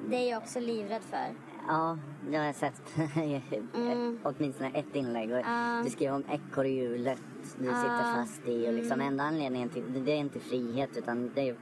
Det 0.09 0.17
är 0.17 0.31
jag 0.31 0.43
också 0.43 0.61
livrädd 0.61 1.03
för. 1.03 1.27
Ja, 1.69 1.99
det 2.31 2.37
har 2.37 2.45
jag 2.45 2.55
sett. 2.55 2.83
Mm. 3.75 4.19
Åtminstone 4.23 4.71
ett 4.71 4.95
inlägg. 4.97 5.31
Och 5.33 5.39
Ja. 5.39 5.81
Du 5.85 5.91
skrev 5.91 6.15
om 6.15 6.25
ekorrhjulet 6.31 7.23
du 7.59 7.65
Ja. 7.67 7.75
sitter 7.75 8.15
fast 8.15 8.49
i. 8.49 8.69
Och 8.69 8.73
liksom 8.73 8.93
Mm. 9.01 9.07
enda 9.09 9.25
anledningen 9.25 9.69
till 9.69 10.05
det 10.05 10.13
är 10.13 10.17
inte 10.17 10.41
frihet 10.41 10.97
utan 10.97 11.31
det 11.35 11.49
är, 11.49 11.57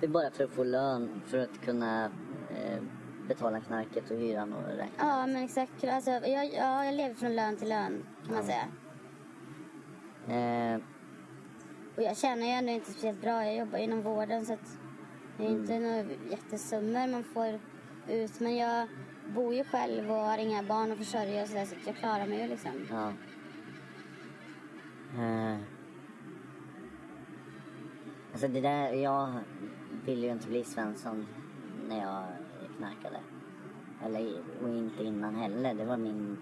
det 0.00 0.06
är 0.06 0.10
bara 0.10 0.30
för 0.30 0.44
att 0.44 0.50
få 0.50 0.64
lön 0.64 1.20
för 1.26 1.38
att 1.38 1.60
kunna 1.64 2.04
eh, 2.50 2.82
betala 3.28 3.60
knarket 3.60 4.10
och 4.10 4.16
hyran 4.16 4.52
och 4.52 4.62
räkna. 4.68 4.86
Ja 4.98 5.26
men 5.26 5.44
exakt. 5.44 5.84
Alltså, 5.84 6.10
jag, 6.10 6.52
ja, 6.54 6.84
jag 6.84 6.94
lever 6.94 7.14
från 7.14 7.36
lön 7.36 7.56
till 7.56 7.68
lön 7.68 8.06
kan 8.26 8.34
man 8.34 8.44
säga. 8.44 8.64
Eh, 10.28 10.80
Och 11.96 12.02
jag 12.02 12.16
tjänar 12.16 12.42
ju 12.46 12.52
ändå 12.52 12.72
inte 12.72 12.90
speciellt 12.90 13.20
bra. 13.20 13.44
Jag 13.44 13.56
jobbar 13.56 13.78
inom 13.78 14.02
vården 14.02 14.46
så 14.46 14.52
att 14.52 14.78
det 15.36 15.44
är 15.44 15.50
inte 15.50 15.78
några 15.78 16.04
jättesummor 16.30 17.06
man 17.12 17.24
får 17.24 17.60
ut. 18.08 18.40
Men 18.40 18.56
jag 18.56 18.88
bor 19.34 19.54
ju 19.54 19.64
själv 19.64 20.10
och 20.10 20.16
har 20.16 20.38
inga 20.38 20.62
barn 20.62 20.92
att 20.92 20.98
försörja 20.98 21.42
och 21.42 21.48
sådär 21.48 21.64
så 21.64 21.74
jag 21.86 21.96
klarar 21.96 22.26
mig 22.26 22.42
ju 22.42 22.48
liksom. 22.48 22.70
ja. 22.90 23.12
Eh, 25.22 25.56
alltså 28.32 28.48
det 28.48 28.60
där, 28.60 28.92
jag 28.92 29.32
ville 30.04 30.26
ju 30.26 30.32
inte 30.32 30.48
bli 30.48 30.64
Svensson 30.64 31.26
när 31.88 32.00
jag 32.00 32.24
knarkade. 32.82 33.20
Eller, 34.04 34.42
och 34.62 34.68
inte 34.68 35.04
innan 35.04 35.34
heller. 35.34 35.74
Det 35.74 35.84
var 35.84 35.96
min, 35.96 36.36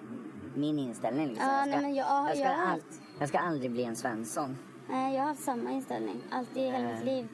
min 0.55 0.78
inställning. 0.78 1.28
Liksom. 1.28 1.47
Ja, 1.49 1.53
jag, 1.59 1.62
ska, 1.68 1.70
nej, 1.76 1.82
men 1.82 1.95
jag- 1.95 2.07
jag, 2.28 2.36
ska 2.36 2.38
jag 2.45 2.53
all, 2.53 2.66
haft- 2.66 3.01
jag 3.18 3.28
ska 3.28 3.38
aldrig 3.38 3.70
bli 3.70 3.84
en 3.84 3.97
Svensson. 3.97 4.57
Nej, 4.88 5.14
jag 5.14 5.20
har 5.22 5.28
haft 5.28 5.43
samma 5.43 5.70
inställning. 5.70 6.22
Alltid 6.30 6.62
i 6.62 6.66
hela 6.66 6.78
Eh. 6.91 6.95
mitt 6.95 7.05
liv. 7.05 7.28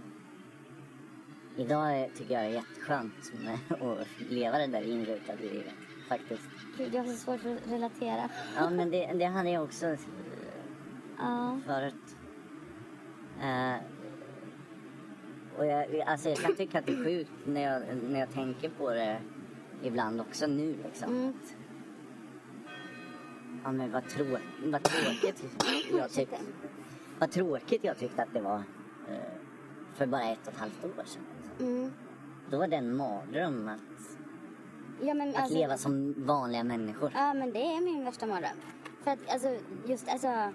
Idag 1.56 2.10
tycker 2.16 2.34
jag 2.34 2.42
det 2.42 2.46
är 2.48 2.52
jätteskönt 2.52 3.32
att 3.70 4.30
leva 4.30 4.58
det 4.58 4.66
där 4.66 4.82
inrutade 4.82 5.42
livet. 5.42 5.74
Faktiskt. 6.08 6.42
Gud, 6.78 6.94
jag 6.94 7.02
har 7.04 7.12
så 7.12 7.16
svårt 7.16 7.40
för 7.40 7.54
att 7.54 7.68
relatera. 7.70 8.28
Ja, 8.56 8.70
men 8.70 8.90
det, 8.90 9.06
det 9.06 9.24
hade 9.24 9.50
jag 9.50 9.64
också 9.64 9.86
eh, 9.86 9.98
Ja. 11.18 11.58
förut. 11.66 12.16
Eh, 13.40 13.74
och 15.58 15.66
jag, 15.66 16.00
alltså 16.00 16.28
jag 16.28 16.38
kan 16.38 16.54
tycka 16.56 16.78
att 16.78 16.86
det 16.86 16.92
är 16.92 17.04
sjukt 17.04 17.30
när 17.44 17.60
jag, 17.60 17.82
när 18.10 18.20
jag 18.20 18.30
tänker 18.32 18.70
på 18.70 18.90
det 18.90 19.20
ibland 19.82 20.20
också 20.20 20.46
nu 20.46 20.76
liksom. 20.84 21.08
Mm. 21.16 21.32
Ja 23.64 23.72
men 23.72 23.92
vad, 23.92 24.08
trå, 24.08 24.38
vad 24.64 24.82
tråkigt 24.82 25.44
jag 25.98 26.10
tyckte. 26.10 26.36
Vad 27.18 27.30
tråkigt 27.30 27.84
jag 27.84 27.98
tyckte 27.98 28.22
att 28.22 28.32
det 28.32 28.40
var 28.40 28.62
eh, 29.08 29.16
för 29.94 30.06
bara 30.06 30.22
ett 30.22 30.46
och 30.46 30.52
ett 30.52 30.58
halvt 30.58 30.84
år 30.84 31.04
sedan. 31.04 31.22
Liksom. 31.42 31.66
Mm. 31.66 31.92
Då 32.50 32.58
var 32.58 32.68
det 32.68 32.76
en 32.76 32.96
mardröm 32.96 33.68
att, 33.68 33.80
Ja, 35.00 35.14
men 35.14 35.28
att 35.28 35.36
alltså- 35.36 35.54
leva 35.58 35.76
som 35.76 36.26
vanliga 36.26 36.64
människor. 36.64 37.12
Ja, 37.14 37.34
men 37.34 37.52
det 37.52 37.58
är 37.62 37.80
min 37.84 38.04
värsta 38.04 38.26
mardröm. 38.26 38.56
För 39.04 39.10
att 39.10 39.18
alltså, 39.28 39.56
just 39.86 40.08
alltså 40.08 40.52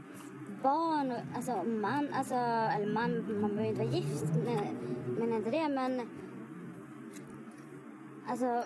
barn 0.63 1.11
och 1.11 1.17
alltså 1.35 1.63
man, 1.63 2.07
alltså, 2.13 2.35
eller 2.35 2.93
man, 2.93 3.41
man 3.41 3.55
behöver 3.55 3.65
inte 3.69 3.81
vara 3.83 3.93
gift, 3.93 4.25
nej, 4.45 4.73
men 5.19 5.33
inte 5.33 5.49
det, 5.51 5.69
men 5.69 6.01
alltså 8.29 8.63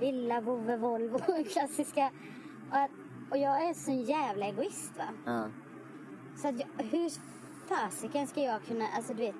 villa, 0.00 0.40
vovve, 0.40 0.76
Volvo, 0.76 1.18
klassiska. 1.52 2.10
Och, 2.70 2.76
att, 2.76 2.90
och 3.30 3.38
jag 3.38 3.68
är 3.68 3.74
så 3.74 3.92
jävla 3.92 4.46
egoist 4.46 4.92
va. 4.98 5.04
Ja. 5.26 5.48
Så 6.36 6.48
att 6.48 6.54
jag, 6.60 6.84
hur 6.84 7.10
fasiken 7.68 8.26
ska 8.26 8.40
jag 8.42 8.62
kunna, 8.62 8.84
alltså 8.96 9.14
du 9.14 9.22
vet, 9.22 9.34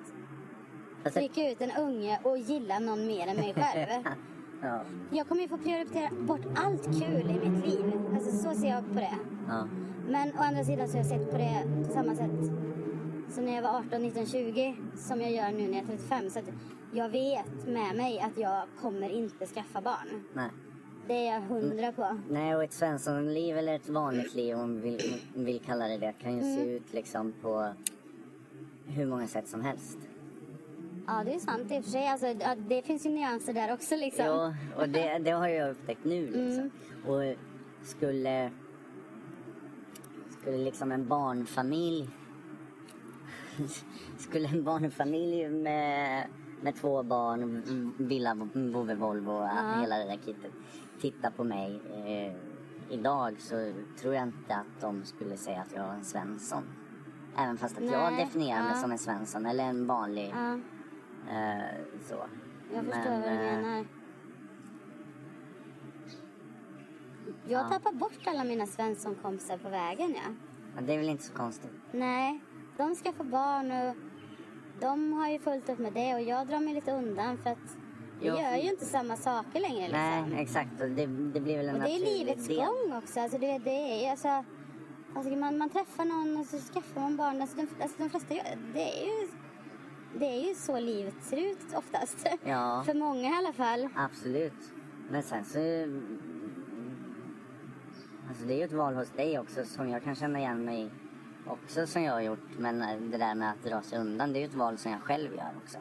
det- 1.03 1.09
trycka 1.11 1.51
ut 1.51 1.61
en 1.61 1.71
unge 1.83 2.19
och 2.23 2.37
gilla 2.37 2.79
någon 2.79 3.07
mer 3.07 3.27
än 3.27 3.35
mig 3.35 3.53
själv? 3.53 4.03
ja. 4.61 4.81
Jag 5.11 5.27
kommer 5.27 5.41
ju 5.41 5.47
få 5.47 5.57
prioritera 5.57 6.09
bort 6.19 6.45
allt 6.55 6.83
kul 6.83 7.31
i 7.31 7.49
mitt 7.49 7.65
liv. 7.65 7.91
Alltså 8.15 8.31
så 8.37 8.53
ser 8.59 8.67
jag 8.69 8.87
på 8.87 8.93
det. 8.93 9.17
ja. 9.47 9.67
Men 10.07 10.29
å 10.29 10.41
andra 10.41 10.63
sidan 10.63 10.87
så 10.87 10.93
har 10.93 10.99
jag 10.99 11.05
sett 11.05 11.31
på 11.31 11.37
det 11.37 11.63
på 11.87 11.93
samma 11.93 12.15
sätt 12.15 12.51
som 13.29 13.45
när 13.45 13.55
jag 13.55 13.61
var 13.61 13.79
18, 13.79 14.01
19, 14.01 14.25
20 14.25 14.75
som 14.95 15.21
jag 15.21 15.31
gör 15.31 15.51
nu 15.51 15.67
när 15.67 15.77
jag 15.77 15.83
är 15.83 15.97
35. 15.97 16.29
Så 16.29 16.39
jag 16.93 17.09
vet 17.09 17.67
med 17.67 17.95
mig 17.95 18.19
att 18.19 18.37
jag 18.37 18.63
kommer 18.81 19.09
inte 19.09 19.45
skaffa 19.45 19.81
barn. 19.81 20.23
Nej. 20.33 20.49
Det 21.07 21.27
är 21.27 21.33
jag 21.33 21.41
hundra 21.41 21.91
på. 21.91 22.19
Nej, 22.29 22.55
och 22.55 22.63
ett 22.63 22.73
svenssonliv 22.73 23.57
eller 23.57 23.75
ett 23.75 23.89
vanligt 23.89 24.33
liv 24.35 24.57
om 24.57 24.81
vi 24.81 24.89
vill, 24.89 25.21
vill 25.35 25.59
kalla 25.59 25.87
det 25.87 25.97
det 25.97 26.13
kan 26.21 26.35
ju 26.35 26.41
se 26.41 26.61
Mm. 26.61 26.69
ut 26.69 26.93
liksom 26.93 27.33
på 27.41 27.67
hur 28.87 29.05
många 29.05 29.27
sätt 29.27 29.47
som 29.47 29.61
helst. 29.61 29.97
Ja, 31.07 31.23
det 31.25 31.33
är 31.33 31.39
sant 31.39 31.71
i 31.71 31.79
och 31.79 31.83
för 31.83 31.91
sig. 31.91 32.07
Alltså, 32.07 32.33
det 32.57 32.81
finns 32.81 33.05
ju 33.05 33.09
nyanser 33.09 33.53
där 33.53 33.73
också 33.73 33.95
liksom. 33.95 34.25
Ja, 34.25 34.53
och 34.77 34.89
det, 34.89 35.17
det 35.17 35.31
har 35.31 35.47
jag 35.47 35.71
upptäckt 35.71 36.03
nu 36.05 36.27
liksom. 36.31 36.69
Och 37.07 37.35
skulle, 37.87 38.51
skulle 40.47 40.63
liksom 40.63 40.91
en 40.91 41.07
barnfamilj 41.07 42.09
skulle 44.17 44.47
en 44.47 44.63
barnfamilj 44.63 45.49
med, 45.49 46.27
med 46.61 46.75
två 46.75 47.03
barn, 47.03 47.63
villa, 47.97 48.35
vovve, 48.53 48.95
Volvo 48.95 49.31
Ja. 49.31 49.79
hela 49.81 49.97
det 49.97 50.03
där 50.03 50.17
kittet 50.25 50.51
titta 51.01 51.31
på 51.31 51.43
mig 51.43 51.81
eh, 51.93 52.33
idag 52.89 53.35
så 53.39 53.73
tror 54.01 54.13
jag 54.15 54.23
inte 54.23 54.55
att 54.55 54.81
de 54.81 55.05
skulle 55.05 55.37
säga 55.37 55.61
att 55.61 55.73
jag 55.75 55.83
var 55.87 55.93
en 55.93 56.03
Svensson. 56.03 56.63
Även 57.37 57.57
fast 57.57 57.77
att 57.77 57.91
jag 57.91 58.13
Nej, 58.13 58.25
definierar 58.25 58.61
mig 58.61 58.71
ja. 58.73 58.81
som 58.81 58.91
en 58.91 58.97
Svensson 58.97 59.45
eller 59.45 59.63
en 59.63 59.87
vanlig 59.87 60.33
Ja, 60.35 60.53
eh, 61.31 61.75
så. 62.01 62.15
jag 62.73 62.85
förstår 62.85 63.09
Men, 63.09 63.21
vad 63.21 63.29
du 63.31 63.35
eh, 63.35 63.61
menar. 63.61 63.85
Jag 67.49 67.65
Ja. 67.65 67.69
tappar 67.69 67.91
bort 67.91 68.19
alla 68.25 68.43
mina 68.43 68.65
Svensson-kompisar 68.65 69.57
på 69.57 69.69
vägen, 69.69 70.13
ja. 70.15 70.33
Men 70.75 70.85
det 70.85 70.93
är 70.93 70.97
väl 70.97 71.09
inte 71.09 71.23
så 71.23 71.33
konstigt. 71.33 71.71
Nej, 71.91 72.39
de 72.77 72.95
ska 72.95 73.11
få 73.13 73.23
barn 73.23 73.71
och 73.71 73.95
de 74.81 75.13
har 75.13 75.29
ju 75.29 75.39
fullt 75.39 75.69
upp 75.69 75.79
med 75.79 75.93
det 75.93 76.13
och 76.13 76.21
jag 76.21 76.47
drar 76.47 76.59
mig 76.59 76.73
lite 76.73 76.91
undan 76.91 77.37
för 77.37 77.49
att 77.49 77.77
vi 78.21 78.27
Ja. 78.27 78.41
gör 78.41 78.57
ju 78.63 78.69
inte 78.69 78.85
samma 78.85 79.15
saker 79.17 79.59
längre 79.59 79.81
liksom. 79.87 80.29
Nej, 80.29 80.41
exakt. 80.41 80.81
Och 80.81 80.89
det, 80.89 81.05
det 81.05 81.39
blir 81.41 81.57
väl 81.57 81.69
en 81.69 81.75
och 81.75 81.81
det 81.81 81.89
är 81.95 82.17
livets 82.17 82.47
del. 82.47 82.57
gång 82.57 82.97
också. 82.97 83.19
Alltså 83.19 83.37
det, 83.37 83.57
det 83.57 84.05
är 84.05 84.11
alltså, 84.11 84.43
alltså 85.15 85.35
man, 85.35 85.57
man 85.57 85.69
träffar 85.69 86.05
någon 86.05 86.37
och 86.37 86.45
så 86.45 86.57
skaffar 86.73 87.01
man 87.01 87.17
barn. 87.17 87.41
Alltså 87.41 87.57
de, 87.57 87.67
alltså 87.81 87.97
de 88.03 88.09
flesta 88.09 88.33
gör, 88.33 88.57
det 88.73 89.01
är 89.01 89.05
ju 89.05 89.27
det 90.19 90.25
är 90.25 90.47
ju 90.47 90.55
så 90.55 90.79
livet 90.79 91.15
ser 91.23 91.37
ut 91.51 91.73
oftast. 91.75 92.27
Ja. 92.43 92.83
För 92.85 92.93
många 92.93 93.29
i 93.29 93.33
alla 93.33 93.53
fall. 93.53 93.89
Absolut. 93.95 94.73
Men 95.09 95.23
sen 95.23 95.45
så... 95.45 95.59
Alltså 98.29 98.45
det 98.45 98.53
är 98.53 98.57
ju 98.57 98.63
ett 98.63 98.71
val 98.71 98.93
hos 98.95 99.09
dig 99.09 99.39
också 99.39 99.65
som 99.65 99.89
jag 99.89 100.03
kan 100.03 100.15
känna 100.15 100.39
igen 100.39 100.65
mig 100.65 100.89
också 101.47 101.87
som 101.87 102.03
jag 102.03 102.13
har 102.13 102.21
gjort. 102.21 102.49
Men 102.57 102.81
eh, 102.81 102.97
det 103.01 103.17
där 103.17 103.35
med 103.35 103.51
att 103.51 103.63
dra 103.63 103.81
sig 103.81 103.99
undan, 103.99 104.33
det 104.33 104.39
är 104.39 104.41
ju 104.41 104.47
ett 104.47 104.53
val 104.55 104.77
som 104.77 104.91
jag 104.91 105.01
själv 105.01 105.35
gör 105.35 105.51
också. 105.63 105.77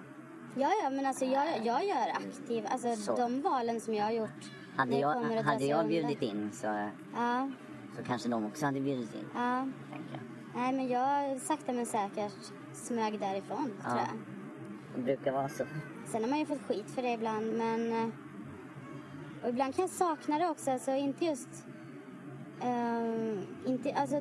Ja, 0.54 0.70
ja, 0.82 0.90
men 0.90 1.06
alltså 1.06 1.24
jag, 1.24 1.46
jag 1.64 1.84
gör 1.84 2.08
aktiv, 2.14 2.64
alltså 2.68 2.96
Så. 2.96 3.16
de 3.16 3.42
valen 3.42 3.80
som 3.80 3.94
jag 3.94 4.04
har 4.04 4.12
gjort. 4.12 4.50
Hade 4.76 4.96
jag, 4.98 5.08
hade 5.42 5.64
jag 5.64 5.76
undan. 5.78 5.88
bjudit 5.88 6.22
in 6.22 6.50
så, 6.52 6.66
Ja, 7.14 7.50
så 7.96 8.02
kanske 8.02 8.28
de 8.28 8.46
också 8.46 8.66
hade 8.66 8.80
bjudit 8.80 9.14
in. 9.14 9.24
ja. 9.34 9.66
Nej, 10.54 10.72
men 10.72 10.88
jag 10.88 11.40
sakta 11.40 11.72
men 11.72 11.86
säkert 11.86 12.52
smög 12.72 13.20
därifrån, 13.20 13.72
Ja. 13.84 13.90
tror 13.90 13.98
jag. 14.00 14.08
Det 14.96 15.02
brukar 15.02 15.32
vara 15.32 15.48
så. 15.48 15.64
Sen 16.06 16.22
har 16.22 16.30
man 16.30 16.38
ju 16.38 16.46
fått 16.46 16.62
skit 16.62 16.90
för 16.90 17.02
det 17.02 17.12
ibland, 17.12 17.52
men... 17.52 17.92
eh, 17.92 18.08
Och 19.42 19.48
ibland 19.48 19.74
kan 19.74 19.82
jag 19.82 19.90
sakna 19.90 20.38
det 20.38 20.48
också, 20.48 20.70
alltså 20.70 20.90
inte 20.90 21.24
just... 21.24 21.65
Ehm, 22.60 23.38
inte, 23.66 23.92
alltså, 23.92 24.20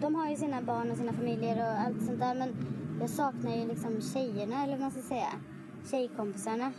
de 0.00 0.14
har 0.14 0.30
ju 0.30 0.36
sina 0.36 0.62
barn 0.62 0.90
och 0.90 0.96
sina 0.96 1.12
familjer 1.12 1.56
och 1.56 1.80
allt 1.80 2.02
sånt 2.06 2.20
där 2.20 2.34
men 2.34 2.54
jag 3.00 3.10
saknar 3.10 3.56
ju 3.56 3.66
liksom 3.68 4.00
tjejerna 4.00 4.62
eller 4.62 4.72
vad 4.72 4.80
man 4.80 4.90
ska 4.90 5.02
säga. 5.02 5.28
Tjejkompisarna. 5.90 6.72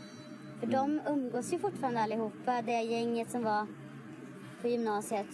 För 0.60 0.68
de 0.68 1.02
umgås 1.08 1.54
ju 1.54 1.60
fortfarande 1.60 2.02
allihopa, 2.02 2.62
det 2.62 2.82
gänget 2.82 3.32
som 3.32 3.44
var 3.44 3.68
på 4.62 4.68
gymnasiet. 4.68 5.28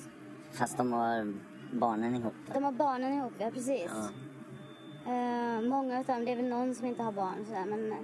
Fast 0.51 0.77
de 0.77 0.91
har 0.93 1.33
barnen 1.73 2.15
ihop. 2.15 2.33
Då. 2.47 2.53
De 2.53 2.63
har 2.63 2.71
barnen 2.71 3.13
ihop, 3.13 3.33
ja 3.39 3.51
precis. 3.53 3.91
Ja. 3.95 5.11
Ehm, 5.11 5.67
många 5.69 6.01
utav 6.01 6.15
dem, 6.15 6.25
det 6.25 6.31
är 6.31 6.35
väl 6.35 6.49
någon 6.49 6.75
som 6.75 6.87
inte 6.87 7.03
har 7.03 7.11
barn 7.11 7.45
sådär 7.45 7.65
men 7.65 7.91
eh, 7.91 7.97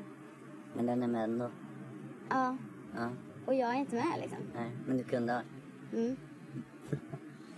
Men 0.75 0.85
den 0.85 1.03
är 1.03 1.07
med 1.07 1.23
ändå. 1.23 1.49
ja. 2.29 2.57
Ja, 2.95 3.09
Och 3.45 3.53
jag 3.53 3.69
är 3.69 3.75
inte 3.75 3.95
med 3.95 4.19
liksom. 4.21 4.37
nej. 4.55 4.71
Men 4.87 4.97
du 4.97 5.03
kunde 5.03 5.33
ha. 5.33 5.41
Mm. 5.93 6.15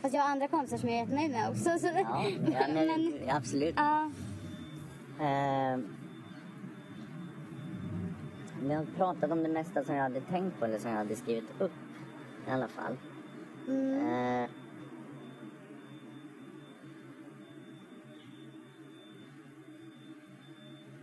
Fast 0.02 0.14
jag 0.14 0.22
har 0.22 0.32
andra 0.32 0.47
kompisar 0.47 0.78
som 0.78 0.89
jag 0.89 0.97
är 0.97 1.02
jättenöjd 1.02 1.32
med 1.32 1.49
också. 1.49 1.80
Så 1.80 1.88
Ja, 1.88 2.30
ja 2.54 2.68
men, 2.74 2.88
men, 3.26 3.30
absolut. 3.30 3.76
ja. 3.78 4.12
Eh, 5.20 5.80
vi 8.62 8.74
har 8.74 8.86
pratat 8.97 9.32
om 9.32 9.43
det 9.43 9.49
mesta 9.49 9.84
som 9.84 9.95
jag 9.95 10.04
hade 10.04 10.22
tänkt 10.22 10.60
på 10.60 10.66
eller 10.66 10.80
som 10.80 10.91
jag 10.91 10.97
hade 10.97 11.16
skrivit 11.16 11.62
upp 11.62 11.72
i 12.47 12.52
alla 12.52 12.68
fall. 12.68 12.97
Mm. 13.68 14.08
Eh, 14.08 14.49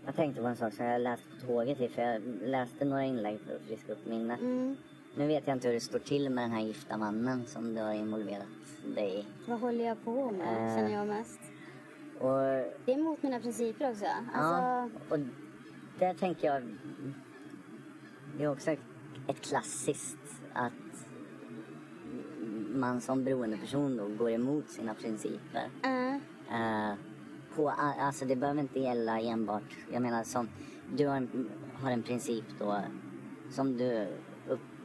jag 0.07 0.16
tänkte 0.16 0.40
på 0.42 0.46
en 0.46 0.57
sak 0.57 0.72
som 0.72 0.86
jag 0.86 1.01
läste 1.01 1.26
på 1.40 1.46
tåget 1.46 1.94
för 1.94 2.03
jag 2.03 2.22
läste 2.42 2.84
några 2.84 3.05
inlägg 3.05 3.40
för 3.40 3.57
att 3.57 3.62
friska 3.62 3.92
upp 3.92 4.07
minnet. 4.07 4.40
Mm. 4.40 4.76
Nu 5.19 5.27
vet 5.27 5.47
jag 5.47 5.57
inte 5.57 5.66
hur 5.69 5.75
det 5.75 5.81
står 5.81 5.99
till 5.99 6.31
med 6.31 6.45
den 6.45 6.51
här 6.51 6.61
gifta 6.61 6.97
mannen 6.99 7.47
som 7.47 7.75
du 7.75 7.81
har 7.83 7.93
involverat 7.93 8.47
dig 8.95 9.19
i. 9.21 9.27
Vad 9.51 9.61
håller 9.61 9.85
jag 9.85 10.05
på 10.05 10.31
med 10.31 10.69
Eh. 10.71 10.77
känner 10.77 10.93
jag 10.93 11.07
mest. 11.07 11.41
Och 12.19 12.39
Det 12.85 12.93
är 12.93 13.03
mot 13.03 13.23
mina 13.23 13.41
principer 13.41 13.91
också. 13.91 14.05
Ja, 14.05 14.12
Alltså, 14.35 14.99
och 15.14 15.19
där 15.99 16.14
tänker 16.14 16.47
jag... 16.47 16.62
Det 18.39 18.45
är 18.45 18.49
också 18.53 18.71
ett 19.27 19.41
klassiskt 19.41 20.19
att 20.53 20.73
man 22.75 23.01
som 23.01 23.25
beroendeperson 23.25 23.97
då 23.97 24.09
går 24.09 24.31
emot 24.31 24.71
sina 24.71 24.95
principer. 24.95 25.69
äh, 25.83 25.99
Eh, 26.51 26.95
på, 27.57 27.69
alltså 27.71 28.25
det 28.25 28.37
behöver 28.37 28.61
inte 28.61 28.81
gälla 28.81 29.21
enbart, 29.21 29.77
jag 29.93 30.03
menar 30.03 30.25
som, 30.25 30.49
du 30.97 31.07
har 31.07 31.16
en, 31.16 31.51
har 31.75 31.91
en 31.91 32.03
princip 32.03 32.45
då 32.59 32.81
som 33.51 33.77
du 33.77 34.07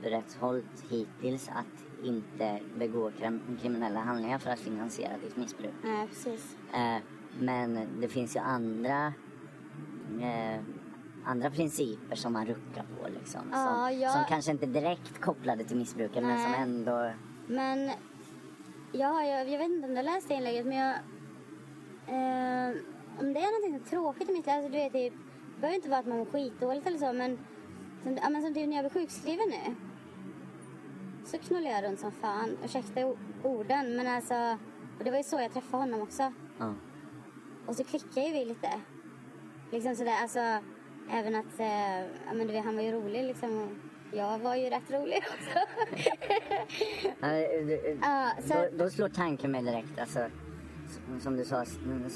upprätthållit 0.08 0.86
hittills 0.90 1.50
att 1.50 2.04
inte 2.06 2.60
begå 2.78 3.12
krim, 3.12 3.58
kriminella 3.62 4.00
handlingar 4.00 4.38
för 4.38 4.50
att 4.50 4.60
finansiera 4.60 5.18
ditt 5.18 5.38
missbruk. 5.38 5.74
nej 5.84 6.08
precis. 6.08 6.56
Eh, 6.74 6.98
men 7.40 7.88
det 8.02 8.08
finns 8.08 8.36
ju 8.36 8.40
andra 8.40 9.14
eh, 10.22 10.62
andra 11.26 11.50
principer 11.52 12.16
som 12.16 12.34
man 12.34 12.46
ruckar 12.46 12.84
på 12.84 13.08
liksom. 13.20 13.42
Ja, 13.52 13.88
som, 13.90 14.00
jag- 14.00 14.12
som 14.12 14.24
kanske 14.30 14.52
inte 14.52 14.66
direkt 14.66 15.22
kopplade 15.22 15.64
till 15.64 15.78
missbruket 15.78 16.24
men 16.24 16.44
som 16.44 16.54
ändå... 16.54 17.12
Men 17.48 17.92
ja, 18.92 19.24
jag, 19.24 19.50
jag 19.50 19.58
vet 19.60 19.70
inte 19.70 19.88
om 19.88 19.92
du 19.92 19.96
har 19.98 20.04
läst 20.04 20.28
det 20.28 20.34
inlägget 20.34 20.66
men 20.66 20.78
jag... 20.78 20.96
Eh, 22.08 22.76
om 23.20 23.34
det 23.34 23.40
är 23.40 23.62
någonting 23.62 23.76
är 23.86 23.90
tråkigt 23.90 24.30
i 24.30 24.34
mitt 24.34 24.46
liv, 24.46 24.56
alltså 24.56 24.72
du 24.72 24.78
vet 24.78 24.94
det 24.94 25.12
behöver 25.62 25.76
inte 25.76 25.90
vara 25.90 26.00
att 26.00 26.08
man 26.08 26.18
mår 26.18 26.26
skitdåligt 26.26 26.88
eller 26.88 26.98
så 26.98 27.14
men 27.14 27.38
som, 28.04 28.16
ja, 28.24 28.30
men 28.30 28.42
som 28.42 28.54
typ 28.54 28.68
när 28.70 28.76
jag 28.76 28.92
blev 28.92 29.02
sjukskriven 29.02 29.46
nu. 29.50 29.76
Så 31.26 31.38
knullar 31.38 31.70
jag 31.72 31.84
runt 31.84 32.00
som 32.00 32.12
fan, 32.12 32.58
ursäkta 32.66 33.16
orden 33.44 33.96
men 33.96 34.08
alltså 34.08 34.58
och 35.00 35.04
det 35.04 35.12
var 35.12 35.18
ju 35.18 35.24
så 35.24 35.36
jag 35.40 35.52
träffade 35.54 35.84
honom 35.84 36.02
också. 36.02 36.34
Ja. 36.58 36.74
Och 37.66 37.76
så 37.76 37.84
klickade 37.84 38.28
ju 38.28 38.34
vi 38.34 38.46
lite. 38.46 38.70
Liksom 39.72 39.96
sådär, 39.96 40.22
alltså 40.22 40.40
även 41.12 41.36
att, 41.36 41.60
eh, 41.60 42.00
ja 42.02 42.34
men 42.34 42.48
du 42.48 42.54
vet 42.54 42.66
han 42.66 42.76
var 42.76 42.84
ju 42.84 42.92
rolig 42.92 43.24
liksom. 43.24 43.70
Jag 44.12 44.40
var 44.40 44.56
ju 44.56 44.70
rätt 44.70 44.92
rolig 44.92 45.18
också. 45.18 45.60
Eh, 47.26 47.66
du- 47.66 48.00
Ja, 48.02 48.32
så- 48.42 48.54
då, 48.54 48.84
då 48.84 48.90
slår 48.90 49.10
tanken 49.10 49.52
mig 49.52 49.64
direkt 49.64 50.00
alltså. 50.00 50.20
Som 51.20 51.36
du 51.38 51.46
sa, 51.46 51.66
sa, 51.66 51.72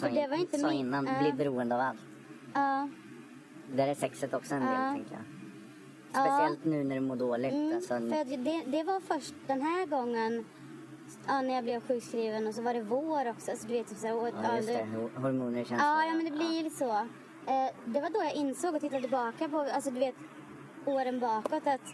För 0.08 0.16
det 0.16 0.28
var 0.28 0.38
inte 0.38 0.58
sa 0.58 0.72
innan, 0.72 1.06
ja. 1.08 1.20
bli 1.22 1.32
beroende 1.34 1.76
av 1.76 1.82
allt. 1.82 2.00
ja. 2.54 2.90
Där 3.76 3.88
är 3.88 3.96
sexet 3.96 4.34
också 4.34 4.56
en 4.56 4.66
del 4.66 4.94
tänker 4.96 5.12
jag. 5.14 5.24
Speciellt 6.26 6.66
nu 6.66 6.84
när 6.84 6.96
du 6.96 7.02
mår 7.02 7.16
dåligt. 7.16 7.54
Mm, 7.54 7.76
Alltså, 7.76 7.88
för 7.98 8.38
det, 8.38 8.64
det 8.78 8.84
var 8.84 9.00
först 9.00 9.34
den 9.48 9.62
här 9.62 9.86
gången 9.86 10.46
ja, 11.28 11.42
när 11.42 11.56
jag 11.56 11.64
blev 11.64 11.82
sjukskriven 11.88 12.48
och 12.48 12.56
så 12.56 12.62
var 12.62 12.74
det 12.74 12.82
vår 12.82 13.30
också. 13.30 13.52
Så 13.56 13.68
du 13.68 13.74
vet, 13.74 13.88
typ 13.88 13.98
så 13.98 14.08
här, 14.08 14.16
och, 14.22 14.28
ja, 14.44 14.56
just 14.56 14.68
det. 14.68 14.74
det- 14.74 14.98
Hor- 14.98 15.22
Hormoner 15.22 15.64
känns 15.64 15.82
Ja, 15.82 16.06
ja, 16.06 16.14
men 16.14 16.26
det 16.26 16.32
blir 16.32 16.64
lite 16.64 16.76
så. 16.76 16.92
Eh, 16.92 17.70
det 17.86 18.02
var 18.02 18.10
då 18.10 18.20
jag 18.24 18.34
insåg 18.36 18.76
och 18.76 18.82
tittade 18.82 19.02
tillbaka 19.02 19.50
på, 19.50 19.60
alltså 19.60 19.92
du 19.92 20.00
vet, 20.00 20.16
åren 20.86 21.20
bakåt 21.20 21.68
att 21.68 21.94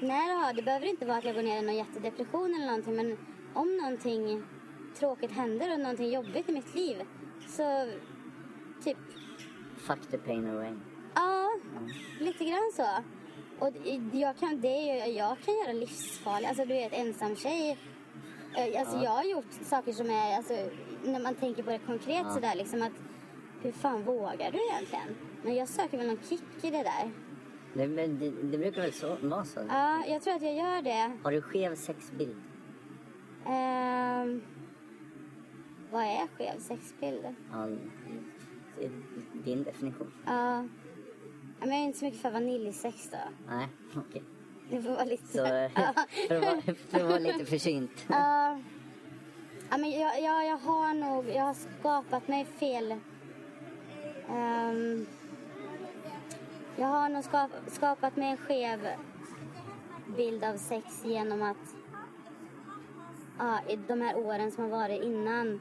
när 0.00 0.28
jag 0.28 0.36
har, 0.36 0.52
det 0.52 0.62
behöver 0.62 0.86
inte 0.86 1.06
vara 1.06 1.18
att 1.18 1.24
jag 1.24 1.34
går 1.34 1.42
ner 1.42 1.58
i 1.62 1.66
någon 1.66 1.74
jättedepression 1.76 2.54
eller 2.54 2.66
någonting, 2.66 2.96
men 2.96 3.18
om 3.54 3.76
någonting 3.76 4.42
tråkigt 4.98 5.32
händer 5.32 5.72
och 5.72 5.80
någonting 5.80 6.10
jobbigt 6.12 6.48
i 6.48 6.52
mitt 6.52 6.74
liv 6.74 6.96
så 7.48 7.86
typ, 8.84 8.98
Fuck 9.76 10.06
the 10.10 10.18
pain 10.18 10.50
away. 10.50 10.72
ja, 11.14 11.48
lite 12.20 12.44
grann 12.44 12.70
så. 12.76 12.86
Och 13.60 13.70
jag 14.12 14.36
kan, 14.36 14.60
det 14.60 15.06
jag 15.16 15.36
kan 15.44 15.54
göra 15.54 15.72
livsfarliga, 15.72 16.48
alltså 16.48 16.64
du 16.64 16.74
vet 16.74 16.92
ensam 16.92 17.36
tjej. 17.36 17.78
Eh, 18.56 18.80
Alltså 18.80 18.96
jag 19.04 19.10
har 19.10 19.24
gjort 19.24 19.52
saker 19.62 19.92
som 19.92 20.10
är, 20.10 20.36
alltså 20.36 20.54
när 21.04 21.20
man 21.20 21.34
tänker 21.34 21.62
på 21.62 21.70
det 21.70 21.78
konkret 21.78 22.22
Ja. 22.24 22.30
sådär 22.34 22.54
liksom 22.54 22.82
att 22.82 22.92
hur 23.62 23.72
fan 23.72 24.02
vågar 24.02 24.50
du 24.52 24.58
egentligen? 24.70 25.16
Men 25.42 25.54
jag 25.54 25.68
söker 25.68 25.98
väl 25.98 26.06
någon 26.06 26.18
kick 26.28 26.64
i 26.64 26.70
det 26.70 26.82
där. 26.82 27.10
Det, 27.74 27.86
det, 28.06 28.30
det 28.30 28.58
brukar 28.58 28.82
väl 28.82 28.92
så, 28.92 29.16
vara 29.22 29.44
så? 29.44 29.60
Ja, 29.68 30.04
jag 30.08 30.22
tror 30.22 30.34
att 30.34 30.42
jag 30.42 30.54
gör 30.54 30.82
det. 30.82 31.12
Har 31.22 31.32
du 31.32 31.42
skev 31.42 31.74
sexbild? 31.74 32.36
Ehm, 33.46 34.42
vad 35.90 36.02
är 36.02 36.26
skev 36.36 36.58
sexbild? 36.58 37.24
Ja, 37.52 37.68
din 39.44 39.62
definition. 39.62 40.12
Ja. 40.26 40.64
Men 41.60 41.68
jag 41.68 41.78
är 41.78 41.84
inte 41.84 41.98
så 41.98 42.04
mycket 42.04 42.20
för 42.20 42.30
vaniljsex 42.30 43.10
då. 43.10 43.18
Nej, 43.48 43.68
okej. 43.96 44.22
Det 44.70 44.82
får 44.82 44.90
vara 44.90 45.04
lite... 45.04 45.26
Så 45.26 45.38
Ja. 45.38 45.94
för, 46.28 46.36
att 46.36 46.44
vara, 46.44 46.60
för 46.88 47.00
att 47.00 47.06
vara 47.06 47.18
lite 47.18 47.44
försynt. 47.44 48.06
Ja. 48.08 48.60
ja, 49.70 49.78
men 49.78 49.90
jag, 49.90 50.22
jag, 50.22 50.46
jag 50.46 50.56
har 50.56 50.94
nog 50.94 51.28
jag 51.28 51.42
har 51.42 51.54
skapat 51.78 52.28
mig 52.28 52.44
fel... 52.44 52.94
Ehm, 54.30 55.06
jag 56.76 56.86
har 56.86 57.08
nog 57.08 57.24
skap, 57.24 57.50
skapat 57.66 58.16
mig 58.16 58.30
en 58.30 58.36
skev 58.36 58.88
bild 60.16 60.44
av 60.44 60.56
sex 60.56 61.04
genom 61.04 61.42
att 61.42 61.76
ja, 63.38 63.60
i 63.68 63.76
de 63.76 64.00
här 64.00 64.16
åren 64.16 64.50
som 64.50 64.64
har 64.64 64.70
varit 64.70 65.02
innan 65.02 65.60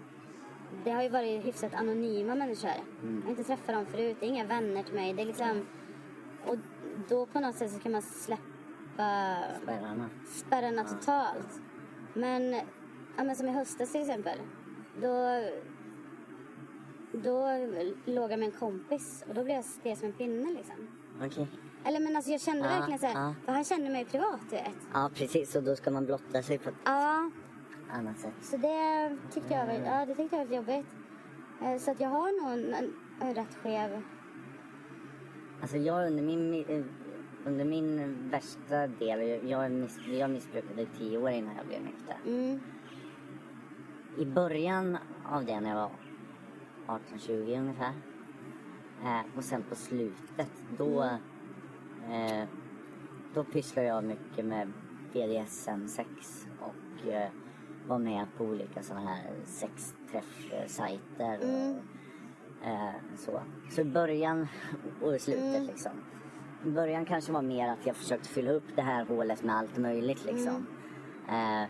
det 0.84 0.92
har 0.92 1.04
ju 1.04 1.10
varit 1.10 1.46
hyfsat 1.46 1.74
anonyma 1.74 2.36
människor. 2.36 2.72
Jag 3.02 3.22
har 3.24 3.30
inte 3.30 3.44
träffat 3.44 3.76
dem 3.76 3.86
förut, 3.86 4.18
det 4.20 4.26
är 4.26 4.30
inga 4.30 4.46
vänner 4.46 4.84
till 4.84 4.94
mig. 4.94 5.14
Det 5.14 5.22
är 5.22 5.26
liksom, 5.26 5.66
och 6.48 6.56
då 7.10 7.26
på 7.26 7.40
något 7.40 7.56
sätt 7.56 7.72
så 7.72 7.80
kan 7.80 7.92
man 7.92 8.02
släppa 8.02 8.44
Spärrarna. 9.64 10.10
spärrarna 10.28 10.84
totalt. 10.84 11.62
Men, 12.14 12.54
ja, 13.18 13.24
men 13.24 13.36
som 13.36 13.48
i 13.48 13.52
höstas 13.52 13.92
till 13.92 14.02
exempel. 14.02 14.40
Då, 15.02 15.42
då 17.12 17.48
låg 18.06 18.32
jag 18.32 18.40
med 18.40 18.46
en 18.46 18.52
kompis 18.60 19.24
och 19.28 19.34
då 19.36 19.44
blev 19.44 19.56
jag 19.56 19.66
stel 19.66 19.98
som 19.98 20.08
en 20.08 20.14
pinne 20.14 20.52
liksom. 20.52 20.76
Okej. 21.26 21.48
Eller 21.86 22.00
men 22.00 22.16
alltså 22.16 22.32
jag 22.32 22.42
kände 22.42 22.68
Ja, 22.70 22.76
verkligen 22.76 23.00
såhär, 23.00 23.14
ja. 23.28 23.34
för 23.46 23.52
han 23.52 23.64
kände 23.64 23.90
mig 23.90 24.06
privat 24.06 24.40
du 24.50 24.56
vet. 24.56 24.76
Ja, 24.94 25.10
precis. 25.16 25.56
Och 25.56 25.64
då 25.64 25.76
ska 25.76 25.92
man 25.92 26.06
blotta 26.06 26.42
sig 26.44 26.58
på 26.58 26.70
ett 26.70 26.76
Ja, 26.86 27.32
annat 27.92 28.20
sätt. 28.20 28.34
så 28.42 28.58
det 28.58 29.18
tyckte 29.32 29.54
jag 29.54 29.66
var, 29.66 29.74
ja, 29.74 30.06
det 30.06 30.16
tyckte 30.16 30.36
jag 30.36 30.46
var 30.46 30.56
jobbigt. 30.56 30.88
Eh, 31.64 31.78
Så 31.78 31.92
att 31.92 32.00
jag 32.00 32.10
har 32.10 32.42
nog 32.44 32.52
en, 32.60 32.74
en, 32.74 32.94
en 33.22 33.36
rätt 33.36 33.56
skev. 33.64 34.02
Alltså 35.62 35.78
jag 35.78 36.08
under 36.08 36.24
min, 36.24 36.54
eh, 36.54 36.86
under 37.46 37.66
min 37.66 38.16
värsta 38.30 38.88
del, 38.88 39.50
jag, 39.50 39.72
miss, 39.72 40.00
jag 40.08 40.30
missbrukade 40.30 40.82
i 40.82 40.88
tio 40.98 41.18
år 41.18 41.30
innan 41.30 41.56
jag 41.56 41.68
blev 41.68 41.84
nykter. 41.84 42.18
Mm, 42.26 42.60
I 44.18 44.26
början 44.26 44.98
av 45.26 45.46
det 45.46 45.60
när 45.60 45.70
jag 45.70 45.76
var 45.76 45.92
18-20 46.88 47.60
ungefär. 47.60 47.94
Eh, 49.04 49.22
och 49.38 49.44
sen 49.44 49.64
på 49.64 49.76
slutet 49.76 50.52
då, 50.78 51.04
eh, 52.10 52.48
då 53.34 53.44
pysslade 53.44 53.88
jag 53.88 54.04
mycket 54.04 54.46
med 54.46 54.72
BDSM-sex 55.14 56.48
och 56.60 57.08
eh, 57.08 57.30
var 57.88 58.00
med 58.00 58.26
på 58.38 58.44
olika 58.44 58.84
sådana 58.84 59.10
här 59.10 59.32
sexträffsajter 59.46 61.40
och 61.40 61.76
eh, 62.66 63.16
så. 63.18 63.42
Så 63.70 63.84
början 63.84 64.48
och 65.02 65.16
i 65.16 65.20
slutet 65.20 65.64
liksom. 65.68 65.92
I 66.66 66.70
början 66.70 67.06
kanske 67.06 67.32
var 67.32 67.42
mer 67.42 67.70
att 67.70 67.86
jag 67.86 67.96
försökte 67.96 68.30
fylla 68.30 68.52
upp 68.52 68.76
det 68.76 68.82
här 68.82 69.06
hålet 69.06 69.44
med 69.44 69.56
allt 69.56 69.78
möjligt 69.78 70.26
liksom. 70.26 70.68
Eh, 71.30 71.64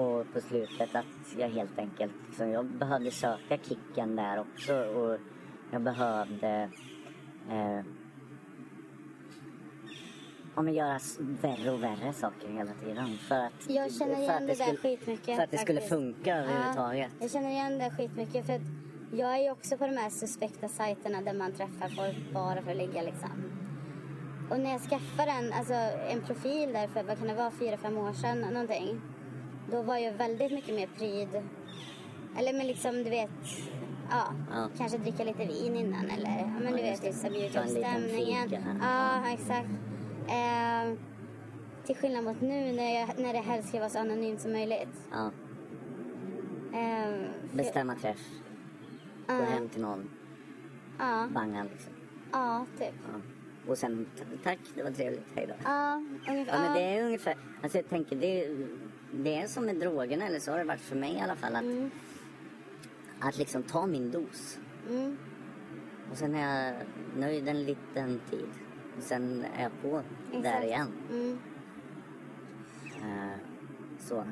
Och 0.00 0.32
på 0.32 0.40
slutet 0.40 0.94
att 0.94 1.36
jag 1.38 1.48
helt 1.48 1.78
enkelt, 1.78 2.12
liksom, 2.26 2.48
jag 2.48 2.64
behövde 2.66 3.10
söka 3.10 3.58
kicken 3.58 4.16
där 4.16 4.40
också 4.40 4.74
och 4.74 5.18
jag 5.70 5.82
behövde 5.82 6.70
eh, 7.50 7.80
ja, 10.56 10.62
men 10.62 10.74
göra 10.74 10.98
värre 11.18 11.70
och 11.70 11.82
värre 11.82 12.12
saker 12.12 12.48
hela 12.48 12.70
tiden. 12.84 13.08
För 13.18 13.34
att, 13.34 13.52
Jag 13.70 13.92
känner 13.92 14.14
för 14.14 14.22
igen 14.22 14.34
att 14.34 14.40
det 14.40 14.46
där 14.46 14.54
skulle, 14.54 14.76
skitmycket. 14.78 15.36
För 15.36 15.42
att 15.42 15.50
det 15.50 15.58
skulle 15.58 15.80
faktiskt. 15.80 15.94
funka 15.94 16.36
överhuvudtaget. 16.36 17.10
Ja, 17.12 17.22
jag 17.24 17.30
känner 17.30 17.50
igen 17.50 17.78
det 17.78 17.90
skitmycket. 17.90 18.46
För 18.46 18.52
att 18.54 18.60
jag 19.12 19.36
är 19.38 19.52
också 19.52 19.76
på 19.76 19.86
de 19.86 19.96
här 19.96 20.10
suspekta 20.10 20.68
sajterna 20.68 21.20
där 21.20 21.32
man 21.34 21.52
träffar 21.52 21.88
folk 21.88 22.32
bara 22.34 22.62
för 22.62 22.70
att 22.70 22.76
ligga 22.76 23.02
liksom. 23.02 23.30
Och 24.50 24.60
när 24.60 24.70
jag 24.70 24.80
skaffade 24.80 25.30
en, 25.30 25.52
alltså, 25.52 25.74
en 26.10 26.20
profil 26.26 26.72
där 26.72 26.88
för, 26.88 27.02
vad 27.02 27.18
kan 27.18 27.26
det 27.28 27.34
vara, 27.34 27.50
fyra, 27.50 27.76
fem 27.76 27.98
år 27.98 28.12
sedan 28.12 28.40
någonting. 28.40 29.00
Då 29.70 29.82
var 29.82 29.96
jag 29.96 30.12
väldigt 30.12 30.52
mycket 30.52 30.74
mer 30.74 30.86
pryd. 30.98 31.42
Eller 32.38 32.52
men 32.52 32.66
liksom 32.66 32.94
du 33.04 33.10
vet, 33.10 33.30
ja, 34.10 34.24
Ja. 34.52 34.68
kanske 34.78 34.98
dricka 34.98 35.24
lite 35.24 35.44
vin 35.46 35.76
innan 35.76 36.10
eller 36.10 36.30
ja, 36.38 36.46
men 36.62 36.72
du 36.72 36.78
Ja, 36.80 36.86
just 36.86 37.04
vet, 37.04 37.22
det. 37.22 37.30
mjuka 37.30 37.52
Ta 37.52 37.60
upp 37.64 37.68
stämningen. 37.70 38.48
fika. 38.48 38.62
Ja, 38.80 39.28
exakt. 39.32 39.68
Eh, 40.28 40.98
till 41.86 41.96
skillnad 41.96 42.24
mot 42.24 42.40
nu 42.40 42.72
när, 42.72 42.94
jag, 43.00 43.08
när 43.18 43.32
det 43.32 43.38
helst 43.40 43.68
ska 43.68 43.78
vara 43.78 43.88
så 43.90 43.98
anonymt 43.98 44.40
som 44.40 44.52
möjligt. 44.52 45.08
Ja, 45.12 45.30
Eh, 46.72 47.12
för- 47.50 47.56
bestämma 47.56 47.94
träff. 47.94 48.20
Gå 49.26 49.34
hem 49.44 49.68
till 49.68 49.80
någon, 49.82 50.10
Ja, 50.98 51.28
banga 51.34 51.62
liksom. 51.64 51.92
ja, 52.32 52.66
typ. 52.78 52.94
Ja. 53.12 53.20
Och 53.70 53.78
sen, 53.78 54.06
tack, 54.44 54.58
det 54.74 54.82
var 54.82 54.90
trevligt, 54.90 55.26
hejdå. 55.34 55.54
Ja, 55.64 56.02
ungefär. 56.28 56.52
Ja 56.54 56.60
men 56.62 56.72
det 56.74 56.80
är 56.80 57.04
ungefär, 57.04 57.36
alltså 57.62 57.78
jag 57.78 57.88
tänker 57.88 58.16
det, 58.16 58.56
det 59.12 59.38
är 59.38 59.46
som 59.46 59.64
med 59.66 59.76
drogerna 59.76 60.26
eller 60.26 60.38
så 60.38 60.50
har 60.50 60.58
det 60.58 60.64
varit 60.64 60.80
för 60.80 60.96
mig 60.96 61.14
i 61.14 61.20
alla 61.20 61.36
fall 61.36 61.56
att, 61.56 61.62
Mm. 61.62 61.90
att 63.20 63.38
liksom 63.38 63.62
ta 63.62 63.86
min 63.86 64.10
dos. 64.10 64.58
Mm. 64.90 65.16
Och 66.10 66.16
sen 66.16 66.34
är 66.34 66.66
jag 66.66 66.74
nöjd 67.16 67.48
en 67.48 67.64
liten 67.64 68.20
tid. 68.30 68.48
Och 68.96 69.02
sen 69.02 69.44
är 69.56 69.62
jag 69.62 69.72
på 69.82 70.02
där 70.32 70.38
Exakt. 70.38 70.64
igen. 70.64 70.88
Mm. 71.10 71.38
Eh, 73.02 73.36
så. 73.98 74.24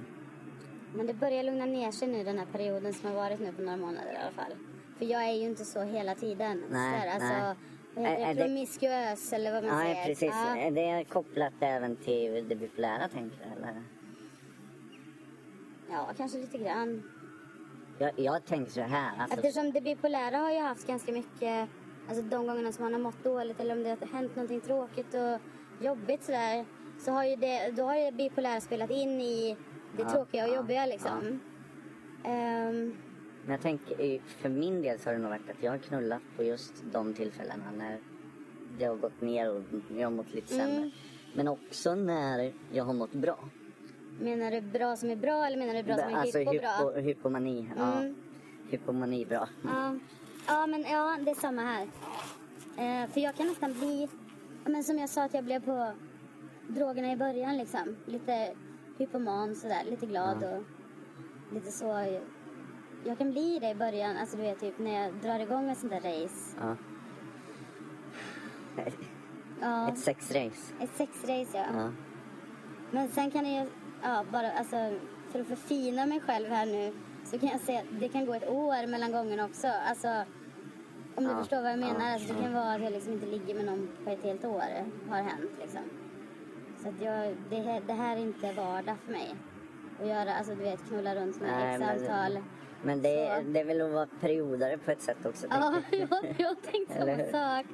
Men 0.95 1.07
det 1.07 1.15
börjar 1.15 1.43
lugna 1.43 1.65
ner 1.67 1.91
sig 1.91 2.09
nu 2.09 2.25
den 2.25 2.39
här 2.39 2.47
perioden 2.47 2.95
som 2.95 3.09
har 3.09 3.17
varit 3.17 3.41
nu 3.41 3.53
på 3.53 3.63
några 3.63 3.77
månader 3.77 4.13
i 4.13 4.17
alla 4.17 4.31
fall. 4.33 4.53
För 4.99 5.05
jag 5.05 5.25
är 5.29 5.33
ju 5.33 5.45
inte 5.45 5.65
så 5.65 5.83
hela 5.83 6.15
tiden. 6.15 6.65
Nej, 6.71 7.01
så 7.01 7.07
där, 7.07 7.15
alltså, 7.15 7.61
nej. 7.95 8.23
Är- 8.23 8.31
är 8.31 8.35
det? 8.35 8.43
Promiskuös 8.43 9.33
eller 9.33 9.53
vad 9.53 9.65
man 9.65 9.79
Ja, 9.79 9.85
säger. 9.95 10.07
precis. 10.07 10.31
Ja. 10.33 10.57
Är 10.57 10.71
det 10.71 11.05
kopplat 11.05 11.53
även 11.61 11.97
till 11.97 12.49
det 12.49 12.55
bipolära 12.57 13.09
tänker 13.09 13.37
du? 13.39 13.45
Eller? 13.63 13.83
ja, 15.91 16.11
kanske 16.17 16.39
lite 16.39 16.59
grann. 16.59 17.03
Jag, 17.99 18.11
jag 18.17 18.45
tänker 18.45 18.73
så 18.73 18.81
här. 18.81 19.11
Alltså, 19.19 19.37
Eftersom 19.37 19.73
det 19.73 19.81
bipolära 19.81 20.37
har 20.37 20.53
ju 20.53 20.59
haft 20.61 20.87
ganska 20.87 21.13
mycket, 21.13 21.69
alltså 22.09 22.23
de 22.23 22.47
gångerna 22.47 22.73
som 22.73 22.85
man 22.85 22.93
har 22.93 23.01
mått 23.01 23.25
dåligt 23.25 23.61
eller 23.61 23.77
om 23.77 23.83
det 23.83 23.89
har 23.89 24.07
hänt 24.19 24.37
någonting 24.37 24.61
tråkigt 24.61 25.15
och 25.15 25.39
jobbigt 25.85 26.23
sådär. 26.25 26.65
Så 26.99 27.11
har 27.13 27.25
ju 27.25 27.37
det, 27.37 27.71
då 27.71 27.83
har 27.83 27.97
ju 27.97 28.05
det 28.05 28.13
bipolära 28.17 28.61
spelat 28.61 28.91
in 28.91 29.21
i 29.21 29.57
det 29.97 30.03
Ja, 30.03 30.11
tråkiga 30.11 30.45
och 30.45 30.51
ja, 30.51 30.57
jobbiga 30.57 30.87
liksom. 30.87 31.41
Ehm, 32.25 32.97
Men 33.45 33.51
jag 33.51 33.61
tänker, 33.61 34.21
för 34.27 34.49
min 34.49 34.83
del 34.83 34.99
så 34.99 35.09
har 35.09 35.15
det 35.15 35.21
nog 35.23 35.31
varit 35.31 35.51
att 35.51 35.63
jag 35.63 35.71
har 35.71 35.79
knullat 35.79 36.23
på 36.37 36.43
just 36.43 36.73
de 36.93 37.15
tillfällena 37.15 37.65
när 37.79 37.99
det 38.79 38.85
har 38.85 38.97
gått 38.97 39.21
ner 39.21 39.51
och 39.55 39.63
jag 39.97 40.07
har 40.07 40.11
mått 40.11 40.35
lite 40.35 40.55
sämre. 40.55 40.77
Mm. 40.77 40.91
Men 41.35 41.49
också 41.49 41.95
när 41.95 42.53
jag 42.73 42.85
har 42.85 42.95
mått 42.95 43.13
bra. 43.13 43.39
menar 44.21 44.51
du 44.51 44.61
bra 44.61 44.97
som 44.97 45.11
är 45.11 45.17
bra 45.17 45.47
eller 45.47 45.59
menar 45.59 45.75
du 45.75 45.83
bra 45.83 45.97
som 45.97 46.09
är 46.09 46.17
alltså 46.17 46.39
hypo 46.39 46.53
bra? 46.53 46.91
hypo, 46.91 47.01
hypomani. 47.01 47.71
Ja. 47.77 47.93
Mm. 47.93 48.15
Hypomani 48.71 49.27
bra. 49.27 49.49
Ja. 49.65 49.99
ja, 50.47 50.67
men 50.67 50.83
ja, 50.83 51.19
det 51.25 51.31
är 51.31 51.35
samma 51.35 51.63
här. 51.63 51.89
Eh, 52.79 53.11
för 53.11 53.21
jag 53.21 53.35
kan 53.35 53.47
nästan 53.47 53.73
bli, 53.73 54.09
ja, 54.65 54.71
men 54.71 54.85
som 54.85 54.99
jag 54.99 55.09
sa 55.11 55.25
att 55.25 55.35
jag 55.35 55.45
blev 55.45 55.65
på 55.65 55.93
drogerna 56.69 57.13
i 57.13 57.17
början 57.17 57.57
liksom. 57.57 57.97
Lite 58.07 58.55
hypoman 58.99 59.55
sådär, 59.55 59.83
lite 59.91 60.07
glad 60.07 60.39
Ja. 60.43 60.57
och 60.57 60.63
lite 61.55 61.73
så. 61.73 62.21
Jag 63.05 63.19
kan 63.19 63.31
bli 63.33 63.59
det 63.59 63.71
i 63.71 63.75
början, 63.75 64.17
alltså 64.17 64.37
du 64.37 64.43
vet 64.43 64.61
typ 64.61 64.79
när 64.79 65.03
jag 65.05 65.15
drar 65.15 65.39
igång 65.41 65.71
ett 65.71 65.79
sånt 65.79 65.93
där 65.93 66.01
race. 66.23 66.57
Ja. 66.61 66.77
Ja, 69.61 69.89
Ett 69.89 69.99
sexrace. 69.99 70.75
ett 70.81 70.91
sexrace 70.97 71.49
ja. 71.59 71.65
Ja. 71.75 71.91
Men 72.91 73.09
sen 73.09 73.31
kan 73.31 73.47
ju, 73.47 73.67
ja 74.03 74.25
bara 74.33 74.53
alltså 74.53 74.77
för 75.33 75.41
att 75.41 75.47
förfina 75.47 76.07
mig 76.07 76.21
själv 76.21 76.49
här 76.49 76.67
nu 76.67 76.95
så 77.25 77.39
kan 77.39 77.49
jag 77.49 77.61
säga 77.61 77.79
att 77.81 78.01
det 78.01 78.09
kan 78.09 78.27
gå 78.27 78.35
ett 78.35 78.49
år 78.49 78.87
mellan 78.87 79.13
gångerna 79.13 79.45
också. 79.45 79.67
Alltså 79.89 80.09
om 81.15 81.25
du 81.25 81.31
Ja, 81.31 81.39
förstår 81.39 81.63
vad 81.63 81.71
jag 81.73 81.79
menar. 81.79 82.01
ja, 82.01 82.13
alltså, 82.13 82.35
det 82.35 82.43
kan 82.43 82.53
vara 82.55 82.73
att 82.75 82.83
jag 82.83 82.93
liksom 82.93 83.13
inte 83.13 83.27
ligger 83.27 83.55
med 83.55 83.65
någon 83.65 83.89
på 84.05 84.11
ett 84.11 84.23
helt 84.23 84.45
år 84.45 84.63
har 85.09 85.17
hänt 85.17 85.51
liksom. 85.61 85.81
Så 86.83 86.89
att 86.89 87.01
jag, 87.03 87.37
det, 87.51 87.57
här, 87.57 87.83
det 87.87 87.93
här 87.93 88.17
är 88.17 88.21
inte 88.21 88.53
vardag 88.53 88.97
för 89.05 89.13
mig. 89.13 89.35
Att 90.01 90.09
göra, 90.09 90.35
alltså 90.35 90.55
du 90.55 90.63
vet 90.63 90.89
knulla 90.89 91.15
runt 91.15 91.41
med 91.41 91.51
Nej, 91.51 91.79
men- 91.79 91.89
X-samtal. 91.89 92.33
Men 92.33 92.43
det, 92.87 93.43
Så. 93.45 93.51
det 93.53 93.61
är 93.61 93.65
väl 93.65 93.81
att 93.81 93.91
vara 93.93 94.09
perioder 94.21 94.77
på 94.77 94.91
ett 94.91 95.03
sätt 95.03 95.27
också. 95.27 95.47
Ja, 95.51 95.75
jag. 95.91 96.07
har 96.09 96.55
tänkt 96.73 96.93
samma 96.93 97.17
sak. 97.17 97.67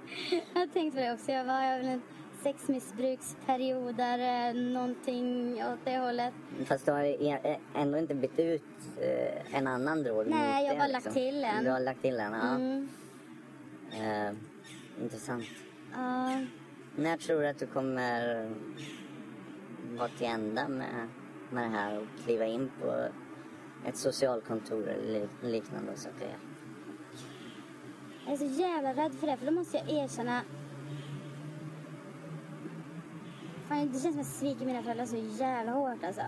Jag 0.54 0.61
har 0.61 0.66
tänkt 0.66 0.94
på 0.94 1.00
det 1.00 1.12
också. 1.12 1.32
Jag 1.32 1.44
var 1.44 1.62
jag 1.62 1.84
en 1.84 2.02
sexmissbruksperiodare, 2.42 4.52
någonting 4.52 5.54
åt 5.64 5.78
det 5.84 5.98
hållet. 5.98 6.34
Fast 6.64 6.86
du 6.86 6.92
har 6.92 7.02
e- 7.02 7.58
ändå 7.74 7.98
inte 7.98 8.14
bytt 8.14 8.38
ut 8.38 8.62
eh, 9.00 9.54
en 9.56 9.66
annan 9.66 10.02
drog 10.02 10.26
Nej, 10.26 10.64
jag 10.64 10.70
har 10.70 10.74
det, 10.74 10.78
bara 10.80 10.88
lagt 10.88 11.12
till 11.12 11.44
en. 11.44 11.64
Du 11.64 11.70
har 11.70 11.80
lagt 11.80 12.02
till 12.02 12.20
en, 12.20 12.32
ja. 12.32 12.54
Mm. 12.54 12.88
Eh, 13.92 14.32
intressant. 15.02 15.44
Ja, 15.94 16.40
När 16.96 17.16
tror 17.16 17.40
du 17.40 17.48
att 17.48 17.58
du 17.58 17.66
kommer 17.66 18.50
vara 19.98 20.08
till 20.08 20.26
ända 20.26 20.68
med, 20.68 21.08
med 21.50 21.64
det 21.64 21.68
här 21.76 21.98
och 21.98 22.06
kliva 22.24 22.44
in 22.46 22.70
på 22.82 23.04
ett 23.87 23.97
socialkontor 23.97 24.89
eller 24.89 25.20
lik- 25.20 25.43
liknande 25.43 25.93
och 25.93 25.99
söka 25.99 26.24
hjälp? 26.24 26.41
jag 28.24 28.33
är 28.33 28.37
så 28.37 28.61
jävla 28.61 28.95
rädd 28.95 29.14
för 29.14 29.26
det, 29.26 29.37
för 29.37 29.47
då 29.47 29.53
måste 29.53 29.76
jag 29.76 29.91
erkänna... 29.91 30.43
Fan, 33.68 33.87
det 33.87 33.93
känns 33.93 34.03
som 34.03 34.11
att 34.11 34.16
jag 34.16 34.26
sviker 34.26 34.66
mina 34.66 34.83
föräldrar 34.83 35.07
så 35.07 35.16
jävla 35.16 35.72
hårt 35.72 36.05
alltså. 36.05 36.22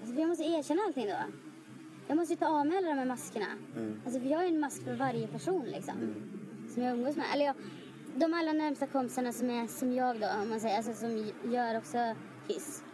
alltså 0.00 0.20
jag 0.20 0.28
måste 0.28 0.44
erkänna 0.44 0.82
allting 0.86 1.06
då. 1.06 1.16
Jag 2.08 2.16
måste 2.16 2.34
ju 2.34 2.38
ta 2.38 2.46
av 2.46 2.66
mig 2.66 2.78
alla 2.78 2.88
de 2.88 2.94
här 2.98 3.04
maskerna. 3.04 3.46
Mm. 3.76 4.00
Alltså 4.04 4.20
för 4.20 4.28
jag 4.28 4.38
har 4.38 4.44
ju 4.44 4.48
en 4.54 4.60
mask 4.60 4.84
för 4.84 4.94
varje 4.94 5.28
person 5.28 5.64
liksom. 5.64 5.94
Som 6.74 6.82
jag 6.82 6.92
umgås 6.98 7.16
med. 7.16 7.26
Eller 7.34 7.44
jag, 7.44 7.54
de 8.14 8.34
allra 8.34 8.52
närmsta 8.52 8.86
kompisarna 8.86 9.32
som 9.32 9.50
är 9.50 9.66
som 9.66 9.92
jag 9.92 10.20
då, 10.20 10.26
om 10.42 10.48
man 10.48 10.60
säger. 10.60 10.76
Alltså 10.76 10.92
som 10.94 11.30
gör 11.52 11.78
också 11.78 12.14
hyss. 12.48 12.84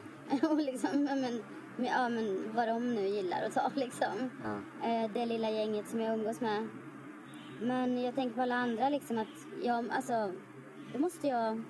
Och 0.50 0.56
liksom, 0.56 1.04
men, 1.04 1.42
men, 1.78 1.86
ja 1.86 2.08
men 2.08 2.52
vad 2.54 2.68
de 2.68 2.94
nu 2.94 3.06
gillar 3.08 3.42
att 3.46 3.54
ta 3.54 3.70
liksom. 3.74 4.30
Ja. 4.44 4.88
Eh, 4.88 5.10
det 5.14 5.26
lilla 5.26 5.50
gänget 5.50 5.88
som 5.88 6.00
jag 6.00 6.18
umgås 6.18 6.40
med. 6.40 6.68
Men 7.60 8.02
jag 8.02 8.14
tänker 8.14 8.36
på 8.36 8.42
alla 8.42 8.54
andra 8.54 8.88
liksom 8.88 9.18
att 9.18 9.46
jag, 9.62 9.90
alltså, 9.90 10.32
då 10.92 10.98
måste 10.98 11.26
jag... 11.26 11.62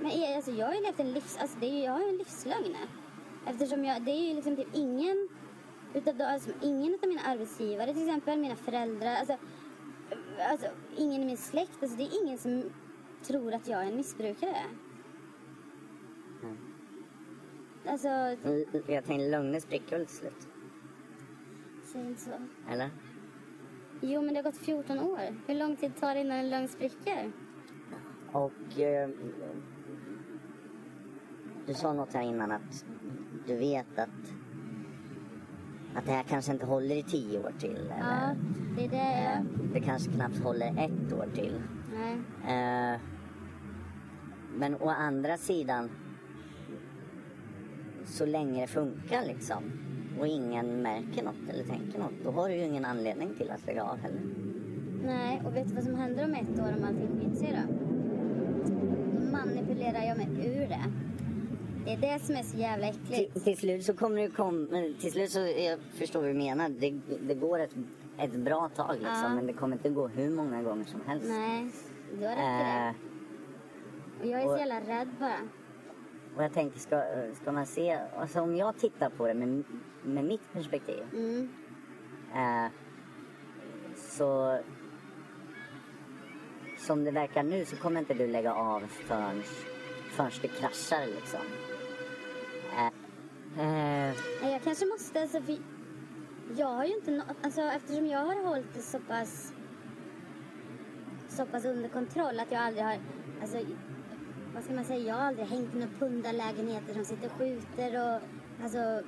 Men 0.00 0.34
alltså, 0.36 0.50
jag 0.50 0.66
har 0.66 0.74
ju 0.74 0.80
levt 0.82 1.00
en 1.00 1.12
livs... 1.12 1.38
Alltså, 1.40 1.58
det 1.60 1.66
är 1.66 1.70
ju, 1.72 1.82
jag 1.84 1.92
har 1.92 2.00
ju 2.00 2.08
en 2.08 2.16
livslögn. 2.16 2.76
Eftersom 3.46 3.84
jag, 3.84 4.02
det 4.02 4.10
är 4.10 4.28
ju 4.28 4.34
liksom 4.34 4.56
typ 4.56 4.68
ingen 4.72 5.28
utav, 5.94 6.16
de- 6.16 6.24
alltså, 6.24 6.50
ingen 6.62 6.94
utav 6.94 7.08
mina 7.08 7.22
arbetsgivare 7.22 7.92
till 7.94 8.02
exempel, 8.08 8.38
mina 8.38 8.56
föräldrar, 8.56 9.14
alltså, 9.14 9.36
alltså 10.50 10.66
ingen 10.96 11.22
i 11.22 11.26
min 11.26 11.36
släkt, 11.36 11.82
alltså 11.82 11.96
det 11.96 12.02
är 12.04 12.24
ingen 12.24 12.38
som 12.38 12.62
tror 13.22 13.54
att 13.54 13.68
jag 13.68 13.82
är 13.82 13.86
en 13.88 13.96
missbrukare. 13.96 14.56
Mm. 17.82 17.92
Alltså, 17.92 18.08
L- 18.08 18.64
Jag 18.86 19.04
tänkte 19.04 19.28
lögner 19.30 19.60
spricker 19.60 19.96
väl 19.98 20.06
till 20.06 20.16
slut? 20.16 20.48
säg 21.84 22.00
inte 22.06 22.20
så. 22.20 22.30
Eller? 22.70 22.90
Jo, 24.00 24.22
men 24.22 24.34
det 24.34 24.38
har 24.38 24.44
gått 24.44 24.56
14 24.58 24.98
år. 24.98 25.18
Hur 25.46 25.54
lång 25.54 25.76
tid 25.76 25.96
tar 25.96 26.14
det 26.14 26.20
innan 26.20 26.38
en 26.38 26.50
lögn 26.50 26.68
spricker? 26.68 27.32
Och 28.32 28.80
eh, 28.80 29.08
du 31.66 31.74
sa 31.74 31.92
något 31.92 32.12
här 32.14 32.22
innan 32.22 32.52
att 32.52 32.84
du 33.46 33.56
vet 33.56 33.98
att 33.98 34.08
att 35.94 36.06
det 36.06 36.12
här 36.12 36.22
kanske 36.22 36.52
inte 36.52 36.66
håller 36.66 36.96
i 36.96 37.02
tio 37.02 37.38
år 37.38 37.52
till. 37.58 37.70
Eller, 37.76 37.96
Ja, 37.98 38.34
det 38.76 38.84
är 38.84 38.88
det 38.88 38.96
eh, 38.96 39.70
det 39.72 39.80
kanske 39.80 40.10
knappt 40.12 40.38
håller 40.38 40.66
ett 40.84 41.12
år 41.12 41.26
till. 41.34 41.62
Nej. 41.92 42.14
Eh, 42.94 43.00
men 44.54 44.74
å 44.74 44.88
andra 44.88 45.36
sidan, 45.36 45.90
så 48.10 48.26
länge 48.26 48.60
det 48.60 48.66
funkar 48.66 49.22
liksom 49.26 49.72
och 50.20 50.26
ingen 50.26 50.82
märker 50.82 51.22
något 51.22 51.48
eller 51.48 51.64
tänker 51.64 51.98
något, 51.98 52.12
då 52.24 52.30
har 52.30 52.48
du 52.48 52.54
ju 52.54 52.64
ingen 52.64 52.84
anledning 52.84 53.34
till 53.34 53.50
att 53.50 53.66
lägga 53.66 53.84
av 53.84 53.98
heller. 53.98 54.20
Nej, 55.04 55.42
och 55.46 55.56
vet 55.56 55.68
du 55.68 55.74
vad 55.74 55.84
som 55.84 55.94
händer 55.94 56.24
om 56.24 56.34
ett 56.34 56.60
år 56.60 56.74
om 56.78 56.84
allting 56.84 57.20
skiter 57.20 57.36
sig 57.36 57.52
då? 57.66 57.74
Då 59.20 59.30
manipulerar 59.32 60.06
jag 60.06 60.16
mig 60.16 60.28
ur 60.46 60.68
det. 60.68 60.84
Det 61.84 61.92
är 61.92 61.96
det 61.96 62.24
som 62.24 62.36
är 62.36 62.42
så 62.42 62.56
jävla 62.56 62.86
äckligt. 62.86 63.32
Till, 63.32 63.42
till 63.42 63.56
slut 63.56 63.84
så 63.84 63.94
kommer 63.94 64.20
det 64.20 64.30
kom, 64.30 64.68
till 65.00 65.12
slut 65.12 65.30
så, 65.30 65.38
jag 65.38 65.78
förstår 65.92 66.20
vad 66.20 66.30
du 66.30 66.34
menar. 66.34 66.68
Det, 66.68 67.00
det 67.20 67.34
går 67.34 67.58
ett, 67.58 67.74
ett 68.18 68.32
bra 68.32 68.70
tag 68.76 68.94
liksom. 68.94 69.22
Ja. 69.22 69.34
Men 69.34 69.46
det 69.46 69.52
kommer 69.52 69.76
inte 69.76 69.88
gå 69.88 70.08
hur 70.08 70.30
många 70.30 70.62
gånger 70.62 70.84
som 70.84 71.00
helst. 71.06 71.26
Nej, 71.28 71.70
du 72.18 72.26
har 72.26 72.30
rätt 72.30 72.38
i 72.38 72.42
Eh, 72.42 72.92
det. 72.92 72.94
Och 74.20 74.26
jag 74.26 74.42
är 74.42 74.48
så 74.48 74.58
jävla 74.58 74.80
rädd 74.80 75.08
bara. 75.20 75.59
Och 76.36 76.42
jag 76.44 76.52
tänker, 76.52 76.78
ska, 76.78 77.02
ska 77.42 77.52
man 77.52 77.66
se, 77.66 77.98
alltså 78.18 78.40
om 78.40 78.56
jag 78.56 78.78
tittar 78.78 79.10
på 79.10 79.26
det 79.26 79.34
med, 79.34 79.64
med 80.02 80.24
mitt 80.24 80.52
perspektiv. 80.52 81.02
Mm. 81.12 81.48
Eh, 82.34 82.70
så 83.96 84.58
som 86.78 87.04
det 87.04 87.10
verkar 87.10 87.42
nu 87.42 87.64
så 87.64 87.76
kommer 87.76 88.00
inte 88.00 88.14
du 88.14 88.26
lägga 88.26 88.54
av 88.54 88.80
förrän, 88.80 89.42
förrän 90.10 90.30
det 90.42 90.48
kraschar 90.48 91.06
liksom. 91.06 91.40
Eh, 92.76 92.86
eh, 93.60 94.14
Jag 94.52 94.62
kanske 94.62 94.86
måste, 94.86 95.20
alltså, 95.20 95.40
för 95.42 95.56
jag 96.56 96.66
har 96.66 96.84
ju 96.84 96.94
inte 96.94 97.10
nå- 97.10 97.24
alltså 97.42 97.60
eftersom 97.60 98.06
jag 98.06 98.18
har 98.18 98.44
hållit 98.44 98.74
det 98.74 98.80
så 98.82 98.98
pass 98.98 99.52
så 101.28 101.46
pass 101.46 101.64
under 101.64 101.88
kontroll 101.88 102.40
att 102.40 102.52
jag 102.52 102.60
aldrig 102.62 102.84
har, 102.84 102.96
alltså 103.40 103.58
vad 104.54 104.64
ska 104.64 104.72
man 104.74 104.84
säga, 104.84 105.00
jag 105.00 105.14
har 105.14 105.22
aldrig 105.22 105.46
hängt 105.46 105.74
i 105.74 105.78
några 105.78 105.92
pundarlägenheter 105.98 106.94
som 106.94 107.04
sitter 107.04 107.26
och 107.26 107.32
skjuter 107.38 108.14
och 108.14 108.20
alltså 108.62 109.02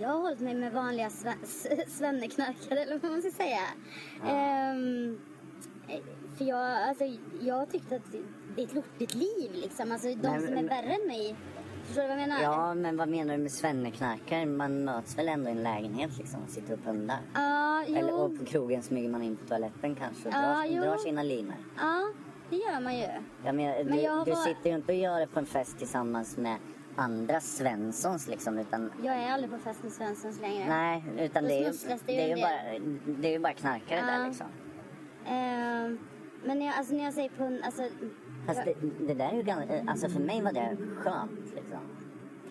jag 0.00 0.08
har 0.08 0.20
hållit 0.20 0.40
mig 0.40 0.54
med 0.54 0.72
vanliga 0.72 1.10
svenneknarkare 1.88 2.80
eller 2.80 2.98
vad 2.98 3.10
man 3.10 3.20
ska 3.22 3.30
säga. 3.30 3.60
Ehm, 4.26 5.18
eh, 5.88 6.00
för 6.38 6.44
jag, 6.44 6.88
alltså, 6.88 7.04
jag 7.40 7.70
tyckte 7.70 7.96
att 7.96 8.12
det 8.56 8.62
är 8.62 8.66
ett 8.66 8.74
lortigt 8.74 9.14
liv 9.14 9.50
liksom. 9.54 9.92
Alltså 9.92 10.08
de 10.08 10.14
Men- 10.14 10.40
som 10.46 10.56
är 10.56 10.62
värre 10.62 10.94
än 10.94 11.06
mig. 11.06 11.36
Förstår 11.84 12.02
du 12.02 12.08
vad 12.08 12.20
jag 12.20 12.28
menar? 12.28 12.42
ja, 12.42 12.74
men 12.74 12.96
vad 12.96 13.08
menar 13.08 13.36
du 13.36 13.42
med 13.42 13.52
svenneknarkare? 13.52 14.46
Man 14.46 14.84
möts 14.84 15.18
väl 15.18 15.28
ändå 15.28 15.48
i 15.48 15.52
en 15.52 15.62
lägenhet 15.62 16.18
liksom 16.18 16.42
och 16.42 16.50
sitter 16.50 16.72
och 16.74 16.84
pundar? 16.84 17.18
Ja, 17.34 17.84
jo. 17.88 17.96
Eller 17.96 18.14
och 18.14 18.38
på 18.38 18.44
krogen 18.44 18.82
smyger 18.82 19.08
man 19.08 19.22
in 19.22 19.36
på 19.36 19.46
toaletten 19.46 19.94
kanske 19.94 20.28
och 20.28 20.34
Ja, 20.34 20.40
drar, 20.40 20.80
drar 20.86 20.96
sina 20.96 21.22
linor. 21.22 21.54
Ja, 21.76 22.12
det 22.54 22.72
gör 22.72 22.80
man 22.80 22.96
ju. 22.98 23.06
Jag 23.44 23.54
menar, 23.54 23.84
Men 23.84 23.96
du, 23.96 24.02
jag 24.02 24.24
du 24.24 24.30
bara- 24.30 24.40
sitter 24.40 24.70
ju 24.70 24.76
inte 24.76 24.92
och 24.92 24.98
gör 24.98 25.20
det 25.20 25.26
på 25.26 25.38
en 25.38 25.46
fest 25.46 25.78
tillsammans 25.78 26.36
med 26.36 26.56
andra 26.96 27.40
Svenssons 27.40 28.28
liksom 28.28 28.58
utan 28.58 28.92
Jag 29.02 29.14
är 29.14 29.30
aldrig 29.32 29.50
på 29.52 29.58
fest 29.58 29.82
med 29.82 29.92
Svenssons 29.92 30.40
längre. 30.40 30.68
Nej, 30.68 31.04
utan 31.18 31.44
det 31.44 31.52
är, 31.54 31.72
ju, 31.72 31.72
det 32.06 32.22
är 32.32 32.36
ju 32.36 32.42
bara, 32.42 32.94
det 33.20 33.28
är 33.28 33.32
ju 33.32 33.38
bara 33.38 33.52
knarkare 33.52 33.98
Ja. 33.98 34.06
där 34.06 34.26
liksom. 34.28 34.46
Ehm, 35.26 35.98
men 36.44 36.58
när 36.58 36.66
jag, 36.66 36.74
alltså, 36.78 36.94
när 36.94 37.04
jag 37.04 37.14
säger 37.14 37.28
pund, 37.28 37.60
alltså 37.64 37.82
Fast 38.46 38.60
jag, 38.66 38.76
det, 38.80 39.06
det 39.06 39.14
där 39.14 39.28
är 39.28 39.36
ju 39.36 39.42
ganska, 39.42 39.84
alltså 39.86 40.08
för 40.08 40.20
mig 40.20 40.42
var 40.42 40.52
det 40.52 40.76
skönt 40.96 41.40
liksom. 41.54 41.78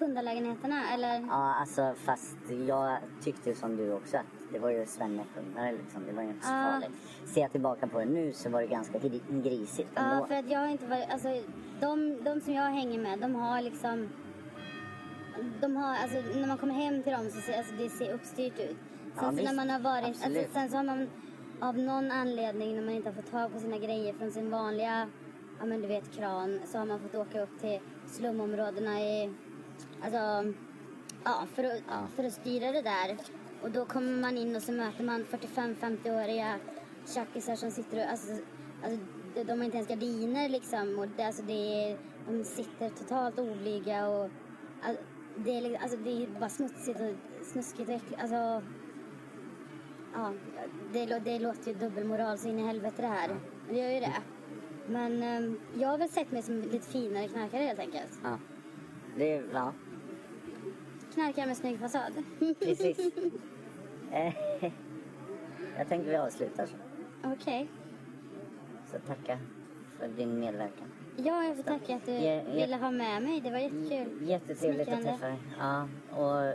Pundarlägenheterna 0.07 0.93
eller? 0.93 1.19
Ja, 1.29 1.53
alltså 1.59 1.93
fast 1.97 2.37
jag 2.67 2.97
tyckte 3.23 3.55
som 3.55 3.77
du 3.77 3.93
också 3.93 4.17
att 4.17 4.25
det 4.53 4.59
var 4.59 4.69
ju 4.69 4.85
svennepundare 4.85 5.71
liksom. 5.71 6.05
Det 6.07 6.13
var 6.13 6.23
ju 6.23 6.29
inte 6.29 6.45
så 6.47 6.53
Ja. 6.53 6.63
farligt. 6.71 6.89
Ser 7.25 7.41
jag 7.41 7.51
tillbaka 7.51 7.87
på 7.87 7.99
det 7.99 8.05
nu 8.05 8.33
så 8.33 8.49
var 8.49 8.61
det 8.61 8.67
ganska 8.67 8.97
gri- 8.97 9.41
grisigt 9.43 9.89
Ja, 9.95 10.01
ändå. 10.01 10.25
för 10.25 10.35
att 10.35 10.49
jag 10.49 10.59
har 10.59 10.67
inte 10.67 10.85
varit, 10.85 11.09
alltså 11.11 11.27
de, 11.79 12.23
de 12.23 12.41
som 12.41 12.53
jag 12.53 12.63
hänger 12.63 12.99
med, 12.99 13.19
de 13.19 13.35
har 13.35 13.61
liksom 13.61 14.09
de 15.61 15.75
har, 15.75 15.95
alltså 15.95 16.39
när 16.39 16.47
man 16.47 16.57
kommer 16.57 16.73
hem 16.73 17.03
till 17.03 17.11
dem 17.11 17.29
så 17.29 17.41
ser 17.41 17.57
alltså, 17.57 17.73
det 17.77 17.89
ser 17.89 18.13
uppstyrt 18.13 18.59
ut. 18.59 18.77
Sen 19.19 19.23
Ja, 19.23 19.31
så 19.31 19.43
när 19.43 19.55
man 19.55 19.69
har 19.69 19.79
varit, 19.79 20.05
alltså, 20.25 20.43
sen 20.53 20.69
så 20.69 20.77
har 20.77 20.83
man 20.83 21.09
av 21.59 21.77
någon 21.77 22.11
anledning 22.11 22.75
när 22.75 22.81
man 22.83 22.93
inte 22.93 23.09
har 23.09 23.15
fått 23.15 23.31
tag 23.31 23.53
på 23.53 23.59
sina 23.59 23.77
grejer 23.77 24.13
från 24.13 24.31
sin 24.31 24.51
vanliga, 24.51 25.07
ja 25.59 25.65
men 25.65 25.81
du 25.81 25.87
vet 25.87 26.11
kran, 26.11 26.59
så 26.65 26.77
har 26.77 26.85
man 26.85 26.99
fått 26.99 27.15
åka 27.15 27.41
upp 27.41 27.59
till 27.61 27.79
slumområdena 28.07 29.01
i, 29.01 29.33
alltså, 30.03 30.53
ja 31.23 31.45
för 31.55 31.63
att, 31.63 31.81
Ja. 31.87 32.07
för 32.15 32.23
att 32.23 32.33
styra 32.33 32.71
det 32.71 32.81
där. 32.81 33.17
Och 33.61 33.71
då 33.71 33.85
kommer 33.85 34.21
man 34.21 34.37
in 34.37 34.55
och 34.55 34.61
så 34.61 34.71
möter 34.71 35.03
man 35.03 35.25
45-50-åriga 35.25 36.59
tjackisar 37.05 37.55
som 37.55 37.71
sitter 37.71 37.97
och, 37.97 38.11
alltså, 38.11 38.31
alltså 38.83 38.99
de- 39.45 39.57
har 39.59 39.65
inte 39.65 39.77
ens 39.77 39.89
gardiner 39.89 40.49
liksom 40.49 40.99
och 40.99 41.07
det, 41.07 41.23
alltså, 41.23 41.43
det 41.43 41.53
är, 41.91 41.97
de 42.27 42.43
sitter 42.43 42.89
totalt 42.89 43.39
oblyga 43.39 44.07
och 44.07 44.29
alltså, 44.83 45.03
det, 45.37 45.57
är, 45.57 45.61
liksom- 45.61 45.83
alltså, 45.83 45.97
det 45.97 46.23
är 46.23 46.27
bara 46.39 46.49
smutsigt 46.49 46.99
och 47.01 47.45
snuskigt 47.45 47.89
och 47.89 47.95
äckligt. 47.95 48.21
Alltså, 48.21 48.61
ja, 50.13 50.33
det, 50.93 51.05
det 51.19 51.39
låter 51.39 51.71
ju 51.71 51.77
dubbelmoral 51.77 52.37
så 52.37 52.47
in 52.49 52.59
i 52.59 52.63
helvete 52.67 53.01
det 53.01 53.07
här. 53.07 53.35
Det 53.69 53.77
gör 53.79 53.89
ju 53.89 53.99
det. 53.99 54.13
Men 54.87 55.23
ehm, 55.23 55.59
jag 55.75 55.87
har 55.89 55.97
väl 55.97 56.09
sett 56.09 56.31
mig 56.31 56.41
som 56.41 56.61
lite 56.61 56.87
finare 56.91 57.27
knarkare 57.27 57.61
helt 57.63 57.79
enkelt. 57.79 58.19
Ja. 58.23 58.37
Det, 59.17 59.33
är- 59.33 59.45
ja, 59.53 59.73
Knarkare 61.13 61.45
med 61.45 61.57
snygg 61.57 61.79
fasad. 61.79 62.13
precis. 62.59 62.97
Jag 65.77 65.87
tänker 65.89 66.09
vi 66.09 66.15
avslutar 66.15 66.65
så. 66.65 66.75
Okej. 67.23 67.69
Så 68.91 68.99
tacka 68.99 69.39
för 69.99 70.07
din 70.07 70.39
medverkan. 70.39 70.87
Ja, 71.17 71.43
jag 71.43 71.55
får 71.55 71.63
tacka 71.63 71.95
att 71.95 72.05
du 72.05 72.11
ja. 72.11 72.41
ville 72.53 72.75
ha 72.75 72.91
med 72.91 73.23
mig. 73.23 73.41
Det 73.41 73.51
var 73.51 73.57
jättekul. 73.57 74.29
Jättetrevligt 74.29 74.89
att 74.89 75.03
träffa 75.03 75.27
dig. 75.27 75.37
Ja, 75.59 75.87
och 76.11 76.53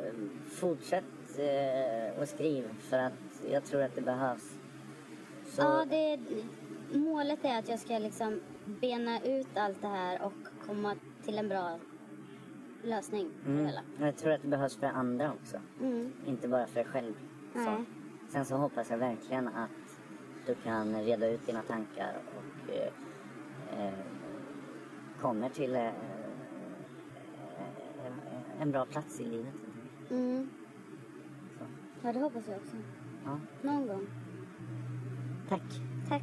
fortsätt 0.50 1.04
eh, 1.38 2.20
och 2.20 2.28
skriv 2.28 2.68
för 2.78 2.98
att 2.98 3.12
jag 3.50 3.64
tror 3.64 3.82
att 3.82 3.94
det 3.94 4.00
behövs. 4.00 4.58
Så, 5.46 5.62
Ja, 5.62 5.84
det, 5.90 6.18
målet 6.98 7.44
är 7.44 7.58
att 7.58 7.68
jag 7.68 7.78
ska 7.78 7.98
liksom 7.98 8.40
bena 8.64 9.20
ut 9.20 9.56
allt 9.56 9.82
det 9.82 9.88
här 9.88 10.22
och 10.22 10.66
komma 10.66 10.94
till 11.24 11.38
en 11.38 11.48
bra 11.48 11.78
lösning 12.88 13.30
på 13.44 13.48
det 13.50 13.52
mm, 13.54 13.66
hela. 13.66 13.80
jag 13.98 14.16
tror 14.16 14.32
att 14.32 14.42
det 14.42 14.48
behövs 14.48 14.76
för 14.76 14.86
andra 14.86 15.32
också. 15.32 15.56
Mm. 15.80 16.12
Inte 16.26 16.48
bara 16.48 16.66
för 16.66 16.74
dig 16.74 16.84
själv. 16.84 17.14
Så. 17.54 17.84
Sen 18.28 18.44
så 18.44 18.56
hoppas 18.56 18.90
jag 18.90 18.98
verkligen 18.98 19.48
att 19.48 20.00
du 20.46 20.54
kan 20.54 20.94
reda 21.04 21.28
ut 21.28 21.46
dina 21.46 21.62
tankar 21.62 22.16
och 22.36 22.70
eh, 22.74 23.86
eh, 23.86 23.94
kommer 25.20 25.48
till 25.48 25.74
eh, 25.76 25.86
eh, 25.86 25.92
en 28.60 28.70
bra 28.70 28.84
plats 28.86 29.20
i 29.20 29.24
livet. 29.24 29.54
Mm. 30.10 30.50
Så, 31.58 31.64
Ja, 32.02 32.12
det 32.12 32.18
hoppas 32.20 32.48
jag 32.48 32.56
också. 32.56 32.76
ja. 33.24 33.40
Någon 33.62 33.86
gång. 33.86 34.06
Tack. 35.48 35.62
Tack. 36.08 36.22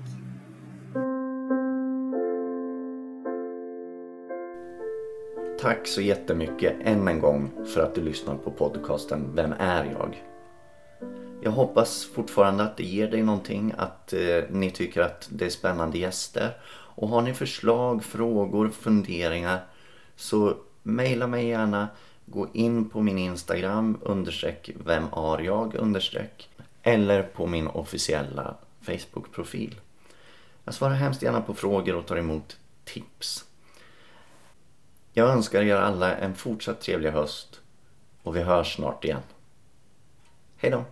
Tack 5.66 5.88
så 5.88 6.01
jättemycket 6.01 6.76
än 6.84 7.07
en 7.07 7.20
gång 7.20 7.51
för 7.74 7.82
att 7.82 7.95
du 7.95 8.01
lyssnar 8.01 8.36
på 8.36 8.51
podcasten 8.51 9.36
Vem 9.36 9.53
är 9.59 9.86
jag? 9.86 10.24
Jag 11.41 11.51
hoppas 11.51 12.05
fortfarande 12.05 12.63
att 12.63 12.78
det 12.78 12.84
ger 12.84 13.11
dig 13.11 13.24
någonting, 13.24 13.74
att 13.78 14.13
eh, 14.13 14.43
ni 14.49 14.72
tycker 14.72 15.01
att 15.01 15.28
det 15.32 15.45
är 15.45 15.49
spännande 15.49 15.97
gäster. 15.97 16.57
Och 16.68 17.09
har 17.09 17.22
ni 17.22 17.34
förslag, 17.34 18.03
frågor, 18.03 18.70
funderingar 18.70 19.59
så 20.16 20.57
mejla 20.84 21.28
mig 21.28 21.47
gärna. 21.47 21.88
Gå 22.26 22.47
in 22.53 22.89
på 22.89 23.01
min 23.01 23.18
Instagram 23.18 23.97
understreck 24.01 24.70
vem 24.86 25.03
är 25.03 25.41
jag 25.41 25.76
understreck 25.76 26.49
eller 26.84 27.24
på 27.24 27.47
min 27.47 27.68
officiella 27.68 28.55
Facebook-profil. 28.82 29.76
Jag 30.63 30.74
svarar 30.74 30.93
hemskt 30.93 31.22
gärna 31.22 31.41
på 31.41 31.53
frågor 31.53 31.95
och 31.95 32.05
tar 32.05 32.18
emot 32.18 32.57
tips. 32.84 33.45
Jag 35.18 35.30
önskar 35.30 35.61
er 35.61 35.76
alla 35.76 36.16
en 36.16 36.36
fortsatt 36.36 36.82
trevlig 36.82 37.11
höst 37.11 37.59
och 38.24 38.36
vi 38.36 38.41
hörs 38.41 38.76
snart 38.76 39.03
igen. 39.03 39.22
Hej 40.57 40.72
då! 40.72 40.84